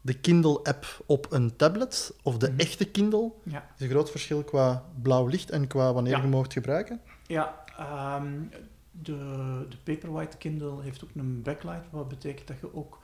de 0.02 0.14
Kindle-app 0.14 1.04
op 1.06 1.32
een 1.32 1.56
tablet 1.56 2.14
of 2.24 2.38
de 2.38 2.50
Mhm. 2.50 2.60
echte 2.60 2.86
Kindle, 2.86 3.32
Ja. 3.44 3.70
is 3.78 3.82
een 3.86 3.90
groot 3.90 4.12
verschil 4.12 4.44
qua 4.44 4.84
blauw 5.02 5.28
licht 5.28 5.50
en 5.50 5.68
qua 5.68 5.94
wanneer 5.94 6.16
Ja. 6.16 6.22
je 6.22 6.28
moogt 6.28 6.54
gebruiken. 6.54 7.02
Ja, 7.28 7.64
ehm, 7.78 8.32
de, 8.92 9.18
de 9.70 9.78
Paperwhite 9.84 10.38
Kindle 10.38 10.82
heeft 10.82 11.04
ook 11.04 11.10
een 11.16 11.42
backlight, 11.42 11.86
wat 11.92 12.08
betekent 12.08 12.48
dat 12.48 12.60
je 12.60 12.74
ook 12.76 13.00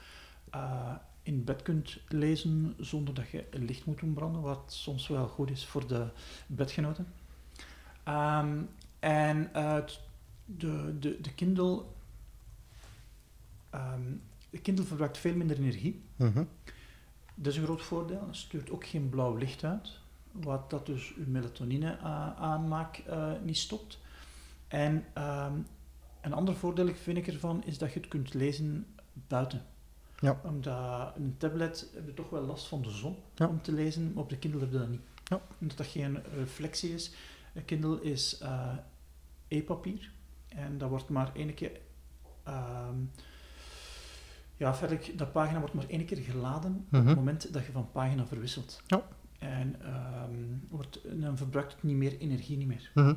eh, 0.49 0.91
in 1.23 1.43
bed 1.43 1.61
kunt 1.61 1.99
lezen 2.07 2.75
zonder 2.77 3.13
dat 3.13 3.29
je 3.29 3.45
licht 3.51 3.85
moet 3.85 3.99
doen 3.99 4.13
branden, 4.13 4.41
wat 4.41 4.73
soms 4.73 5.07
wel 5.07 5.27
goed 5.27 5.49
is 5.49 5.65
voor 5.65 5.87
de 5.87 6.07
bedgenoten. 6.47 7.07
Ehm, 8.03 8.61
en 8.99 9.53
eh, 9.53 9.77
de, 10.45 10.95
de, 10.99 11.21
de 11.21 11.33
Kindle... 11.33 11.83
ehm, 13.69 14.01
de 14.49 14.59
Kindle 14.59 14.85
verbruikt 14.85 15.17
veel 15.17 15.35
minder 15.35 15.57
energie. 15.57 16.01
Mhm. 16.15 16.43
Dat 17.35 17.51
is 17.51 17.57
een 17.57 17.63
groot 17.63 17.81
voordeel. 17.81 18.27
Het 18.27 18.35
stuurt 18.35 18.71
ook 18.71 18.85
geen 18.85 19.09
blauw 19.09 19.35
licht 19.35 19.63
uit. 19.63 19.99
wat 20.31 20.69
dat 20.69 20.85
dus 20.85 21.13
uw 21.15 21.27
melatonine 21.27 21.97
uh, 21.97 22.35
aanmaak 22.35 23.03
uh, 23.07 23.31
niet 23.43 23.57
stopt. 23.57 23.99
En 24.67 25.05
um, 25.17 25.65
een 26.21 26.33
ander 26.33 26.55
voordeel 26.55 26.93
vind 26.93 27.17
ik 27.17 27.27
ervan 27.27 27.63
is 27.63 27.77
dat 27.77 27.93
je 27.93 27.99
het 27.99 28.07
kunt 28.07 28.33
lezen 28.33 28.85
buiten. 29.27 29.65
Ja. 30.19 30.41
Omdat 30.43 31.15
een 31.15 31.35
tablet 31.37 31.89
heb 31.93 32.05
je 32.05 32.13
toch 32.13 32.29
wel 32.29 32.41
last 32.41 32.67
van 32.67 32.81
de 32.81 32.89
zon 32.91 33.15
Ja. 33.35 33.47
om 33.47 33.61
te 33.61 33.71
lezen, 33.71 34.13
maar 34.13 34.23
op 34.23 34.29
de 34.29 34.37
Kindle 34.37 34.59
heb 34.61 34.71
je 34.71 34.77
dat 34.77 34.89
niet. 34.89 35.01
Ja. 35.23 35.41
Omdat 35.61 35.77
dat 35.77 35.85
geen 35.87 36.23
reflectie 36.35 36.93
is. 36.93 37.11
Een 37.53 37.65
Kindle 37.65 38.01
is 38.01 38.39
uh, 38.41 38.73
e-papier 39.47 40.11
en 40.47 40.77
dat 40.77 40.89
wordt 40.89 41.09
maar 41.09 41.31
één 41.35 41.53
keer. 41.53 41.71
ehm, 42.43 42.95
ja, 44.57 44.75
verder, 44.75 44.99
dat 45.15 45.31
pagina 45.31 45.59
wordt 45.59 45.73
maar 45.73 45.87
één 45.87 46.05
keer 46.05 46.17
geladen 46.17 46.75
op 46.85 46.91
Mhm. 46.91 47.07
het 47.07 47.15
moment 47.15 47.53
dat 47.53 47.65
je 47.65 47.71
van 47.71 47.91
pagina 47.91 48.25
verwisselt. 48.25 48.81
Ja. 48.87 49.07
En 49.39 49.75
ehm, 49.81 50.33
wordt, 50.69 50.99
dan 51.21 51.37
verbruikt 51.37 51.71
het 51.73 51.83
niet 51.83 51.95
meer 51.95 52.17
energie 52.17 52.57
niet 52.57 52.67
meer. 52.67 52.91
Mhm. 52.93 53.13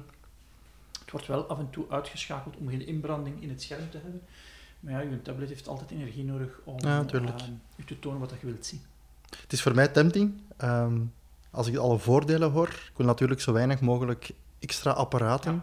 Het 1.01 1.11
wordt 1.11 1.27
wel 1.27 1.47
af 1.47 1.59
en 1.59 1.71
toe 1.71 1.85
uitgeschakeld 1.89 2.57
om 2.57 2.69
geen 2.69 2.87
inbranding 2.87 3.43
in 3.43 3.49
het 3.49 3.63
scherm 3.63 3.91
te 3.91 3.99
hebben. 3.99 4.23
Maar 4.83 4.93
ja, 4.93 5.01
je 5.11 5.23
tablet 5.23 5.49
heeft 5.49 5.69
altijd 5.69 5.91
energie 5.91 6.25
nodig 6.25 6.61
om 6.65 6.79
Ja, 6.79 7.05
tuurlijk. 7.05 7.41
ehm, 7.41 7.51
je 7.77 7.85
te 7.85 7.99
tonen 7.99 8.21
wat 8.21 8.29
dat 8.31 8.41
je 8.41 8.47
wilt 8.47 8.67
zien. 8.67 8.81
Het 9.41 9.53
is 9.53 9.63
voor 9.63 9.75
mij 9.75 9.89
tempting. 9.89 10.41
Ehm, 10.57 11.01
als 11.51 11.67
ik 11.67 11.77
alle 11.77 11.99
voordelen 11.99 12.51
hoor, 12.51 12.69
ik 12.69 12.93
wil 12.97 13.07
natuurlijk 13.07 13.41
zo 13.41 13.53
weinig 13.53 13.81
mogelijk 13.81 14.31
extra 14.59 14.91
apparaten. 14.91 15.63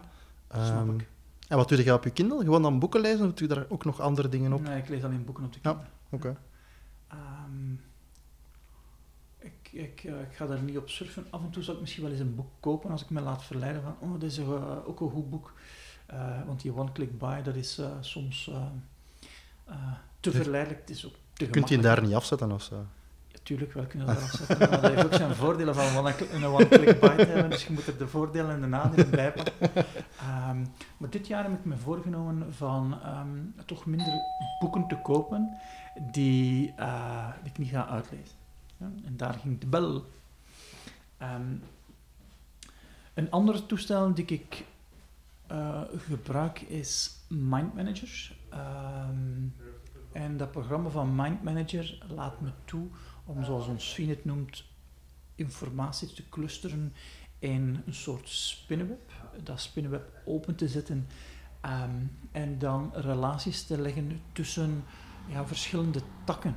Snap 0.51 0.61
Ehm, 0.87 0.95
ik. 0.99 1.07
en 1.47 1.57
wat 1.57 1.69
doe 1.69 1.83
je 1.83 1.93
op 1.93 2.03
je 2.03 2.09
Kindle? 2.09 2.39
Gewoon 2.43 2.61
dan 2.61 2.79
boeken 2.79 3.01
lezen 3.01 3.25
of 3.27 3.33
doe 3.33 3.47
je 3.47 3.53
daar 3.53 3.65
ook 3.69 3.85
nog 3.85 3.99
andere 3.99 4.29
dingen 4.29 4.53
op? 4.53 4.61
Nee, 4.61 4.77
ik 4.77 4.89
lees 4.89 5.03
alleen 5.03 5.25
boeken 5.25 5.43
op 5.43 5.53
de 5.53 5.59
Ja. 5.61 5.71
Kindle. 5.71 5.89
Oké. 6.09 6.37
Ehm, 7.07 7.71
ik, 9.39 9.69
ik, 9.71 10.03
eh, 10.03 10.21
ik 10.21 10.35
ga 10.35 10.45
daar 10.45 10.61
niet 10.61 10.77
op 10.77 10.89
surfen. 10.89 11.25
Af 11.29 11.41
en 11.41 11.49
toe 11.49 11.63
zal 11.63 11.73
ik 11.73 11.79
misschien 11.79 12.03
wel 12.03 12.11
eens 12.11 12.21
een 12.21 12.35
boek 12.35 12.49
kopen 12.59 12.91
als 12.91 13.01
ik 13.03 13.09
me 13.09 13.21
laat 13.21 13.43
verleiden 13.43 13.81
van, 13.81 13.95
oh, 13.99 14.19
dit 14.19 14.31
is 14.31 14.37
eh, 14.37 14.87
ook 14.87 14.99
een 14.99 15.09
goed 15.09 15.29
boek. 15.29 15.53
Eh, 16.05 16.45
want 16.45 16.61
die 16.61 16.75
one-click 16.75 17.17
buy, 17.17 17.41
dat 17.41 17.55
is 17.55 17.81
soms 18.01 18.51
eh, 19.69 19.75
te 20.19 20.29
Dus- 20.29 20.41
verleidelijk. 20.41 20.81
Het 20.81 20.89
is 20.89 21.05
ook 21.05 21.13
te 21.33 21.47
Kunt 21.47 21.69
je 21.69 21.77
daar 21.77 22.01
niet 22.01 22.13
afzetten 22.13 22.51
of 22.51 22.61
zo? 22.61 22.85
Natuurlijk 23.31 23.73
wel 23.73 23.85
kunnen 23.85 24.07
we 24.07 24.13
dat 24.13 24.23
afzetten. 24.23 24.69
Maar 24.69 24.81
dat 24.81 24.91
heeft 24.91 25.05
ook 25.05 25.13
zijn 25.13 25.35
voordelen 25.35 25.75
van 25.75 26.05
een 26.33 26.45
one-click 26.45 26.99
buy 26.99 27.15
te 27.17 27.25
hebben. 27.25 27.49
Dus 27.49 27.65
je 27.65 27.73
moet 27.73 27.87
er 27.87 27.97
de 27.97 28.07
voordelen 28.07 28.51
en 28.51 28.61
de 28.61 28.67
nadelen 28.67 29.09
bij 29.09 29.31
pakken. 29.31 29.53
Ehm, 30.19 30.65
maar 30.97 31.09
dit 31.09 31.27
jaar 31.27 31.43
heb 31.43 31.53
ik 31.53 31.65
me 31.65 31.77
voorgenomen 31.77 32.53
van 32.53 32.97
ehm, 33.03 33.65
toch 33.65 33.85
minder 33.85 34.13
boeken 34.59 34.87
te 34.87 34.97
kopen 35.01 35.57
die, 36.11 36.73
eh, 36.75 37.27
die 37.41 37.51
ik 37.51 37.57
niet 37.57 37.69
ga 37.69 37.87
uitlezen. 37.87 38.37
Ja, 38.77 38.85
en 39.05 39.17
daar 39.17 39.33
ging 39.33 39.59
de 39.59 39.67
bel. 39.67 40.05
Ehm, 41.17 41.55
een 43.13 43.31
ander 43.31 43.65
toestel 43.65 44.13
die 44.13 44.25
ik 44.25 44.65
eh, 45.49 45.81
gebruik 45.97 46.61
is 46.61 47.19
Mind 47.27 47.73
Manager. 47.73 48.35
Ehm, 48.49 49.47
en 50.11 50.37
dat 50.37 50.51
programma 50.51 50.89
van 50.89 51.15
Mind 51.15 51.43
Manager 51.43 52.05
laat 52.07 52.41
me 52.41 52.51
toe 52.65 52.87
om, 53.25 53.43
zoals 53.43 53.67
ons 53.67 53.89
Sven 53.89 54.09
het 54.09 54.25
noemt, 54.25 54.63
informatie 55.35 56.13
te 56.13 56.29
clusteren 56.29 56.93
in 57.39 57.81
een 57.85 57.93
soort 57.93 58.29
spinnenweb. 58.29 59.11
Dat 59.43 59.61
spinnenweb 59.61 60.21
open 60.25 60.55
te 60.55 60.67
zetten 60.67 61.07
ehm, 61.61 62.05
en 62.31 62.59
dan 62.59 62.91
relaties 62.93 63.63
te 63.63 63.81
leggen 63.81 64.21
tussen 64.31 64.83
ja, 65.27 65.47
verschillende 65.47 66.01
takken. 66.23 66.55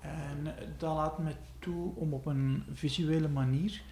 En 0.00 0.54
dat 0.78 0.94
laat 0.94 1.18
me 1.18 1.34
toe 1.58 1.94
om 1.94 2.14
op 2.14 2.26
een 2.26 2.64
visuele 2.72 3.28
manier 3.28 3.82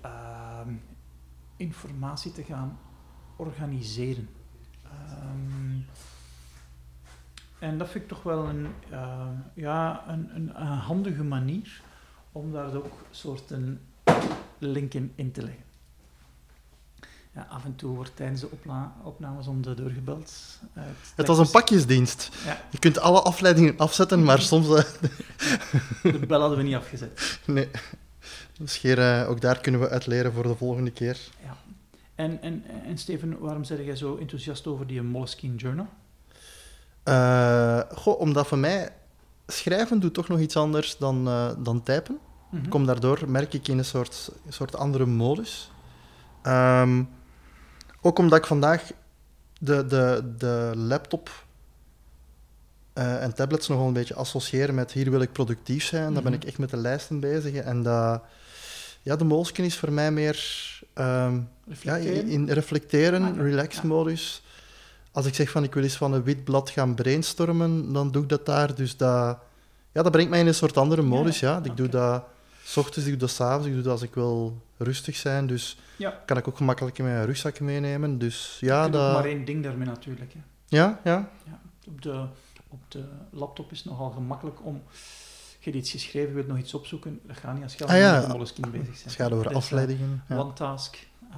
ehm, 0.00 0.74
informatie 1.56 2.32
te 2.32 2.44
gaan 2.44 2.78
organiseren. 3.38 4.28
Ehm, 4.84 5.78
en 7.58 7.78
dat 7.78 7.88
vind 7.88 8.02
ik 8.04 8.08
toch 8.10 8.22
wel 8.22 8.48
een, 8.48 8.66
eh, 8.90 9.26
ja, 9.54 10.04
een, 10.08 10.30
een, 10.34 10.60
een 10.60 10.66
handige 10.66 11.24
manier 11.24 11.80
om 12.32 12.52
daar 12.52 12.74
ook 12.74 12.92
soorten 13.10 13.80
linken 14.58 15.12
in 15.14 15.32
te 15.32 15.42
leggen. 15.42 15.62
Ja, 17.34 17.46
af 17.50 17.64
en 17.64 17.76
toe 17.76 17.94
wordt 17.94 18.16
tijdens 18.16 18.40
de 18.40 18.48
opnames 19.02 19.46
om 19.46 19.62
de 19.62 19.74
deur 19.74 19.90
gebeld. 19.90 20.32
Het 21.16 21.26
was 21.26 21.38
een 21.38 21.50
pakjesdienst. 21.50 22.30
Ja. 22.44 22.62
Je 22.70 22.78
kunt 22.78 22.98
alle 22.98 23.22
afleidingen 23.22 23.76
afzetten, 23.76 24.24
maar 24.24 24.40
soms... 24.40 24.68
eh, 24.68 24.84
De 26.20 26.26
bel 26.26 26.40
hadden 26.40 26.58
we 26.58 26.64
niet 26.64 26.76
gezet. 26.76 27.40
nee. 27.46 27.68
Dus 28.58 28.76
Geer, 28.76 28.98
eh, 28.98 29.30
ook 29.30 29.40
daar 29.40 29.60
kunnen 29.60 29.80
we 29.80 29.88
uit 29.88 30.06
leren 30.06 30.32
voor 30.32 30.42
de 30.42 30.56
volgende 30.56 30.90
keer. 30.90 31.18
Ja. 31.44 31.56
En, 32.18 32.42
en, 32.42 32.64
en 32.86 32.98
Steven, 32.98 33.38
waarom 33.38 33.64
zeg 33.64 33.84
jij 33.84 33.96
zo 33.96 34.16
enthousiast 34.16 34.66
over 34.66 34.86
die 34.86 35.02
Moleskine 35.02 35.54
Journal? 35.56 35.86
Eh, 37.02 37.80
goh, 37.94 38.20
omdat 38.20 38.46
voor 38.46 38.58
mij 38.58 38.92
schrijven 39.46 40.00
doet 40.00 40.14
toch 40.14 40.28
nog 40.28 40.38
iets 40.40 40.56
anders 40.56 40.96
dan, 40.96 41.26
eh, 41.28 41.50
dan 41.58 41.82
typen. 41.82 42.18
Mhm. 42.50 42.68
Kom 42.68 42.86
daardoor, 42.86 43.30
merk 43.30 43.54
ik, 43.54 43.68
in 43.68 43.78
een 43.78 43.84
soort, 43.84 44.30
een 44.46 44.52
soort 44.52 44.76
andere 44.76 45.06
modus. 45.06 45.70
Ehm, 46.42 47.02
ook 48.00 48.18
omdat 48.18 48.38
ik 48.38 48.46
vandaag 48.46 48.90
de, 49.60 49.86
de, 49.86 50.32
de 50.38 50.72
laptop 50.74 51.46
eh, 52.92 53.22
en 53.22 53.34
tablets 53.34 53.68
nogal 53.68 53.86
een 53.86 53.92
beetje 53.92 54.14
associeer 54.14 54.74
met 54.74 54.92
hier 54.92 55.10
wil 55.10 55.20
ik 55.20 55.32
productief 55.32 55.84
zijn. 55.84 56.14
Dan 56.14 56.22
ben 56.22 56.32
Mhm. 56.32 56.40
ik 56.42 56.48
echt 56.48 56.58
met 56.58 56.70
de 56.70 56.76
lijsten 56.76 57.20
bezig. 57.20 57.54
En 57.54 57.82
dat, 57.82 58.22
ja, 59.02 59.16
de 59.16 59.24
Moleskine 59.24 59.66
is 59.66 59.76
voor 59.78 59.92
mij 59.92 60.10
meer 60.12 60.44
ehm, 60.94 61.40
ja, 61.80 61.96
in 61.96 62.48
reflecteren, 62.50 63.22
Ah, 63.22 63.36
ja. 63.36 63.42
relax-modus. 63.42 64.42
Als 65.12 65.26
ik 65.26 65.34
zeg 65.34 65.50
van 65.50 65.64
ik 65.64 65.74
wil 65.74 65.82
eens 65.82 65.96
van 65.96 66.12
een 66.12 66.22
wit 66.22 66.44
blad 66.44 66.70
gaan 66.70 66.94
brainstormen, 66.94 67.92
dan 67.92 68.10
doe 68.10 68.22
ik 68.22 68.28
dat 68.28 68.46
daar. 68.46 68.74
Dus 68.74 68.96
dat, 68.96 69.38
ja, 69.92 70.02
dat 70.02 70.12
brengt 70.12 70.30
mij 70.30 70.40
in 70.40 70.46
een 70.46 70.54
soort 70.54 70.76
andere 70.76 71.02
modus. 71.02 71.40
Ja, 71.40 71.60
Ik 71.62 71.76
doe 71.76 71.88
dat 71.88 72.24
s 72.64 72.76
ochtends, 72.76 73.04
ik 73.06 73.12
doe 73.12 73.20
dat 73.20 73.30
s'avonds, 73.30 73.66
ik 73.66 73.72
doe 73.72 73.82
dat 73.82 73.92
als 73.92 74.02
ik 74.02 74.14
wil 74.14 74.62
rustig 74.76 75.16
zijn. 75.16 75.46
Dus 75.46 75.78
Ja. 75.96 76.22
kan 76.26 76.36
ik 76.36 76.48
ook 76.48 76.56
gemakkelijk 76.56 76.98
in 76.98 77.04
mijn 77.04 77.26
rugzak 77.26 77.60
meenemen. 77.60 78.18
Dus 78.18 78.56
Je 78.60 78.66
ja, 78.66 78.84
ook 78.84 78.92
dat... 78.92 79.12
maar 79.12 79.24
één 79.24 79.44
ding 79.44 79.62
daarmee 79.62 79.86
natuurlijk. 79.86 80.32
Hè. 80.32 80.40
ja. 80.76 81.00
Ja, 81.04 81.30
op, 81.86 82.02
de, 82.02 82.24
op 82.68 82.80
de 82.88 83.04
laptop 83.30 83.72
is 83.72 83.78
het 83.78 83.86
nogal 83.86 84.10
gemakkelijk 84.10 84.64
om... 84.64 84.82
Je 85.58 85.64
hebt 85.70 85.76
iets 85.76 85.90
geschreven, 85.90 86.28
je 86.28 86.34
wilt 86.34 86.46
nog 86.46 86.58
iets 86.58 86.74
opzoeken. 86.74 87.20
Dat 87.26 87.36
gaat 87.36 87.54
niet 87.54 87.62
als 87.62 87.74
je 87.74 87.84
al 87.84 87.90
Ah, 87.90 87.96
ja. 87.98 88.12
met 88.12 88.22
de 88.26 88.32
Moleskine 88.32 88.68
bezig 88.70 88.86
bent. 88.86 89.04
Het 89.04 89.12
gaat 89.12 89.32
over 89.32 89.46
eh, 89.50 89.56
afleidingen. 89.56 90.22
Ja. 90.28 90.36
One 90.38 90.52
task. 90.52 91.06
eh, 91.30 91.36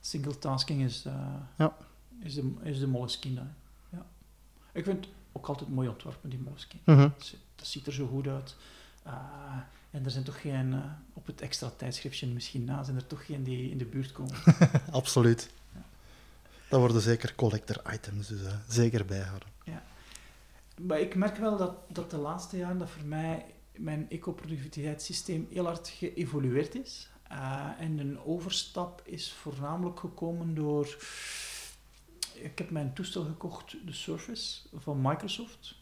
single 0.00 0.38
tasking 0.38 0.82
is, 0.82 1.04
eh, 1.04 1.12
Ja. 1.56 1.76
is, 2.22 2.34
de, 2.34 2.52
is 2.62 2.78
de 2.78 2.86
Moleskine. 2.86 3.42
Ja. 3.90 4.06
Ik 4.72 4.84
vind 4.84 5.04
het 5.04 5.14
ook 5.32 5.46
altijd 5.46 5.70
mooi 5.70 5.88
ontworpen, 5.88 6.30
die 6.30 6.38
Moleskine. 6.38 6.82
Mhm. 6.84 6.98
Dat 7.00 7.12
ziet- 7.24 7.38
Dat 7.56 7.66
ziet 7.66 7.86
er 7.86 7.92
zo 7.92 8.06
goed 8.06 8.26
uit. 8.26 8.56
En 9.90 10.04
er 10.04 10.10
zijn 10.10 10.24
toch 10.24 10.40
geen, 10.40 10.82
op 11.12 11.26
het 11.26 11.40
extra 11.40 11.70
tijdschriftje 11.76 12.26
misschien 12.26 12.64
na, 12.64 12.82
zijn 12.84 12.96
er 12.96 13.06
toch 13.06 13.26
geen 13.26 13.42
die 13.42 13.70
in 13.70 13.78
de 13.78 13.84
buurt 13.84 14.12
komen. 14.12 14.34
Absoluut. 14.90 15.50
Ja. 15.74 15.80
Dat 16.68 16.80
worden 16.80 17.00
zeker 17.02 17.34
collector 17.34 17.82
items, 17.92 18.26
dus 18.28 18.40
zeker 18.68 19.04
bijhouden. 19.04 19.48
Maar 20.80 21.00
ik 21.00 21.14
merk 21.14 21.36
wel 21.36 21.56
dat, 21.56 21.76
dat 21.88 22.10
de 22.10 22.16
laatste 22.18 22.56
jaren 22.56 22.78
dat 22.78 22.90
voor 22.90 23.06
mij 23.06 23.54
mijn 23.76 24.10
eco-productiviteitssysteem 24.10 25.46
heel 25.50 25.64
hard 25.64 25.88
geëvolueerd 25.88 26.74
is. 26.74 27.10
Eh, 27.22 27.70
en 27.78 27.98
een 27.98 28.20
overstap 28.20 29.02
is 29.04 29.32
voornamelijk 29.32 30.00
gekomen 30.00 30.54
door... 30.54 30.96
Ik 32.34 32.58
heb 32.58 32.70
mijn 32.70 32.92
toestel 32.92 33.24
gekocht, 33.24 33.76
de 33.86 33.92
Surface 33.92 34.60
van 34.74 35.00
Microsoft. 35.00 35.74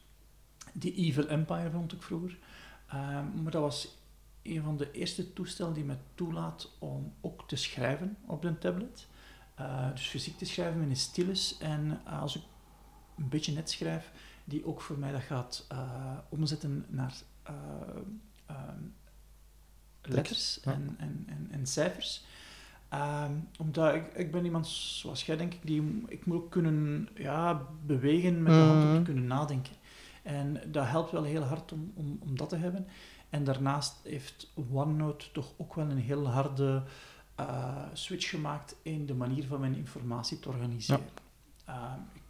Die 0.73 0.95
Evil 0.95 1.27
Empire 1.27 1.71
vond 1.71 1.93
ik 1.93 2.03
vroeger. 2.03 2.39
Eh, 2.87 2.97
maar 3.43 3.53
dat 3.53 3.63
was 3.63 3.99
een 4.43 4.63
van 4.63 4.77
de 4.77 4.91
eerste 4.91 5.33
toestellen 5.33 5.75
die 5.75 5.85
me 5.85 5.97
toelaat 6.15 6.77
om 6.79 7.15
ook 7.21 7.49
te 7.49 7.57
schrijven 7.57 8.17
op 8.27 8.43
de 8.43 8.59
tablet. 8.59 9.07
Eh, 9.55 9.91
dus 9.91 10.07
fysiek 10.07 10.39
te 10.39 10.45
schrijven 10.45 10.81
met 10.81 10.89
een 10.89 10.97
stylus. 10.97 11.59
En 11.59 12.05
als 12.05 12.37
ik 12.37 12.43
een 13.17 13.29
beetje 13.29 13.53
net 13.53 13.71
schrijf, 13.71 14.11
die 14.45 14.67
ook 14.67 14.81
voor 14.81 14.99
mij 14.99 15.13
dat 15.13 15.23
gaat 15.23 15.65
eh, 15.69 16.13
omzetten 16.29 16.85
naar 16.89 17.15
eh, 17.43 17.55
ehm, 18.47 18.81
letters 20.03 20.59
ja. 20.63 20.73
en, 20.73 20.95
en, 20.99 21.25
en, 21.29 21.49
en 21.51 21.67
cijfers. 21.67 22.25
Ehm, 22.89 23.33
omdat 23.59 23.95
ik, 23.95 24.15
ik 24.15 24.31
ben 24.33 24.45
iemand 24.45 24.67
zoals 24.67 25.27
jij, 25.27 25.37
denk 25.37 25.55
ik, 25.55 25.61
die 25.67 26.03
ik 26.09 26.27
moet 26.27 26.37
ook 26.37 26.51
kunnen 26.51 27.09
ja, 27.15 27.63
bewegen 27.87 28.43
met 28.43 28.53
de 28.53 28.59
hand 28.59 28.73
om 28.83 28.89
te 28.89 28.95
Mhm. 28.95 29.03
kunnen 29.05 29.27
nadenken. 29.27 29.73
En 30.23 30.61
dat 30.73 30.87
helpt 30.87 31.11
wel 31.11 31.23
heel 31.23 31.43
hard 31.43 31.73
om, 31.73 31.93
om, 31.95 32.19
om 32.21 32.37
dat 32.37 32.49
te 32.49 32.57
hebben. 32.57 32.87
En 33.31 33.45
daarnaast 33.45 33.97
heeft 34.03 34.53
OneNote 34.71 35.31
toch 35.33 35.53
ook 35.57 35.75
wel 35.75 35.91
een 35.91 35.99
heel 35.99 36.29
harde 36.29 36.83
eh, 37.35 37.83
switch 37.93 38.29
gemaakt 38.31 38.77
in 38.83 39.07
de 39.07 39.15
manier 39.15 39.47
van 39.47 39.61
mijn 39.61 39.75
informatie 39.77 40.41
te 40.41 40.49
organiseren. 40.49 41.09
Ehm, 41.65 41.99
ik, 42.13 42.23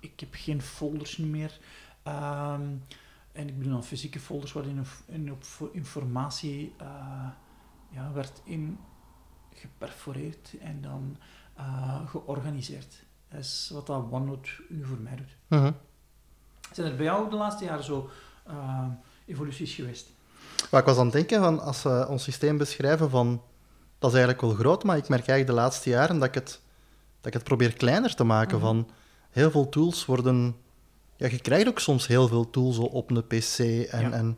ik 0.00 0.20
heb 0.20 0.28
geen 0.32 0.62
folders 0.62 1.16
meer. 1.16 1.58
Ehm, 2.02 2.62
en 3.32 3.48
ik 3.48 3.58
bedoel 3.58 3.72
dan 3.72 3.84
fysieke 3.84 4.20
folders 4.20 4.52
waarin 4.52 4.84
in 5.06 5.32
op 5.32 5.44
informatie 5.72 6.74
eh, 6.78 7.28
ja, 7.90 8.12
werd 8.12 8.40
in 8.44 8.78
geperforeerd 9.54 10.54
en 10.60 10.80
dan 10.80 11.16
uh, 11.58 12.08
georganiseerd. 12.08 13.04
Dat 13.28 13.40
is 13.40 13.70
wat 13.72 13.86
dat 13.86 14.04
OneNote 14.10 14.50
nu 14.68 14.84
voor 14.84 14.98
mij 14.98 15.16
doet. 15.16 15.36
Mhm. 15.46 15.72
Zijn 16.72 16.90
er 16.90 16.96
bij 16.96 17.04
jou 17.04 17.30
de 17.30 17.36
laatste 17.36 17.64
jaren 17.64 17.84
zo 17.84 18.10
uh, 18.48 18.86
evoluties 19.26 19.74
geweest? 19.74 20.10
Maar 20.70 20.80
ik 20.80 20.86
was 20.86 20.96
aan 20.96 21.04
het 21.04 21.12
denken 21.12 21.40
van, 21.40 21.60
als 21.60 21.82
we 21.82 22.06
ons 22.08 22.22
systeem 22.22 22.58
beschrijven 22.58 23.10
van, 23.10 23.42
dat 23.98 24.10
is 24.10 24.16
eigenlijk 24.16 24.46
wel 24.46 24.54
groot, 24.54 24.84
maar 24.84 24.96
ik 24.96 25.08
merk 25.08 25.28
eigenlijk 25.28 25.58
de 25.58 25.64
laatste 25.64 25.90
jaren 25.90 26.18
dat 26.18 26.28
ik 26.28 26.34
het, 26.34 26.60
dat 27.16 27.26
ik 27.26 27.32
het 27.32 27.44
probeer 27.44 27.72
kleiner 27.72 28.14
te 28.14 28.24
maken. 28.24 28.56
Mhm. 28.56 28.66
Van, 28.66 28.90
heel 29.38 29.50
veel 29.50 29.68
tools 29.68 30.04
worden... 30.06 30.56
Ja, 31.16 31.26
je 31.30 31.38
krijgt 31.38 31.68
ook 31.68 31.78
soms 31.78 32.06
heel 32.06 32.28
veel 32.28 32.50
tools 32.50 32.78
op 32.78 33.10
een 33.10 33.26
pc. 33.26 33.58
En 33.58 34.00
Ja. 34.00 34.10
en 34.10 34.36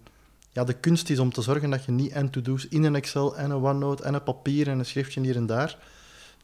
ja, 0.53 0.65
de 0.65 0.73
kunst 0.73 1.11
is 1.11 1.19
om 1.19 1.33
te 1.33 1.43
zorgen 1.43 1.71
dat 1.71 1.85
je 1.85 1.93
niet 1.93 2.13
en 2.13 2.31
to-do's 2.31 2.67
in 2.69 2.85
een 2.85 2.95
Excel 2.95 3.37
en 3.37 3.51
een 3.51 3.57
OneNote 3.65 4.03
en 4.03 4.15
een 4.15 4.23
papier 4.23 4.69
en 4.69 4.79
een 4.79 4.85
schriftje 4.87 5.21
hier 5.21 5.37
en 5.37 5.47
daar. 5.47 5.79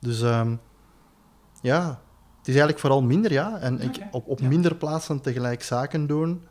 Dus 0.01 0.23
ehm, 0.23 0.55
ja, 1.63 1.87
het 2.39 2.49
is 2.49 2.55
eigenlijk 2.55 2.79
vooral 2.79 3.03
minder, 3.03 3.33
ja. 3.33 3.59
En 3.59 3.81
ik, 3.81 3.99
op, 4.11 4.27
op 4.29 4.41
ja. 4.41 4.49
minder 4.49 4.75
plaatsen 4.75 5.21
tegelijk 5.21 5.63
zaken 5.63 6.07
doen. 6.07 6.43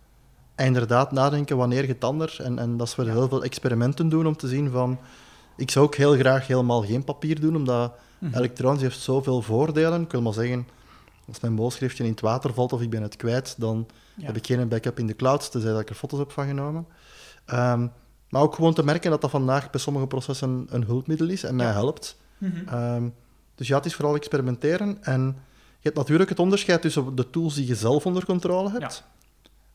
En 0.56 0.66
inderdaad 0.66 1.12
nadenken 1.12 1.58
wanneer 1.58 1.82
je 1.82 1.88
het 1.93 2.03
anders. 2.03 2.39
En, 2.39 2.60
en 2.60 2.78
dat 2.78 2.88
is 2.88 2.95
we 2.95 3.03
Ja. 3.06 3.12
heel 3.12 3.28
veel 3.28 3.43
experimenten 3.43 4.10
doen 4.10 4.28
om 4.28 4.36
te 4.38 4.47
zien 4.47 4.70
van... 4.70 4.99
Ik 5.58 5.72
zou 5.72 5.86
ook 5.86 5.95
heel 5.95 6.14
graag 6.16 6.47
helemaal 6.47 6.84
geen 6.84 7.03
papier 7.03 7.39
doen, 7.39 7.56
omdat 7.56 7.93
Mhm. 8.20 8.36
elektronisch 8.38 8.82
heeft 8.82 8.99
zoveel 8.99 9.41
voordelen. 9.41 10.01
Ik 10.01 10.12
wil 10.12 10.22
maar 10.22 10.34
zeggen, 10.34 10.68
als 11.28 11.39
mijn 11.39 11.55
boodschriftje 11.55 12.03
in 12.03 12.09
het 12.11 12.21
water 12.21 12.53
valt 12.53 12.73
of 12.73 12.82
ik 12.82 12.89
ben 12.89 13.01
het 13.01 13.15
kwijt, 13.15 13.55
dan 13.57 13.88
Ja. 14.15 14.26
heb 14.26 14.36
ik 14.36 14.45
geen 14.45 14.67
backup 14.67 14.99
in 14.99 15.07
de 15.07 15.15
cloud, 15.15 15.51
tenzij 15.51 15.71
dat 15.71 15.80
ik 15.82 15.89
er 15.89 15.95
foto's 15.95 16.19
heb 16.19 16.32
van 16.32 16.47
genomen. 16.47 16.88
Ehm, 17.45 17.88
maar 18.30 18.41
ook 18.41 18.55
gewoon 18.55 18.73
te 18.73 18.84
merken 18.84 19.11
dat 19.11 19.21
dat 19.21 19.30
vandaag 19.30 19.69
bij 19.69 19.80
sommige 19.80 20.07
processen 20.07 20.67
een 20.69 20.84
hulpmiddel 20.84 21.30
is 21.30 21.43
en 21.43 21.55
mij 21.55 21.65
Ja. 21.65 21.71
helpt. 21.71 22.17
Mhm. 22.38 22.67
Ehm, 22.67 23.09
dus 23.55 23.67
ja, 23.67 23.76
het 23.76 23.86
is 23.86 23.95
vooral 23.95 24.15
experimenteren. 24.15 24.97
En 25.03 25.21
je 25.80 25.82
hebt 25.91 25.95
natuurlijk 25.97 26.30
het 26.30 26.39
onderscheid 26.39 26.82
tussen 26.82 27.15
de 27.15 27.30
tools 27.30 27.53
die 27.55 27.67
je 27.67 27.76
zelf 27.76 28.05
onder 28.05 28.26
controle 28.26 28.71
hebt. 28.71 29.03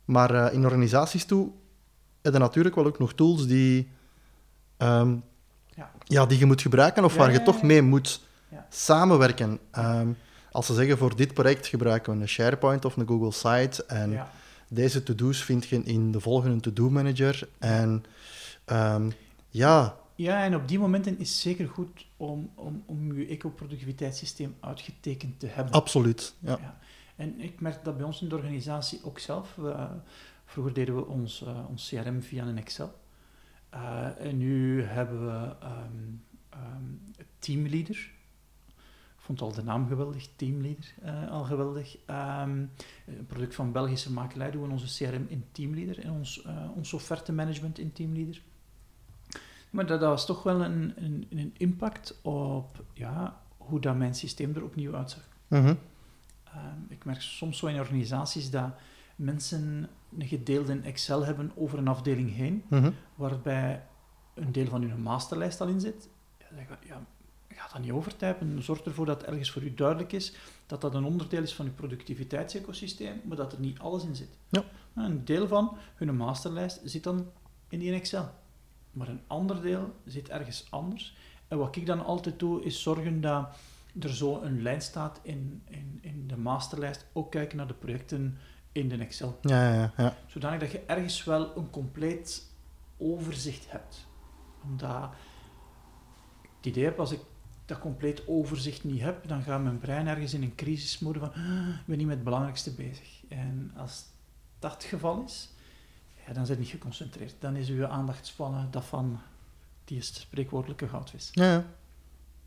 Maar 0.05 0.35
eh, 0.35 0.55
in 0.55 0.65
organisaties 0.65 1.25
toe 1.25 1.51
heb 2.23 2.33
je 2.33 2.39
natuurlijk 2.39 2.75
wel 2.75 2.87
ook 2.87 2.99
nog 2.99 3.13
tools 3.13 3.47
die, 3.47 3.91
ehm, 4.77 5.17
Ja. 5.75 5.91
ja, 6.05 6.27
die 6.27 6.39
je 6.39 6.47
moet 6.47 6.63
gebruiken 6.63 7.05
of 7.05 7.15
waar 7.17 7.33
je 7.33 7.43
toch 7.43 7.63
mee 7.63 7.83
moet 7.83 8.21
samenwerken. 8.69 9.59
Ehm, 9.71 10.09
als 10.53 10.67
ze 10.67 10.75
zeggen 10.75 10.99
voor 10.99 11.17
dit 11.17 11.35
project 11.35 11.67
gebruiken 11.67 12.15
we 12.15 12.21
een 12.21 12.29
SharePoint 12.29 12.85
of 12.85 12.97
een 12.97 13.07
Google 13.07 13.33
Site 13.33 13.85
en 13.87 14.11
ja. 14.11 14.31
deze 14.69 15.03
to-do's 15.03 15.45
vind 15.45 15.67
je 15.67 15.83
in 15.85 16.13
de 16.13 16.21
volgende 16.21 16.61
to-do 16.61 16.91
manager. 16.91 17.49
En 17.59 18.05
ehm, 18.65 19.11
ja, 19.49 19.97
Ja, 20.15 20.45
en 20.45 20.55
op 20.55 20.69
die 20.69 20.79
momenten 20.79 21.19
is 21.19 21.29
het 21.29 21.39
zeker 21.39 21.69
goed 21.69 22.07
om, 22.17 22.51
om, 22.55 22.83
om 22.87 23.19
je 23.19 23.27
eco-productiviteitssysteem 23.27 24.55
uitgetekend 24.61 25.41
te 25.41 25.47
hebben. 25.47 25.75
absoluut. 25.75 26.35
Ja. 26.39 26.59
Ja. 26.61 26.79
En 27.17 27.41
ik 27.41 27.61
merk 27.61 27.85
dat 27.85 27.97
bij 27.97 28.07
ons 28.07 28.23
in 28.23 28.29
de 28.29 28.35
organisatie 28.35 29.01
ook 29.05 29.19
zelf. 29.19 29.55
We, 29.55 29.87
vroeger 30.45 30.75
deden 30.75 30.97
we 30.97 31.07
ons, 31.07 31.43
eh, 31.43 31.69
ons 31.69 31.89
CRM 31.89 32.23
via 32.23 32.45
een 32.45 32.59
Excel. 32.59 32.93
Eh, 33.71 34.07
en 34.19 34.39
nu 34.39 34.83
hebben 34.83 35.27
we 35.27 35.55
ehm, 35.61 36.19
Teamleader. 37.39 38.11
Vond 39.31 39.43
al 39.43 39.53
de 39.53 39.63
naam 39.63 39.89
geweldig, 39.89 40.29
Teamleader 40.37 40.95
eh, 41.03 41.31
al 41.31 41.45
geweldig. 41.45 41.97
Ehm, 42.07 42.51
een 43.07 43.27
product 43.27 43.55
van 43.55 43.73
Belgische 43.73 44.13
makelij 44.13 44.51
doen 44.51 44.63
we 44.63 44.71
onze 44.71 45.05
CRM 45.05 45.27
in 45.29 45.45
Teamleader 45.53 45.99
en 46.05 46.11
ons, 46.11 46.43
eh 46.43 46.71
ons 46.75 46.93
offertemanagement 46.93 47.79
in 47.79 47.93
Teamleader. 47.93 48.43
Maar 49.71 49.87
dat, 49.87 50.01
dat 50.01 50.09
was 50.09 50.27
toch 50.27 50.43
wel 50.43 50.65
een, 50.65 50.93
een, 50.97 51.27
een 51.31 51.55
impact 51.57 52.19
op 52.23 52.85
ja, 52.93 53.41
hoe 53.57 53.81
dat 53.81 53.97
mijn 53.97 54.15
systeem 54.15 54.55
er 54.55 54.65
opnieuw 54.65 54.95
uitzag. 54.95 55.29
Mhm. 55.49 55.75
Ehm, 56.45 56.81
ik 56.89 57.05
merk 57.05 57.21
soms 57.21 57.59
zo 57.59 57.67
in 57.67 57.79
organisaties 57.79 58.51
dat 58.51 58.71
mensen 59.17 59.89
een 60.19 60.27
gedeelde 60.27 60.81
Excel 60.81 61.25
hebben 61.25 61.53
over 61.55 61.79
een 61.79 61.89
afdeling 61.89 62.35
heen, 62.35 62.63
Mhm. 62.69 62.91
waarbij 63.15 63.87
een 64.35 64.53
deel 64.53 64.67
van 64.67 64.83
hun 64.83 65.03
masterlijst 65.03 65.61
al 65.61 65.69
in 65.69 65.81
zit. 65.81 66.09
Ja, 66.39 66.79
ja, 66.87 67.07
ga 67.61 67.73
dat 67.73 67.83
niet 67.83 67.93
overtypen. 67.93 68.63
Zorg 68.63 68.81
ervoor 68.81 69.07
dat 69.07 69.23
ergens 69.23 69.51
voor 69.51 69.63
u 69.63 69.75
duidelijk 69.75 70.13
is 70.13 70.35
dat 70.67 70.81
dat 70.81 70.95
een 70.95 71.05
onderdeel 71.05 71.43
is 71.43 71.55
van 71.55 71.67
uw 71.67 71.73
productiviteitsecosysteem, 71.73 73.21
maar 73.25 73.37
dat 73.37 73.53
er 73.53 73.61
niet 73.61 73.79
alles 73.79 74.05
in 74.05 74.17
zit. 74.17 74.29
Ja. 74.49 74.65
Een 74.95 75.25
deel 75.25 75.49
van 75.49 75.77
hun 75.95 76.17
masterlijst 76.17 76.81
zit 76.85 77.03
dan 77.03 77.31
in 77.69 77.79
die 77.79 77.93
Excel. 77.93 78.31
Maar 78.91 79.09
een 79.09 79.23
ander 79.27 79.63
deel 79.63 79.95
zit 80.05 80.29
ergens 80.29 80.67
anders. 80.71 81.17
En 81.49 81.59
wat 81.59 81.77
ik 81.77 81.87
dan 81.87 82.05
altijd 82.05 82.39
doe, 82.39 82.63
is 82.63 82.83
zorgen 82.83 83.21
dat 83.21 83.57
er 84.01 84.15
zo 84.15 84.41
een 84.41 84.63
lijn 84.63 84.83
staat 84.83 85.21
in, 85.23 85.63
in, 85.65 85.99
in 86.01 86.27
de 86.27 86.37
masterlijst. 86.37 87.07
Ook 87.13 87.31
kijken 87.31 87.57
naar 87.57 87.67
de 87.67 87.75
projecten 87.75 88.39
in 88.73 88.89
de 88.89 88.97
Excel. 88.97 89.39
Ja, 89.41 89.75
ja, 89.75 89.93
ja. 89.97 90.17
Zodanig 90.27 90.61
dat 90.61 90.71
je 90.71 90.83
ergens 90.87 91.25
wel 91.25 91.57
een 91.57 91.71
compleet 91.71 92.47
overzicht 92.99 93.71
hebt. 93.71 94.07
Omdat 94.63 95.11
ik 96.43 96.51
het 96.57 96.67
idee 96.67 96.85
heb, 96.85 96.99
als 96.99 97.13
ik 97.13 97.21
dat 97.71 97.79
compleet 97.79 98.23
overzicht 98.27 98.85
niet 98.85 99.01
heb, 99.01 99.29
dan 99.29 99.43
gaat 99.43 99.63
mijn 99.63 99.79
brein 99.79 100.07
ergens 100.07 100.35
in 100.35 100.43
een 100.43 100.55
crisismode 100.55 101.19
van 101.19 101.33
"Ah, 101.33 101.69
ik 101.69 101.87
ben 101.87 101.97
niet 101.99 102.07
met 102.07 102.15
het 102.15 102.25
belangrijkste 102.25 102.71
bezig. 102.71 103.09
En 103.29 103.73
als 103.77 104.03
dat 104.59 104.73
het 104.73 104.85
geval 104.85 105.23
is, 105.27 105.49
ja, 106.27 106.33
dan 106.33 106.47
zijn 106.47 106.59
je 106.59 106.65
niet 106.65 106.73
geconcentreerd. 106.73 107.35
Dan 107.39 107.57
is 107.57 107.69
uw 107.69 107.87
aandachtspannen 107.87 108.69
dat 108.71 108.85
van 108.85 109.21
die 109.85 110.03
spreekwoordelijke 110.03 110.89
goudvis. 110.89 111.29
Ja, 111.33 111.53
ja. 111.53 111.65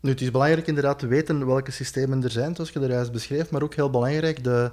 Nu, 0.00 0.10
het 0.10 0.20
is 0.20 0.30
belangrijk 0.30 0.66
inderdaad 0.66 0.98
te 0.98 1.06
weten 1.06 1.46
welke 1.46 1.70
systemen 1.70 2.22
er 2.24 2.30
zijn, 2.30 2.54
zoals 2.54 2.70
je 2.70 2.80
er 2.80 2.90
juist 2.90 3.12
beschreef, 3.12 3.50
maar 3.50 3.62
ook 3.62 3.74
heel 3.74 3.90
belangrijk 3.90 4.44
de, 4.44 4.72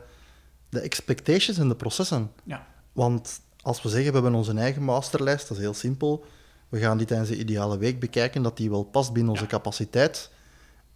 de 0.70 0.80
expectations 0.80 1.58
en 1.58 1.68
de 1.68 1.76
processen. 1.76 2.32
Ja. 2.44 2.68
Want 2.94 3.42
als 3.62 3.82
we 3.82 3.90
zeggen, 3.90 4.08
we 4.08 4.14
hebben 4.14 4.36
onze 4.36 4.54
eigen 4.58 4.84
masterlijst, 4.84 5.48
dat 5.48 5.58
is 5.58 5.64
heel 5.64 5.74
simpel. 5.74 6.26
We 6.70 6.80
gaan 6.80 6.98
die 6.98 7.08
tijdens 7.08 7.30
de 7.30 7.38
ideale 7.38 7.78
week 7.78 8.00
bekijken, 8.00 8.44
dat 8.44 8.58
die 8.58 8.70
wel 8.70 8.84
past 8.84 9.14
binnen 9.14 9.32
onze 9.32 9.44
Ja. 9.44 9.50
capaciteit. 9.50 10.32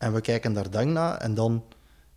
En 0.05 0.13
we 0.13 0.21
kijken 0.21 0.53
daar 0.53 0.69
dan 0.69 0.91
naar 0.91 1.17
en 1.17 1.33
dan 1.33 1.63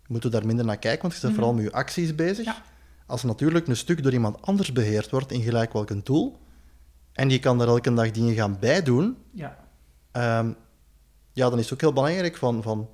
moeten 0.07 0.29
we 0.31 0.37
daar 0.37 0.45
minder 0.45 0.65
naar 0.65 0.77
kijken, 0.77 1.01
want 1.01 1.13
je 1.13 1.19
bent 1.19 1.33
Mhm. 1.33 1.41
vooral 1.41 1.61
met 1.61 1.71
je 1.71 1.77
acties 1.77 2.15
bezig. 2.15 2.45
Ja. 2.45 2.61
Als 3.05 3.23
natuurlijk 3.23 3.67
een 3.67 3.75
stuk 3.75 4.03
door 4.03 4.11
iemand 4.11 4.41
anders 4.41 4.71
beheerd 4.71 5.09
wordt 5.09 5.31
in 5.31 5.41
gelijk 5.41 5.73
welke 5.73 6.03
tool, 6.03 6.39
en 7.13 7.29
je 7.29 7.39
kan 7.39 7.57
daar 7.57 7.67
elke 7.67 7.93
dag 7.93 8.11
dingen 8.11 8.33
gaan 8.35 8.57
bijdoen, 8.59 9.17
Ja, 9.33 9.57
Ehm, 10.11 10.51
ja, 11.33 11.49
dan 11.49 11.57
is 11.57 11.63
het 11.63 11.73
ook 11.73 11.81
heel 11.81 11.93
belangrijk 11.93 12.37
van, 12.37 12.63
van, 12.63 12.89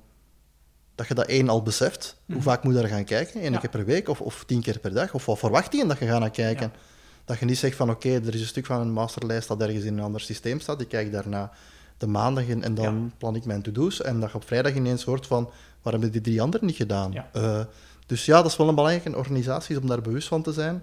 dat 0.94 1.06
je 1.08 1.14
dat 1.14 1.26
één 1.26 1.48
al 1.48 1.62
beseft. 1.62 2.16
Hoe 2.26 2.34
Mhm. 2.34 2.44
vaak 2.44 2.62
moet 2.64 2.74
je 2.74 2.80
daar 2.80 2.88
gaan 2.88 3.04
kijken? 3.04 3.44
Eén 3.44 3.52
Ja. 3.52 3.58
keer 3.58 3.70
per 3.70 3.84
week 3.84 4.08
of, 4.08 4.20
of 4.20 4.44
tien 4.46 4.60
keer 4.62 4.78
per 4.78 4.94
dag? 4.94 5.14
Of 5.14 5.26
wat 5.26 5.38
verwacht 5.38 5.72
je 5.72 5.86
dat 5.86 5.98
je 5.98 6.06
gaat 6.06 6.20
naar 6.20 6.30
kijken? 6.30 6.70
Ja. 6.74 6.78
Dat 7.24 7.38
je 7.38 7.44
niet 7.44 7.58
zegt 7.58 7.76
van 7.76 7.90
oké, 7.90 8.08
er 8.08 8.34
is 8.34 8.40
een 8.40 8.46
stuk 8.46 8.66
van 8.66 8.80
een 8.80 8.92
masterlijst 8.92 9.48
dat 9.48 9.60
ergens 9.62 9.84
in 9.84 9.98
een 9.98 10.04
ander 10.04 10.20
systeem 10.20 10.60
staat. 10.60 10.80
Ik 10.80 10.88
kijk 10.88 11.12
daarna 11.12 11.50
de 11.98 12.06
maandag 12.06 12.44
in 12.46 12.62
en 12.62 12.74
dan 12.74 12.94
Ja. 13.02 13.10
plan 13.18 13.34
ik 13.36 13.44
mijn 13.44 13.62
to-do's. 13.62 14.02
En 14.02 14.20
dat 14.20 14.30
je 14.30 14.36
op 14.36 14.44
vrijdag 14.46 14.74
ineens 14.74 15.04
hoort 15.04 15.26
van 15.26 15.50
waarom 15.82 16.02
hebben 16.02 16.10
die 16.12 16.20
drie 16.20 16.42
anderen 16.42 16.66
niet 16.66 16.76
gedaan? 16.76 17.12
Ja. 17.12 17.28
Eh, 17.32 17.64
dus 18.06 18.24
ja, 18.24 18.36
dat 18.42 18.50
is 18.50 18.56
wel 18.56 18.68
een 18.68 18.74
belangrijke 18.74 19.16
organisatie 19.16 19.80
om 19.80 19.86
daar 19.86 20.00
bewust 20.02 20.28
van 20.28 20.42
te 20.42 20.52
zijn. 20.52 20.82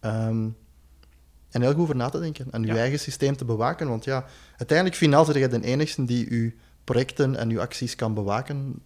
Ehm, 0.00 0.48
en 1.50 1.60
heel 1.62 1.72
goed 1.72 1.80
over 1.80 1.96
na 1.96 2.08
te 2.08 2.20
denken 2.20 2.46
en 2.50 2.60
je 2.62 2.66
Ja. 2.66 2.76
eigen 2.76 2.98
systeem 2.98 3.36
te 3.36 3.44
bewaken. 3.44 3.88
Want 3.88 4.04
ja, 4.04 4.24
uiteindelijk, 4.56 4.96
finaal 4.98 5.24
ben 5.26 5.38
je 5.38 5.48
de 5.48 5.62
enigste 5.64 6.04
die 6.04 6.30
je 6.34 6.52
projecten 6.84 7.36
en 7.36 7.50
je 7.50 7.60
acties 7.60 7.94
kan 7.94 8.14
bewaken. 8.14 8.80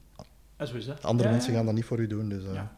dat 0.56 0.74
is 0.74 0.84
zo. 0.84 0.94
Andere 1.02 1.30
mensen 1.30 1.54
gaan 1.54 1.64
dat 1.64 1.74
niet 1.74 1.84
voor 1.84 1.98
u 1.98 2.06
doen. 2.06 2.28
Dus, 2.28 2.42
Ja. 2.52 2.72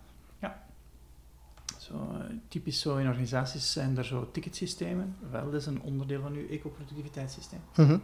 Zo, 1.79 1.95
eh, 1.95 2.25
typisch 2.49 2.81
zo 2.81 2.97
in 2.97 3.07
organisaties 3.09 3.73
zijn 3.73 3.99
er 3.99 4.05
zo 4.05 4.31
ticketsystemen. 4.33 5.17
Wel, 5.31 5.45
dat 5.51 5.61
is 5.61 5.67
een 5.67 5.83
onderdeel 5.83 6.21
van 6.23 6.33
uw 6.33 6.49
eco-productiviteitssysteem. 6.49 7.61
mhm. 7.77 7.99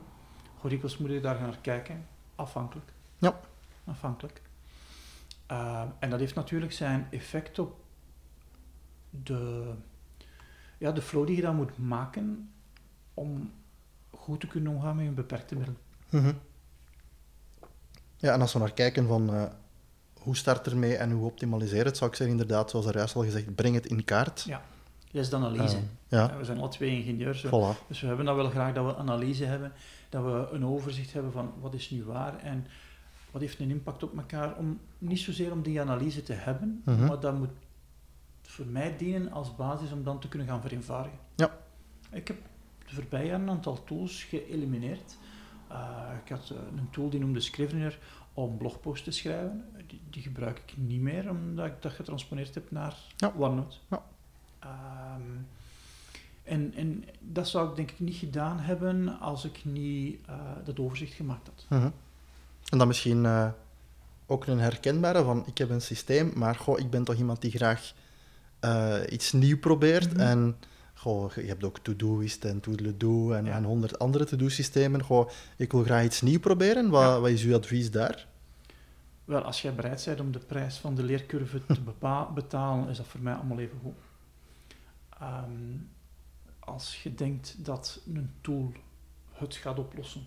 Hoe 0.60 0.70
dikwijls 0.70 0.98
moet 0.98 1.10
je 1.10 1.20
daar 1.20 1.40
naar 1.40 1.58
kijken? 1.60 2.06
Afhankelijk. 2.34 2.92
Ja. 3.18 3.40
Afhankelijk. 3.84 4.42
Eh, 5.46 5.82
en 5.98 6.10
dat 6.10 6.20
heeft 6.20 6.34
natuurlijk 6.34 6.72
zijn 6.72 7.06
effect 7.10 7.58
op 7.58 7.80
de, 9.10 9.72
ja, 10.78 10.92
de 10.92 11.02
flow 11.02 11.26
die 11.26 11.36
je 11.36 11.42
dan 11.42 11.56
moet 11.56 11.78
maken 11.78 12.50
om 13.14 13.52
goed 14.10 14.40
te 14.40 14.46
kunnen 14.46 14.72
omgaan 14.72 14.96
met 14.96 15.04
je 15.04 15.10
beperkte 15.10 15.54
middelen. 15.54 15.80
Mhm. 16.10 16.32
Ja, 18.16 18.32
en 18.32 18.40
als 18.40 18.52
we 18.52 18.58
naar 18.58 18.72
kijken 18.72 19.06
van 19.06 19.34
eh, 19.34 19.44
hoe 20.20 20.36
start 20.36 20.66
ermee 20.66 20.96
en 20.96 21.10
hoe 21.10 21.26
optimaliseer 21.26 21.84
het, 21.84 21.96
zou 21.96 22.10
ik 22.10 22.16
zeggen 22.16 22.38
inderdaad, 22.38 22.70
zoals 22.70 22.86
er 22.86 22.96
juist 22.96 23.14
al 23.14 23.22
gezegd, 23.22 23.54
breng 23.54 23.74
het 23.74 23.86
in 23.86 24.04
kaart. 24.04 24.42
Ja. 24.42 24.62
De 25.10 25.28
analyse. 25.36 25.76
Eh, 25.76 25.82
ja, 26.08 26.36
we 26.38 26.44
zijn 26.44 26.58
alle 26.58 26.68
twee 26.68 26.96
ingenieurs. 26.96 27.46
voilà. 27.46 27.86
Dus 27.88 28.00
we 28.00 28.06
hebben 28.06 28.24
dat 28.24 28.36
wel 28.36 28.50
graag 28.50 28.74
dat 28.74 28.84
we 28.84 28.96
analyse 28.96 29.44
hebben, 29.44 29.72
dat 30.08 30.24
we 30.24 30.48
een 30.52 30.64
overzicht 30.64 31.12
hebben 31.12 31.32
van 31.32 31.52
wat 31.60 31.74
is 31.74 31.90
nu 31.90 32.04
waar 32.04 32.38
en 32.38 32.66
wat 33.30 33.40
heeft 33.40 33.58
een 33.58 33.70
impact 33.70 34.02
op 34.02 34.16
elkaar. 34.16 34.56
Om, 34.56 34.80
niet 34.98 35.20
zozeer 35.20 35.52
om 35.52 35.62
die 35.62 35.80
analyse 35.80 36.22
te 36.22 36.32
hebben, 36.32 36.82
Mhm. 36.84 37.06
maar 37.06 37.20
dat 37.20 37.38
moet 37.38 37.48
voor 38.42 38.66
mij 38.66 38.96
dienen 38.96 39.32
als 39.32 39.56
basis 39.56 39.92
om 39.92 40.02
dan 40.04 40.20
te 40.20 40.28
kunnen 40.28 40.48
gaan 40.48 40.60
vereenvoudigen. 40.60 41.18
Ja. 41.34 41.56
Ik 42.10 42.28
heb 42.28 42.36
de 42.88 42.94
voorbije 42.94 43.26
jaren 43.26 43.42
een 43.42 43.50
aantal 43.50 43.84
tools 43.84 44.22
geëlimineerd, 44.22 45.16
Uh, 45.72 46.10
ik 46.24 46.28
had 46.30 46.50
een 46.76 46.90
tool 46.90 47.10
die 47.10 47.20
noemde 47.20 47.40
Scrivener 47.40 47.98
om 48.34 48.56
blogposts 48.56 49.04
te 49.04 49.10
schrijven. 49.10 49.64
Die, 49.86 50.00
die, 50.10 50.22
gebruik 50.22 50.58
ik 50.66 50.76
niet 50.76 51.00
meer, 51.00 51.30
omdat 51.30 51.66
ik 51.66 51.82
dat 51.82 51.92
getransponeerd 51.92 52.54
heb 52.54 52.70
naar 52.70 52.96
ja. 53.16 53.32
OneNote. 53.38 53.76
Ja. 53.90 54.02
Ehm, 54.58 55.22
en, 56.42 56.72
en 56.74 57.04
dat 57.20 57.48
zou 57.48 57.70
ik 57.70 57.76
denk 57.76 57.90
ik 57.90 58.00
niet 58.00 58.16
gedaan 58.16 58.58
hebben 58.58 59.20
als 59.20 59.44
ik 59.44 59.64
niet 59.64 60.18
uh, 60.28 60.34
dat 60.64 60.78
overzicht 60.78 61.12
gemaakt 61.12 61.46
had. 61.46 61.64
Mhm. 61.68 61.90
En 62.70 62.78
dan 62.78 62.86
misschien 62.86 63.24
uh, 63.24 63.48
ook 64.26 64.46
een 64.46 64.58
herkenbare 64.58 65.24
van 65.24 65.42
ik 65.46 65.58
heb 65.58 65.70
een 65.70 65.80
systeem, 65.80 66.32
maar 66.34 66.54
goh, 66.54 66.78
ik 66.78 66.90
ben 66.90 67.04
toch 67.04 67.16
iemand 67.16 67.40
die 67.40 67.50
graag 67.50 67.92
uh, 68.64 68.96
iets 69.10 69.32
nieuw 69.32 69.58
probeert. 69.58 70.12
Mhm. 70.12 70.20
En 70.20 70.56
goh, 70.94 71.32
je 71.32 71.42
hebt 71.46 71.64
ook 71.64 71.78
Todoist 71.78 72.44
en 72.44 72.60
Toodle-Do 72.60 73.32
en, 73.32 73.44
Ja. 73.44 73.54
en 73.56 73.64
honderd 73.64 73.98
andere 73.98 74.24
to-do-systemen. 74.24 75.02
Goh, 75.02 75.28
ik 75.56 75.72
wil 75.72 75.82
graag 75.84 76.04
iets 76.04 76.20
nieuw 76.20 76.40
proberen. 76.40 76.90
Wat, 76.90 77.02
Ja. 77.02 77.20
wat 77.20 77.30
is 77.30 77.42
uw 77.42 77.54
advies 77.54 77.90
daar? 77.90 78.26
Wel, 79.24 79.42
als 79.42 79.62
jij 79.62 79.74
bereid 79.74 80.04
bent 80.04 80.20
om 80.20 80.32
de 80.32 80.38
prijs 80.38 80.76
van 80.76 80.94
de 80.94 81.02
leercurve 81.02 81.60
te 81.66 81.80
betalen, 82.34 82.88
is 82.88 82.96
dat 82.96 83.06
voor 83.06 83.20
mij 83.20 83.34
allemaal 83.34 83.58
even 83.58 83.78
goed. 83.82 83.94
Ehm, 85.20 85.76
als 86.58 87.02
je 87.02 87.14
denkt 87.14 87.64
dat 87.64 88.00
een 88.14 88.30
tool 88.40 88.72
het 89.32 89.54
gaat 89.54 89.78
oplossen, 89.78 90.22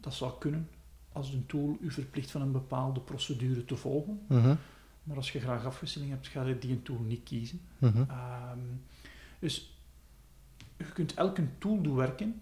dat 0.00 0.14
zou 0.14 0.32
kunnen. 0.38 0.68
Als 1.12 1.32
een 1.32 1.46
tool 1.46 1.76
u 1.80 1.90
verplicht 1.90 2.30
van 2.30 2.40
een 2.42 2.52
bepaalde 2.52 3.00
procedure 3.00 3.64
te 3.64 3.76
volgen. 3.76 4.20
Mhm, 4.28 4.54
Maar 5.02 5.16
als 5.16 5.32
je 5.32 5.40
graag 5.40 5.64
afwisseling 5.64 6.10
hebt, 6.10 6.28
ga 6.28 6.42
je 6.42 6.58
die 6.58 6.70
een 6.72 6.82
tool 6.82 6.98
niet 7.00 7.22
kiezen. 7.22 7.60
mhm. 7.78 8.04
Ehm, 8.08 8.58
dus 9.38 9.76
je 10.76 10.84
kunt 10.92 11.14
elke 11.14 11.46
tool 11.58 11.80
doen 11.82 11.96
werken 11.96 12.40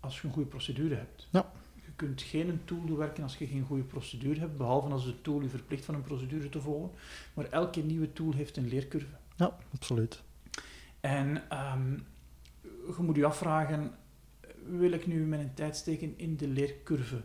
als 0.00 0.20
je 0.20 0.26
een 0.26 0.32
goede 0.32 0.48
procedure 0.48 0.94
hebt. 0.94 1.28
Ja. 1.30 1.52
Je 1.74 1.90
kunt 1.96 2.22
geen 2.22 2.60
tool 2.64 2.84
doen 2.84 2.96
werken 2.96 3.22
als 3.22 3.36
je 3.36 3.46
geen 3.46 3.64
goede 3.64 3.82
procedure 3.82 4.40
hebt, 4.40 4.56
behalve 4.56 4.88
als 4.88 5.04
de 5.04 5.20
tool 5.22 5.40
je 5.40 5.48
verplicht 5.48 5.84
van 5.84 5.94
een 5.94 6.02
procedure 6.02 6.48
te 6.48 6.60
volgen. 6.60 6.90
Maar 7.34 7.44
elke 7.50 7.80
nieuwe 7.80 8.12
tool 8.12 8.32
heeft 8.32 8.56
een 8.56 8.68
leercurve. 8.68 9.16
Ja, 9.36 9.56
absoluut. 9.74 10.22
En 11.02 11.50
ehm, 11.50 11.92
je 12.62 12.94
moet 12.98 13.16
je 13.16 13.24
afvragen, 13.26 13.90
wil 14.66 14.92
ik 14.92 15.06
nu 15.06 15.24
mijn 15.26 15.54
tijd 15.54 15.76
steken 15.76 16.18
in 16.18 16.36
de 16.36 16.48
leercurve 16.48 17.22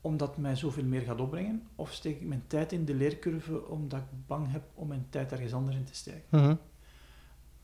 omdat 0.00 0.28
het 0.28 0.38
mij 0.38 0.56
zoveel 0.56 0.84
meer 0.84 1.00
gaat 1.00 1.20
opbrengen? 1.20 1.62
Of 1.74 1.92
steek 1.92 2.20
ik 2.20 2.26
mijn 2.26 2.44
tijd 2.46 2.72
in 2.72 2.84
de 2.84 2.94
leercurve 2.94 3.66
omdat 3.66 4.00
ik 4.00 4.26
bang 4.26 4.52
heb 4.52 4.62
om 4.74 4.88
mijn 4.88 5.06
tijd 5.10 5.32
ergens 5.32 5.52
anders 5.52 5.76
in 5.76 5.84
te 5.84 5.94
steken? 5.94 6.22
Mhm, 6.30 6.56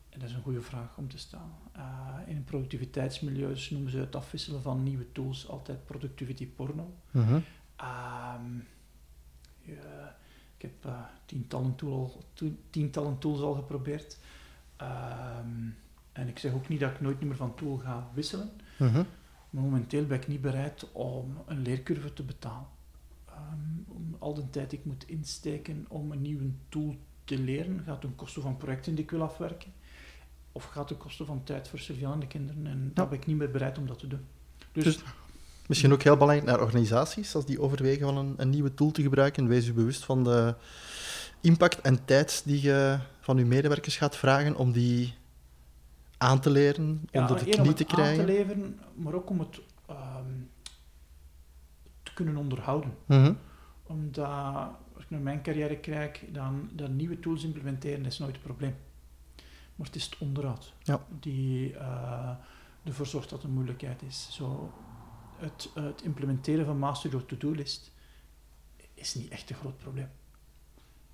En 0.09 0.19
dat 0.19 0.29
is 0.29 0.35
een 0.35 0.41
goede 0.41 0.61
vraag 0.61 0.97
om 0.97 1.09
te 1.09 1.17
stellen. 1.17 1.51
Uh, 1.77 2.17
in 2.25 2.43
productiviteitsmilieus 2.43 3.69
noemen 3.69 3.91
ze 3.91 3.97
het 3.97 4.15
afwisselen 4.15 4.61
van 4.61 4.83
nieuwe 4.83 5.11
tools 5.11 5.47
altijd 5.49 5.85
productivity 5.85 6.47
porno. 6.47 6.93
mhm. 7.11 7.33
Um, 7.33 8.67
ja, 9.61 10.15
ik 10.57 10.61
heb 10.61 10.85
uh, 10.85 10.99
tientallen, 11.25 11.75
tool, 11.75 12.23
to, 12.33 12.51
tientallen, 12.69 13.17
tools 13.17 13.41
al 13.41 13.53
geprobeerd. 13.53 14.17
Um, 14.81 15.77
en 16.11 16.27
ik 16.27 16.39
zeg 16.39 16.53
ook 16.53 16.67
niet 16.67 16.79
dat 16.79 16.91
ik 16.91 17.01
nooit 17.01 17.21
meer 17.21 17.35
van 17.35 17.55
tool 17.55 17.77
ga 17.77 18.09
wisselen. 18.13 18.51
Mhm. 18.77 19.03
Maar 19.49 19.63
momenteel 19.63 20.05
ben 20.05 20.17
ik 20.17 20.27
niet 20.27 20.41
bereid 20.41 20.91
om 20.91 21.37
een 21.45 21.61
leercurve 21.61 22.13
te 22.13 22.23
betalen. 22.23 22.67
Um, 23.29 23.85
om 23.87 24.15
al 24.19 24.33
de 24.33 24.49
tijd 24.49 24.69
die 24.69 24.79
ik 24.79 24.85
moet 24.85 25.07
insteken 25.07 25.85
om 25.87 26.11
een 26.11 26.21
nieuwe 26.21 26.49
tool 26.69 26.95
te 27.23 27.39
leren, 27.39 27.83
gaat 27.85 28.01
ten 28.01 28.15
koste 28.15 28.41
van 28.41 28.57
projecten 28.57 28.95
die 28.95 29.03
ik 29.03 29.11
wil 29.11 29.21
afwerken. 29.21 29.73
Of 30.51 30.63
gaat 30.63 30.87
ten 30.87 30.97
koste 30.97 31.25
van 31.25 31.43
tijd 31.43 31.67
voor 31.67 31.79
surveillante 31.79 32.27
kinderen. 32.27 32.67
En 32.67 32.83
ja. 32.83 32.89
daar 32.93 33.07
ben 33.09 33.17
ik 33.17 33.25
niet 33.25 33.37
meer 33.37 33.51
bereid 33.51 33.77
om 33.77 33.87
dat 33.87 33.99
te 33.99 34.07
doen. 34.07 34.25
Dus, 34.71 34.83
dus 34.83 35.03
misschien 35.67 35.93
ook 35.93 36.03
heel 36.03 36.17
belangrijk 36.17 36.49
naar 36.49 36.61
organisaties, 36.61 37.35
als 37.35 37.45
die 37.45 37.61
overwegen 37.61 38.05
van 38.05 38.17
een, 38.17 38.33
een, 38.37 38.49
nieuwe 38.49 38.73
tool 38.73 38.91
te 38.91 39.01
gebruiken, 39.01 39.47
wees 39.47 39.67
u 39.67 39.73
bewust 39.73 40.05
van 40.05 40.23
de 40.23 40.55
impact 41.41 41.81
en 41.81 42.05
tijd 42.05 42.41
die 42.45 42.61
je 42.61 42.97
van 43.19 43.37
uw 43.37 43.45
medewerkers 43.45 43.97
gaat 43.97 44.15
vragen 44.15 44.55
om 44.55 44.71
die 44.71 45.13
aan 46.17 46.39
te 46.39 46.49
leren, 46.49 47.07
ja, 47.11 47.27
dat 47.27 47.41
om 47.41 47.45
niet 47.45 47.67
het 47.67 47.77
te 47.77 47.83
krijgen. 47.83 48.19
aan 48.19 48.25
te 48.25 48.31
leveren, 48.31 48.79
maar 48.95 49.13
ook 49.13 49.29
om 49.29 49.39
het 49.39 49.61
um, 49.89 50.49
te 52.03 52.13
kunnen 52.13 52.37
onderhouden. 52.37 52.93
Mm 53.05 53.23
-hmm. 53.23 53.37
Omdat, 53.83 54.27
als 54.93 55.03
ik 55.03 55.09
naar 55.09 55.19
mijn 55.19 55.41
carrière 55.41 55.77
kijk, 55.77 56.23
dan, 56.31 56.69
dan 56.73 56.95
nieuwe 56.95 57.19
tools 57.19 57.43
implementeren 57.43 58.05
is 58.05 58.17
nooit 58.17 58.35
het 58.35 58.43
probleem. 58.43 58.75
Maar 59.75 59.87
het 59.87 59.95
is 59.95 60.05
het 60.05 60.17
onderhoud 60.17 60.73
ja. 60.83 61.05
die 61.19 61.71
uh, 61.71 62.29
ervoor 62.83 63.05
zorgt 63.05 63.29
dat 63.29 63.39
het 63.39 63.47
een 63.47 63.55
moeilijkheid 63.55 64.01
is. 64.01 64.27
Zo, 64.31 64.71
het, 65.37 65.69
het 65.73 66.01
implementeren 66.01 66.65
van 66.65 66.77
Master 66.77 67.09
Your 67.09 67.25
To-Do-list 67.25 67.91
is 68.93 69.15
niet 69.15 69.29
echt 69.29 69.49
een 69.49 69.55
groot 69.55 69.77
probleem. 69.77 70.09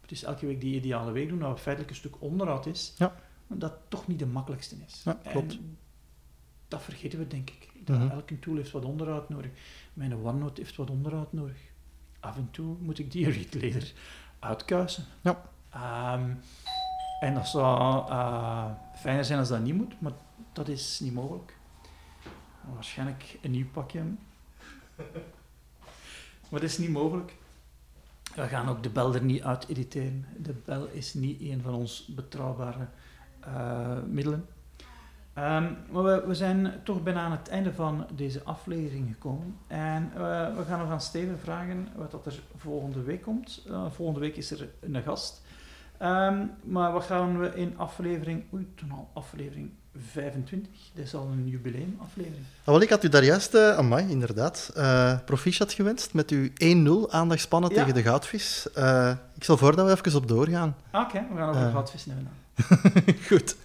Het 0.01 0.11
is 0.11 0.23
elke 0.23 0.45
week 0.45 0.61
die 0.61 0.75
ideale 0.75 1.11
week 1.11 1.29
doen, 1.29 1.39
dat 1.39 1.59
feitelijk 1.59 1.93
een 1.93 1.99
stuk 1.99 2.21
onderhoud 2.21 2.65
is, 2.65 2.93
ja. 2.97 3.15
dat 3.47 3.73
toch 3.87 4.07
niet 4.07 4.19
de 4.19 4.25
makkelijkste 4.25 4.75
is. 4.85 5.01
Ja, 5.03 5.19
klopt. 5.23 5.53
En 5.53 5.77
dat 6.67 6.81
vergeten 6.81 7.19
we, 7.19 7.27
denk 7.27 7.49
ik. 7.49 7.69
Dat 7.85 7.99
Mhm. 7.99 8.09
Elke 8.09 8.39
tool 8.39 8.55
heeft 8.55 8.71
wat 8.71 8.85
onderhoud 8.85 9.29
nodig. 9.29 9.51
Mijn 9.93 10.15
OneNote 10.15 10.61
heeft 10.61 10.75
wat 10.75 10.89
onderhoud 10.89 11.33
nodig. 11.33 11.57
Af 12.19 12.37
en 12.37 12.51
toe 12.51 12.75
moet 12.79 12.99
ik 12.99 13.11
die 13.11 13.29
readleader 13.37 13.93
uitkuisen. 14.39 15.05
Ja. 15.21 15.49
Um, 16.15 16.39
en 17.19 17.33
dat 17.33 17.47
zou 17.47 18.09
uh, 18.09 18.71
fijner 18.95 19.25
zijn 19.25 19.39
als 19.39 19.47
dat 19.47 19.61
niet 19.61 19.75
moet, 19.75 20.01
maar 20.01 20.11
dat 20.53 20.67
is 20.67 20.99
niet 20.99 21.13
mogelijk. 21.13 21.57
Waarschijnlijk 22.73 23.37
een 23.41 23.51
nieuw 23.51 23.69
pakje. 23.71 24.03
maar 26.49 26.59
dat 26.59 26.63
is 26.63 26.77
niet 26.77 26.89
mogelijk. 26.89 27.35
We 28.35 28.47
gaan 28.47 28.69
ook 28.69 28.83
de 28.83 28.89
bel 28.89 29.15
er 29.15 29.23
niet 29.23 29.43
uit 29.43 29.67
editeren. 29.67 30.25
De 30.37 30.53
bel 30.65 30.85
is 30.85 31.13
niet 31.13 31.41
een 31.41 31.61
van 31.61 31.73
ons 31.73 32.05
betrouwbare 32.05 32.87
uh, 33.47 33.97
middelen. 34.07 34.45
Um, 35.37 35.77
maar 35.91 36.27
we, 36.27 36.35
zijn 36.35 36.73
toch 36.83 37.03
bijna 37.03 37.21
aan 37.21 37.31
het 37.31 37.47
einde 37.47 37.73
van 37.73 38.07
deze 38.15 38.43
aflevering 38.43 39.07
gekomen. 39.13 39.57
En 39.67 40.11
uh, 40.13 40.55
we 40.55 40.63
gaan 40.67 40.79
nog 40.79 40.89
aan 40.89 41.01
Steven 41.01 41.39
vragen 41.39 41.87
wat 41.95 42.11
dat 42.11 42.25
er 42.25 42.39
volgende 42.55 43.01
week 43.01 43.21
komt. 43.21 43.65
Uh, 43.67 43.91
volgende 43.91 44.19
week 44.19 44.35
is 44.35 44.51
er 44.51 44.69
een 44.79 45.01
gast. 45.01 45.41
Um, 46.01 46.51
maar 46.63 46.91
wat 46.91 47.03
gaan 47.03 47.39
we 47.39 47.51
in 47.55 47.73
aflevering... 47.77 48.43
Oei, 48.53 48.67
toen 48.75 48.91
al 48.91 49.09
aflevering 49.13 49.71
25. 49.97 50.71
Dit 50.93 51.05
is 51.05 51.15
al 51.15 51.27
een 51.31 51.47
jubileumaflevering. 51.47 52.45
Ah, 52.63 52.65
wel, 52.65 52.81
ik 52.81 52.89
had 52.89 53.03
u 53.03 53.09
daar 53.09 53.23
juist, 53.23 53.55
uh, 53.55 53.77
amai, 53.77 54.09
inderdaad, 54.09 54.73
uh, 54.77 55.17
proficiat 55.25 55.73
gewenst 55.73 56.13
met 56.13 56.29
uw 56.29 56.49
1-0 57.07 57.11
aandachtspannen 57.11 57.69
ja. 57.69 57.75
tegen 57.75 57.93
de 57.93 58.01
goudvis. 58.01 58.67
Uh, 58.77 59.11
ik 59.35 59.43
stel 59.43 59.57
voor 59.57 59.75
dat 59.75 59.85
we 59.85 59.91
even 59.91 60.19
op 60.19 60.27
doorgaan. 60.27 60.75
Oké, 60.91 61.03
okay, 61.03 61.27
we 61.31 61.37
gaan 61.37 61.49
over 61.49 61.61
uh. 61.61 61.71
goudvis 61.71 62.05
nemen 62.05 62.29
Goed. 63.29 63.55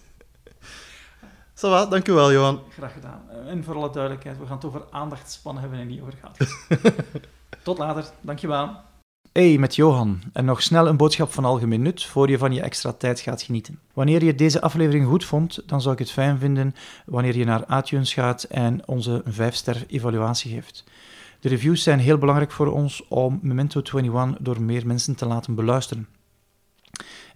Va, 1.53 1.85
dank 1.85 2.07
u 2.07 2.13
wel, 2.13 2.31
Johan. 2.31 2.61
Graag 2.69 2.93
gedaan. 2.93 3.21
En 3.47 3.63
voor 3.63 3.75
alle 3.75 3.91
duidelijkheid, 3.91 4.37
we 4.37 4.45
gaan 4.45 4.55
het 4.55 4.65
over 4.65 4.83
aandachtspannen 4.91 5.61
hebben 5.61 5.79
en 5.79 5.87
niet 5.87 6.01
over 6.01 6.13
goudvis. 6.21 6.55
Tot 7.63 7.77
later, 7.77 8.05
dankjewel. 8.21 8.75
Hey, 9.37 9.57
met 9.57 9.75
Johan. 9.75 10.21
En 10.33 10.45
nog 10.45 10.61
snel 10.61 10.87
een 10.87 10.97
boodschap 10.97 11.31
van 11.31 11.45
algemeen 11.45 11.81
nut 11.81 12.03
voor 12.03 12.29
je 12.29 12.37
van 12.37 12.53
je 12.53 12.61
extra 12.61 12.91
tijd 12.91 13.19
gaat 13.19 13.41
genieten. 13.41 13.79
Wanneer 13.93 14.23
je 14.23 14.35
deze 14.35 14.61
aflevering 14.61 15.05
goed 15.05 15.25
vond, 15.25 15.63
dan 15.65 15.81
zou 15.81 15.93
ik 15.93 15.99
het 15.99 16.11
fijn 16.11 16.37
vinden 16.37 16.75
wanneer 17.05 17.37
je 17.37 17.45
naar 17.45 17.77
iTunes 17.77 18.13
gaat 18.13 18.43
en 18.43 18.87
onze 18.87 19.23
5-ster 19.25 19.85
evaluatie 19.87 20.51
geeft. 20.53 20.83
De 21.39 21.49
reviews 21.49 21.83
zijn 21.83 21.99
heel 21.99 22.17
belangrijk 22.17 22.51
voor 22.51 22.71
ons 22.71 23.07
om 23.07 23.39
Memento 23.41 23.81
21 23.93 24.37
door 24.39 24.61
meer 24.61 24.87
mensen 24.87 25.15
te 25.15 25.25
laten 25.25 25.55
beluisteren. 25.55 26.07